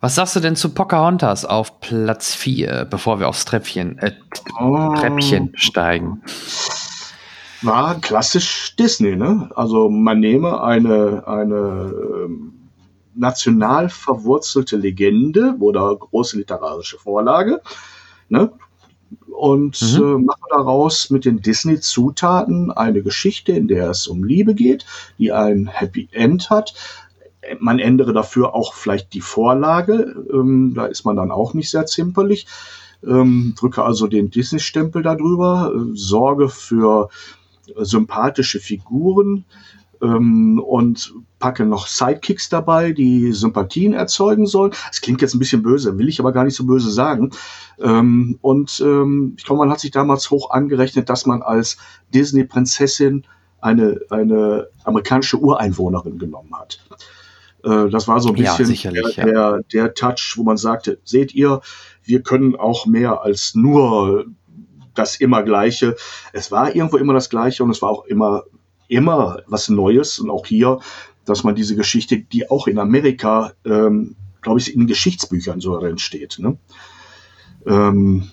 [0.00, 4.12] Was sagst du denn zu Pocahontas auf Platz 4, bevor wir aufs Treppchen, äh,
[4.60, 4.94] oh.
[4.94, 6.22] Treppchen steigen?
[7.62, 9.50] War klassisch Disney, ne?
[9.56, 11.92] Also man nehme eine, eine
[12.24, 12.52] ähm,
[13.16, 17.60] national verwurzelte Legende oder große literarische Vorlage,
[18.28, 18.52] ne?
[19.36, 19.98] Und mhm.
[19.98, 24.86] äh, mache daraus mit den Disney-Zutaten eine Geschichte, in der es um Liebe geht,
[25.18, 26.74] die ein Happy End hat,
[27.60, 30.14] man ändere dafür auch vielleicht die Vorlage.
[30.32, 32.46] Ähm, da ist man dann auch nicht sehr zimperlich.
[33.06, 37.08] Ähm, drücke also den Disney-Stempel darüber, äh, sorge für
[37.76, 39.44] sympathische Figuren
[40.02, 44.72] ähm, und packe noch Sidekicks dabei, die Sympathien erzeugen sollen.
[44.88, 47.30] Das klingt jetzt ein bisschen böse, will ich aber gar nicht so böse sagen.
[47.80, 51.78] Ähm, und ähm, ich glaube, man hat sich damals hoch angerechnet, dass man als
[52.14, 53.24] Disney-Prinzessin
[53.60, 56.80] eine, eine amerikanische Ureinwohnerin genommen hat.
[57.64, 61.34] Äh, das war so ein bisschen ja, der, der, der Touch, wo man sagte, seht
[61.34, 61.60] ihr,
[62.02, 64.26] wir können auch mehr als nur
[64.94, 65.96] das immer Gleiche.
[66.32, 68.44] Es war irgendwo immer das Gleiche und es war auch immer,
[68.88, 70.18] immer was Neues.
[70.18, 70.80] Und auch hier,
[71.24, 75.98] dass man diese Geschichte, die auch in Amerika, ähm, glaube ich, in Geschichtsbüchern so drin
[75.98, 76.38] steht.
[76.38, 76.58] Ne?
[77.66, 78.30] Ähm,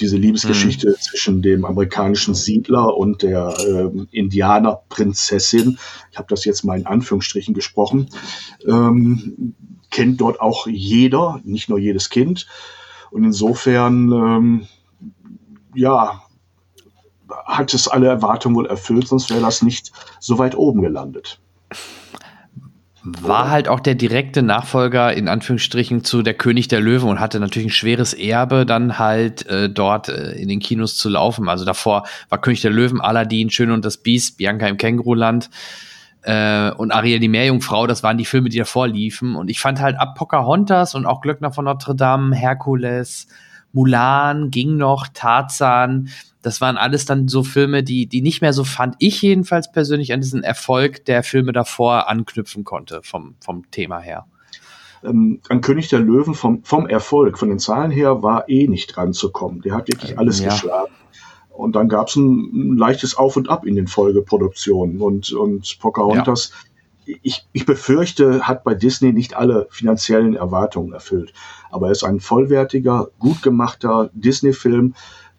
[0.00, 1.00] diese Liebesgeschichte mhm.
[1.00, 5.78] zwischen dem amerikanischen Siedler und der ähm, Indianerprinzessin,
[6.10, 8.08] ich habe das jetzt mal in Anführungsstrichen gesprochen,
[8.66, 9.54] ähm,
[9.90, 12.46] kennt dort auch jeder, nicht nur jedes Kind.
[13.10, 14.66] Und insofern, ähm,
[15.74, 16.22] ja,
[17.28, 21.40] hat es alle Erwartungen wohl erfüllt, sonst wäre das nicht so weit oben gelandet.
[23.08, 27.38] War halt auch der direkte Nachfolger in Anführungsstrichen zu Der König der Löwen und hatte
[27.38, 31.48] natürlich ein schweres Erbe, dann halt äh, dort äh, in den Kinos zu laufen.
[31.48, 35.50] Also davor war König der Löwen, Aladdin, Schön und das Biest, Bianca im Känguruland
[36.22, 37.86] äh, und Ariel die Meerjungfrau.
[37.86, 39.36] Das waren die Filme, die davor liefen.
[39.36, 43.28] Und ich fand halt ab Pocahontas und auch Glöckner von Notre Dame, Herkules,
[43.72, 46.08] Mulan ging noch, Tarzan,
[46.46, 50.12] das waren alles dann so Filme, die, die nicht mehr so fand ich jedenfalls persönlich
[50.12, 54.26] an diesen Erfolg der Filme davor anknüpfen konnte, vom, vom Thema her.
[55.02, 58.94] Ähm, an König der Löwen vom, vom Erfolg, von den Zahlen her, war eh nicht
[58.94, 59.60] dran zu kommen.
[59.62, 60.50] Der hat wirklich alles ja.
[60.50, 60.92] geschlagen.
[61.50, 65.00] Und dann gab es ein, ein, leichtes Auf und Ab in den Folgeproduktionen.
[65.00, 66.52] Und, und Pocahontas,
[67.06, 67.16] ja.
[67.22, 71.32] ich, ich befürchte, hat bei Disney nicht alle finanziellen Erwartungen erfüllt.
[71.72, 74.94] Aber er ist ein vollwertiger, gut gemachter Disney-Film,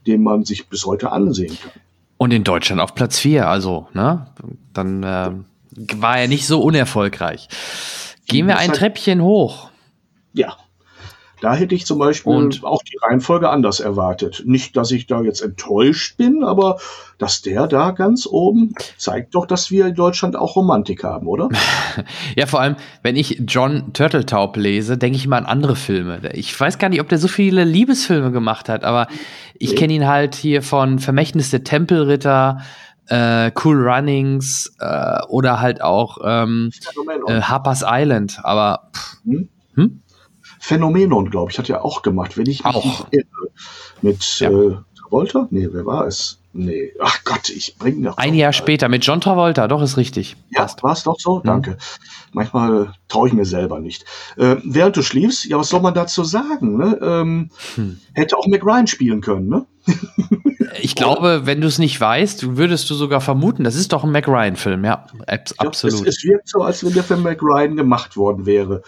[0.08, 1.72] den man sich bis heute ansehen kann.
[2.18, 4.28] Und in Deutschland auf Platz 4, also, ne?
[4.74, 5.32] Dann äh,
[5.96, 7.48] war er nicht so unerfolgreich.
[8.28, 9.70] Gehen wir ein Treppchen hoch.
[10.34, 10.58] Ja.
[11.40, 14.42] Da hätte ich zum Beispiel und auch die Reihenfolge anders erwartet.
[14.48, 16.80] Nicht, dass ich da jetzt enttäuscht bin, aber
[17.20, 21.50] dass der da ganz oben zeigt doch, dass wir in Deutschland auch Romantik haben, oder?
[22.36, 26.22] ja, vor allem, wenn ich John Turteltaub lese, denke ich immer an andere Filme.
[26.34, 29.08] Ich weiß gar nicht, ob der so viele Liebesfilme gemacht hat, aber
[29.60, 32.62] ich kenne ihn halt hier von Vermächtnis der Tempelritter,
[33.08, 36.72] äh, Cool Runnings äh, oder halt auch ähm,
[37.28, 38.40] äh, Harper's Island.
[38.44, 39.50] Aber pff, hm?
[39.76, 40.02] Hm?
[40.60, 43.08] Phänomenon, glaube ich, hat ja auch gemacht, wenn ich mich auch.
[43.12, 43.52] irre.
[44.02, 44.50] Mit ja.
[44.50, 45.48] äh, Travolta?
[45.52, 46.37] Nee, wer war es?
[46.54, 48.18] Nee, ach Gott, ich bringe noch.
[48.18, 50.36] Ein Jahr später mit John Travolta, doch ist richtig.
[50.50, 51.40] Ja, war es doch so?
[51.40, 51.44] Mhm.
[51.44, 51.78] Danke.
[52.32, 54.06] Manchmal traue ich mir selber nicht.
[54.38, 56.78] Äh, während du schliefst, ja, was soll man dazu sagen?
[56.78, 57.00] Ne?
[57.02, 58.00] Ähm, hm.
[58.14, 59.66] Hätte auch McRyan spielen können, ne?
[60.82, 64.12] ich glaube, wenn du es nicht weißt, würdest du sogar vermuten, das ist doch ein
[64.12, 65.06] McRyan-Film, ja.
[65.28, 65.58] Absolut.
[65.58, 65.74] Glaub,
[66.08, 68.84] es, es wirkt so, als wenn der für McRyan gemacht worden wäre.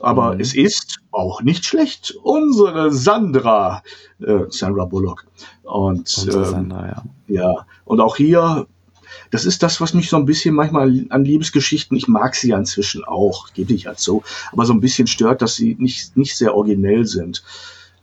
[0.00, 0.40] Aber mhm.
[0.40, 2.14] es ist auch nicht schlecht.
[2.22, 3.82] Unsere Sandra,
[4.20, 5.26] äh, Sandra Bullock.
[5.62, 7.04] Und, ähm, Sandra, ja.
[7.28, 7.66] ja.
[7.84, 8.66] Und auch hier,
[9.30, 12.58] das ist das, was mich so ein bisschen manchmal an Liebesgeschichten, ich mag sie ja
[12.58, 14.22] inzwischen auch, gebe ich halt so,
[14.52, 17.42] aber so ein bisschen stört, dass sie nicht, nicht sehr originell sind.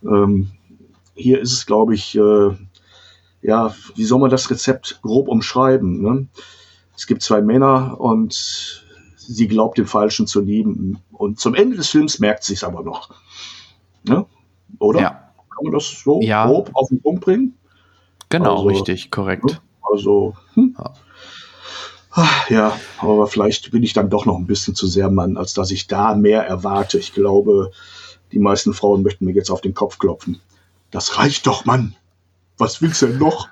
[0.04, 0.52] Ähm,
[1.14, 2.50] hier ist es, glaube ich, äh,
[3.42, 6.02] ja, wie soll man das Rezept grob umschreiben?
[6.02, 6.28] Ne?
[6.96, 8.86] Es gibt zwei Männer und
[9.28, 11.00] sie glaubt den Falschen zu lieben.
[11.12, 13.10] Und zum Ende des Films merkt sie es aber noch.
[14.04, 14.26] Ne?
[14.80, 15.02] Oder?
[15.02, 15.10] Ja.
[15.10, 16.46] Kann man das so ja.
[16.46, 17.58] grob auf den Punkt bringen?
[18.30, 19.62] Genau, also, richtig, korrekt.
[19.82, 20.76] Also, hm.
[20.78, 20.94] ja.
[22.14, 25.54] Ach, ja, aber vielleicht bin ich dann doch noch ein bisschen zu sehr Mann, als
[25.54, 26.98] dass ich da mehr erwarte.
[26.98, 27.72] Ich glaube,
[28.34, 30.42] die meisten Frauen möchten mir jetzt auf den Kopf klopfen.
[30.90, 31.96] Das reicht doch, Mann.
[32.58, 33.48] Was willst du denn noch?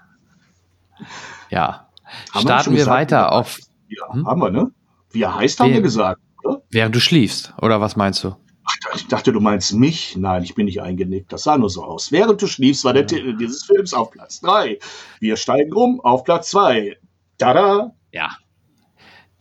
[1.49, 1.87] Ja.
[2.33, 3.59] Haben Starten wir, wir weiter auf.
[3.87, 4.27] Ja, hm?
[4.27, 4.71] haben wir, ne?
[5.11, 6.61] Wie er heißt, haben wir gesagt, oder?
[6.69, 8.35] Während du schliefst, oder was meinst du?
[8.65, 10.15] Ach, ich dachte, du meinst mich.
[10.15, 11.33] Nein, ich bin nicht eingenickt.
[11.33, 12.11] Das sah nur so aus.
[12.11, 13.07] Während du schliefst, war der ja.
[13.07, 14.77] Titel dieses Films auf Platz 3.
[15.19, 16.97] Wir steigen um auf Platz 2.
[17.37, 17.91] Tada!
[18.11, 18.29] Ja.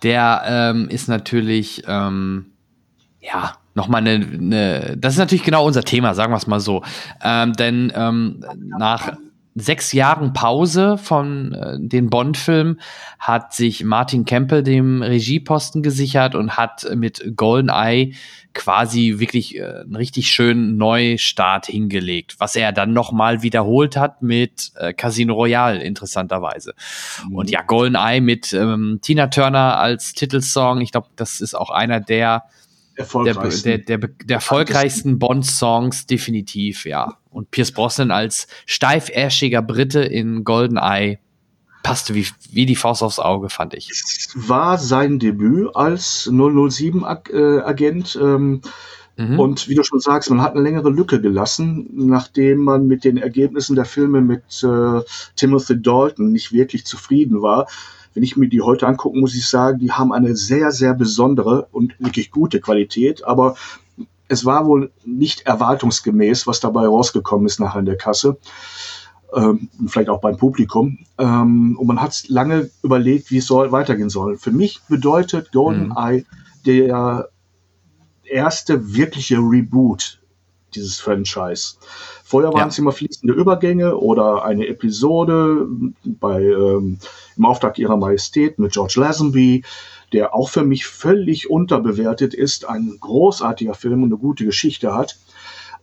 [0.02, 2.52] Der ähm, ist natürlich, ähm,
[3.20, 6.82] ja, nochmal eine, eine, das ist natürlich genau unser Thema, sagen wir es mal so.
[7.22, 9.16] Ähm, denn ähm, nach
[9.60, 12.80] sechs Jahren Pause von äh, den Bond-Filmen
[13.18, 18.14] hat sich Martin Campbell dem Regieposten gesichert und hat mit GoldenEye
[18.54, 24.72] quasi wirklich äh, einen richtig schönen Neustart hingelegt, was er dann nochmal wiederholt hat mit
[24.76, 26.74] äh, Casino Royale, interessanterweise.
[27.28, 27.36] Mhm.
[27.36, 32.00] Und ja, GoldenEye mit ähm, Tina Turner als Titelsong, ich glaube, das ist auch einer
[32.00, 32.44] der
[32.98, 33.68] erfolgreichsten.
[33.68, 37.18] Der, der, der, der erfolgreichsten Bond-Songs, definitiv, ja.
[37.30, 41.18] Und Pierce Brosnan als steifärschiger Brite in GoldenEye
[41.82, 43.88] passte wie, wie die Faust aufs Auge, fand ich.
[43.90, 48.16] Es war sein Debüt als 007-Agent.
[48.16, 48.60] Äh, ähm,
[49.16, 49.38] mhm.
[49.38, 53.16] Und wie du schon sagst, man hat eine längere Lücke gelassen, nachdem man mit den
[53.16, 55.00] Ergebnissen der Filme mit äh,
[55.36, 57.68] Timothy Dalton nicht wirklich zufrieden war
[58.18, 61.68] wenn ich mir die heute angucke, muss ich sagen, die haben eine sehr, sehr besondere
[61.70, 63.54] und wirklich gute Qualität, aber
[64.26, 68.36] es war wohl nicht erwartungsgemäß, was dabei rausgekommen ist nachher in der Kasse.
[69.32, 70.98] Ähm, vielleicht auch beim Publikum.
[71.16, 74.36] Ähm, und man hat lange überlegt, wie es soll, weitergehen soll.
[74.36, 76.24] Für mich bedeutet GoldenEye mhm.
[76.66, 77.28] der
[78.24, 80.17] erste wirkliche Reboot
[80.74, 81.76] dieses Franchise.
[82.24, 82.66] Vorher waren ja.
[82.66, 85.66] es immer fließende Übergänge oder eine Episode
[86.04, 86.98] bei ähm,
[87.36, 89.64] im Auftrag ihrer Majestät mit George Lazenby,
[90.12, 95.18] der auch für mich völlig unterbewertet ist, ein großartiger Film und eine gute Geschichte hat.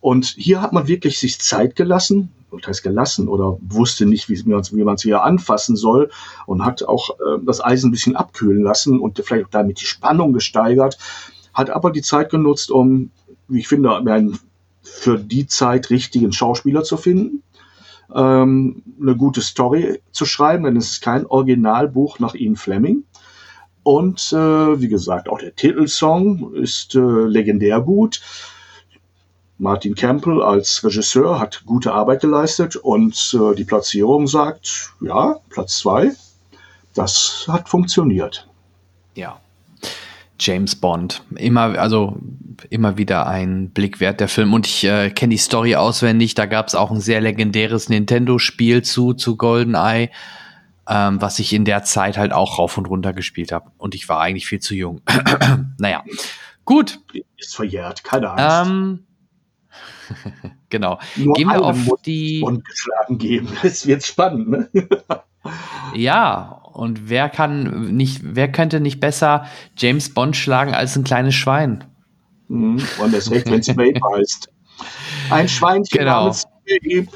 [0.01, 4.43] Und hier hat man wirklich sich Zeit gelassen, das heißt gelassen oder wusste nicht, wie
[4.43, 6.11] man es wieder anfassen soll
[6.45, 9.85] und hat auch äh, das Eisen ein bisschen abkühlen lassen und vielleicht auch damit die
[9.85, 10.97] Spannung gesteigert,
[11.53, 13.09] hat aber die Zeit genutzt, um,
[13.47, 14.37] wie ich finde, einen
[14.85, 17.43] für die Zeit richtigen Schauspieler zu finden,
[18.13, 23.03] ähm, eine gute Story zu schreiben, denn es ist kein Originalbuch nach Ian Fleming.
[23.83, 28.21] Und äh, wie gesagt, auch der Titelsong ist äh, legendär gut.
[29.57, 35.77] Martin Campbell als Regisseur hat gute Arbeit geleistet und äh, die Platzierung sagt, ja, Platz
[35.77, 36.11] zwei,
[36.93, 38.47] das hat funktioniert.
[39.13, 39.39] Ja.
[40.39, 41.23] James Bond.
[41.35, 42.17] Immer, also
[42.69, 44.53] immer wieder ein Blick wert, der Film.
[44.53, 46.35] Und ich äh, kenne die Story auswendig.
[46.35, 50.09] Da gab es auch ein sehr legendäres Nintendo-Spiel zu, zu GoldenEye,
[50.87, 53.71] ähm, was ich in der Zeit halt auch rauf und runter gespielt habe.
[53.77, 55.01] Und ich war eigentlich viel zu jung.
[55.77, 56.03] naja,
[56.65, 56.99] gut.
[57.37, 58.69] Ist verjährt, keine Angst.
[58.69, 58.99] Ähm,
[60.69, 60.99] genau.
[61.15, 62.41] Nur Gehen wir auf die.
[62.41, 63.49] Und geschlagen geben.
[63.63, 64.69] Es wird spannend, ne?
[65.93, 69.45] ja, und wer kann nicht, wer könnte nicht besser
[69.77, 71.85] James Bond schlagen als ein kleines Schwein?
[72.49, 72.83] Mhm.
[73.01, 74.49] Und das recht, wenn es Babe heißt.
[75.29, 76.19] Ein Schweinchen genau.
[76.19, 77.07] namens Babe.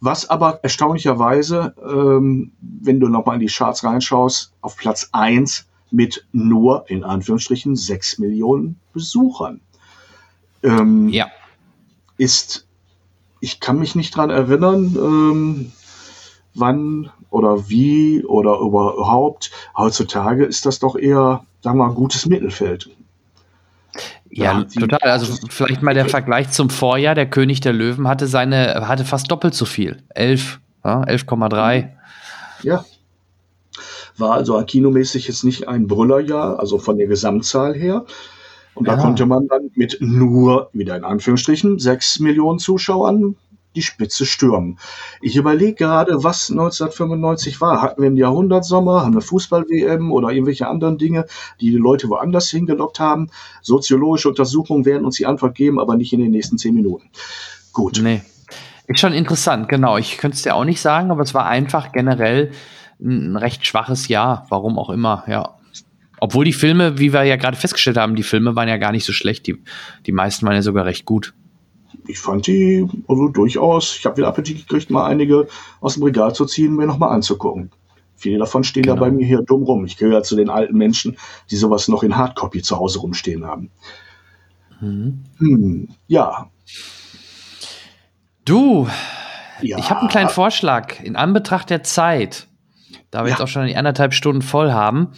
[0.00, 6.24] Was aber erstaunlicherweise, ähm, wenn du nochmal in die Charts reinschaust, auf Platz 1 mit
[6.32, 9.60] nur, in Anführungsstrichen, 6 Millionen Besuchern.
[10.62, 11.26] Ähm, ja.
[12.18, 12.68] Ist,
[13.40, 15.72] ich kann mich nicht dran erinnern, ähm,
[16.54, 19.50] wann oder wie oder überhaupt.
[19.76, 22.88] Heutzutage ist das doch eher, sagen wir mal, gutes Mittelfeld.
[24.30, 25.10] Ja, ja total.
[25.10, 27.16] Also vielleicht mal der Vergleich zum Vorjahr.
[27.16, 30.02] Der König der Löwen hatte seine, hatte fast doppelt so viel.
[30.10, 31.88] 11, ja, 11,3.
[32.62, 32.84] Ja.
[34.16, 38.04] War also kinomäßig jetzt nicht ein Brüllerjahr, also von der Gesamtzahl her.
[38.74, 43.36] Und da konnte man dann mit nur, wieder in Anführungsstrichen, 6 Millionen Zuschauern
[43.74, 44.78] die Spitze stürmen.
[45.20, 47.82] Ich überlege gerade, was 1995 war.
[47.82, 51.26] Hatten wir einen Jahrhundertsommer, haben wir Fußball-WM oder irgendwelche anderen Dinge,
[51.60, 53.30] die die Leute woanders hingelockt haben?
[53.62, 57.10] Soziologische Untersuchungen werden uns die Antwort geben, aber nicht in den nächsten zehn Minuten.
[57.72, 58.00] Gut.
[58.02, 58.22] Nee.
[58.86, 59.96] Ist schon interessant, genau.
[59.96, 62.52] Ich könnte es dir auch nicht sagen, aber es war einfach generell
[63.00, 65.56] ein recht schwaches Jahr, warum auch immer, ja.
[66.20, 69.04] Obwohl die Filme, wie wir ja gerade festgestellt haben, die Filme waren ja gar nicht
[69.04, 69.46] so schlecht.
[69.46, 69.62] Die,
[70.06, 71.34] die meisten waren ja sogar recht gut
[72.06, 75.48] ich fand die also durchaus, ich habe wieder Appetit gekriegt, mal einige
[75.80, 77.70] aus dem Regal zu ziehen mir nochmal anzugucken.
[78.16, 78.94] Viele davon stehen genau.
[78.94, 79.84] ja bei mir hier dumm rum.
[79.84, 81.16] Ich gehöre zu den alten Menschen,
[81.50, 83.70] die sowas noch in Hardcopy zu Hause rumstehen haben.
[84.80, 85.24] Mhm.
[85.38, 86.48] Hm, ja.
[88.44, 88.88] Du,
[89.60, 89.78] ja.
[89.78, 91.00] ich habe einen kleinen Vorschlag.
[91.02, 92.46] In Anbetracht der Zeit,
[93.10, 93.34] da wir Ja.
[93.34, 95.08] jetzt auch schon die anderthalb Stunden voll haben,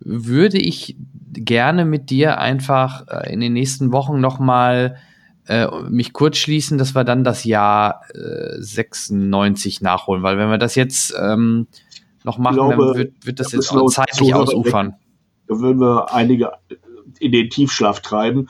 [0.00, 0.96] würde ich
[1.32, 4.96] gerne mit dir einfach äh, in den nächsten Wochen noch mal
[5.48, 10.58] äh, mich kurz schließen, dass wir dann das Jahr äh, 96 nachholen, weil wenn wir
[10.58, 11.66] das jetzt ähm,
[12.24, 14.94] noch machen, glaube, dann wird, wird das da jetzt auch zeitlich ausufern.
[15.46, 16.52] Da würden wir einige
[17.20, 18.48] in den Tiefschlaf treiben.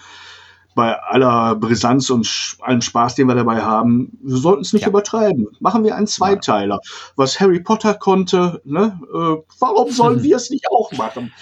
[0.76, 4.88] Bei aller Brisanz und allem Spaß, den wir dabei haben, wir sollten es nicht Ja.
[4.90, 5.48] übertreiben.
[5.58, 6.78] Machen wir einen Zweiteiler.
[7.16, 9.00] Was Harry Potter konnte, ne?
[9.12, 11.32] Äh, warum sollen wir es nicht auch machen?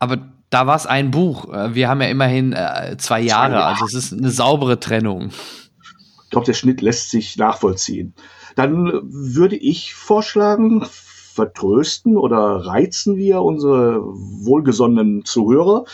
[0.00, 0.16] Aber
[0.50, 1.52] da war es ein Buch.
[1.52, 3.66] Äh, Wir haben ja immerhin äh, zwei Jahre, Jahre.
[3.66, 5.30] also es ist eine saubere Trennung.
[6.24, 8.14] Ich glaube, der Schnitt lässt sich nachvollziehen.
[8.56, 10.82] Dann würde ich vorschlagen,
[11.34, 15.84] vertrösten oder reizen wir unsere wohlgesonnenen Zuhörer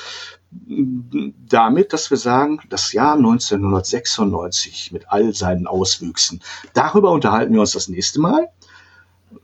[0.51, 6.41] damit, dass wir sagen, das Jahr 1996 mit all seinen Auswüchsen.
[6.75, 8.49] Darüber unterhalten wir uns das nächste Mal.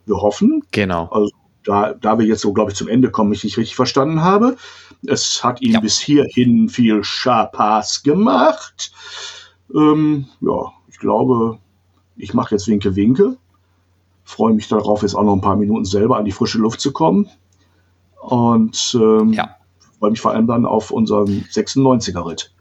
[0.07, 1.29] Wir hoffen, Genau.
[1.65, 4.57] da, da wir jetzt so, glaube ich, zum Ende kommen, ich nicht richtig verstanden habe.
[5.07, 5.81] Es hat Ihnen Ja.
[5.81, 8.93] bis hierhin viel Spaß gemacht.
[9.75, 11.59] Ähm, ja, ich glaube,
[12.17, 13.37] ich mache jetzt Winke Winke.
[14.25, 16.93] Freue mich darauf, jetzt auch noch ein paar Minuten selber an die frische Luft zu
[16.93, 17.29] kommen.
[18.21, 19.57] Und ähm, Ja.
[20.05, 22.53] Freue mich vor allem dann auf unseren 96er-Ritt.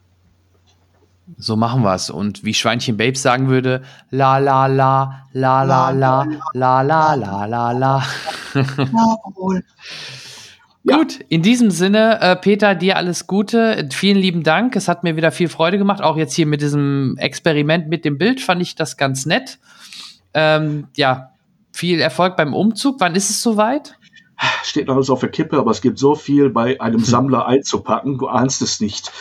[1.35, 2.09] So machen wir es.
[2.09, 7.45] Und wie Schweinchen Babes sagen würde, la la la, la la la, la la la
[7.45, 8.03] la la.
[10.85, 10.97] Ja.
[10.97, 13.87] Gut, in diesem Sinne, äh, Peter, dir alles Gute.
[13.91, 14.75] Vielen lieben Dank.
[14.75, 16.01] Es hat mir wieder viel Freude gemacht.
[16.01, 19.59] Auch jetzt hier mit diesem Experiment mit dem Bild fand ich das ganz nett.
[20.33, 21.31] Ähm, ja,
[21.71, 22.99] viel Erfolg beim Umzug.
[22.99, 23.95] Wann ist es soweit?
[24.63, 28.17] Steht noch alles auf der Kippe, aber es gibt so viel bei einem Sammler einzupacken,
[28.17, 29.11] du ahnst es nicht.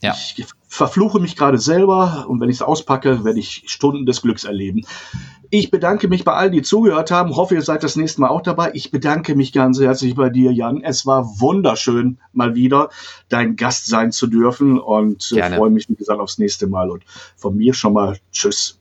[0.00, 0.14] Ja.
[0.36, 4.44] Ich verfluche mich gerade selber und wenn ich es auspacke, werde ich Stunden des Glücks
[4.44, 4.82] erleben.
[5.50, 7.36] Ich bedanke mich bei allen, die zugehört haben.
[7.36, 8.72] Hoffe, ihr seid das nächste Mal auch dabei.
[8.74, 10.82] Ich bedanke mich ganz herzlich bei dir, Jan.
[10.82, 12.90] Es war wunderschön, mal wieder
[13.28, 15.56] dein Gast sein zu dürfen und äh, Gerne.
[15.56, 16.90] freue mich, wie gesagt, aufs nächste Mal.
[16.90, 17.04] Und
[17.36, 18.78] von mir schon mal Tschüss.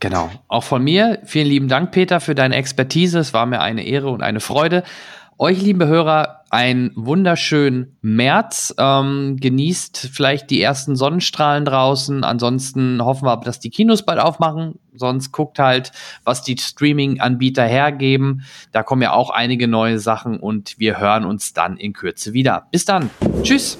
[0.00, 0.30] Genau.
[0.48, 3.18] Auch von mir vielen lieben Dank, Peter, für deine Expertise.
[3.18, 4.82] Es war mir eine Ehre und eine Freude.
[5.36, 8.72] Euch, liebe Hörer, einen wunderschönen März.
[8.78, 12.22] Ähm, genießt vielleicht die ersten Sonnenstrahlen draußen.
[12.22, 14.78] Ansonsten hoffen wir, dass die Kinos bald aufmachen.
[14.94, 15.90] Sonst guckt halt,
[16.22, 18.44] was die Streaming-Anbieter hergeben.
[18.70, 22.68] Da kommen ja auch einige neue Sachen und wir hören uns dann in Kürze wieder.
[22.70, 23.10] Bis dann.
[23.42, 23.76] Tschüss.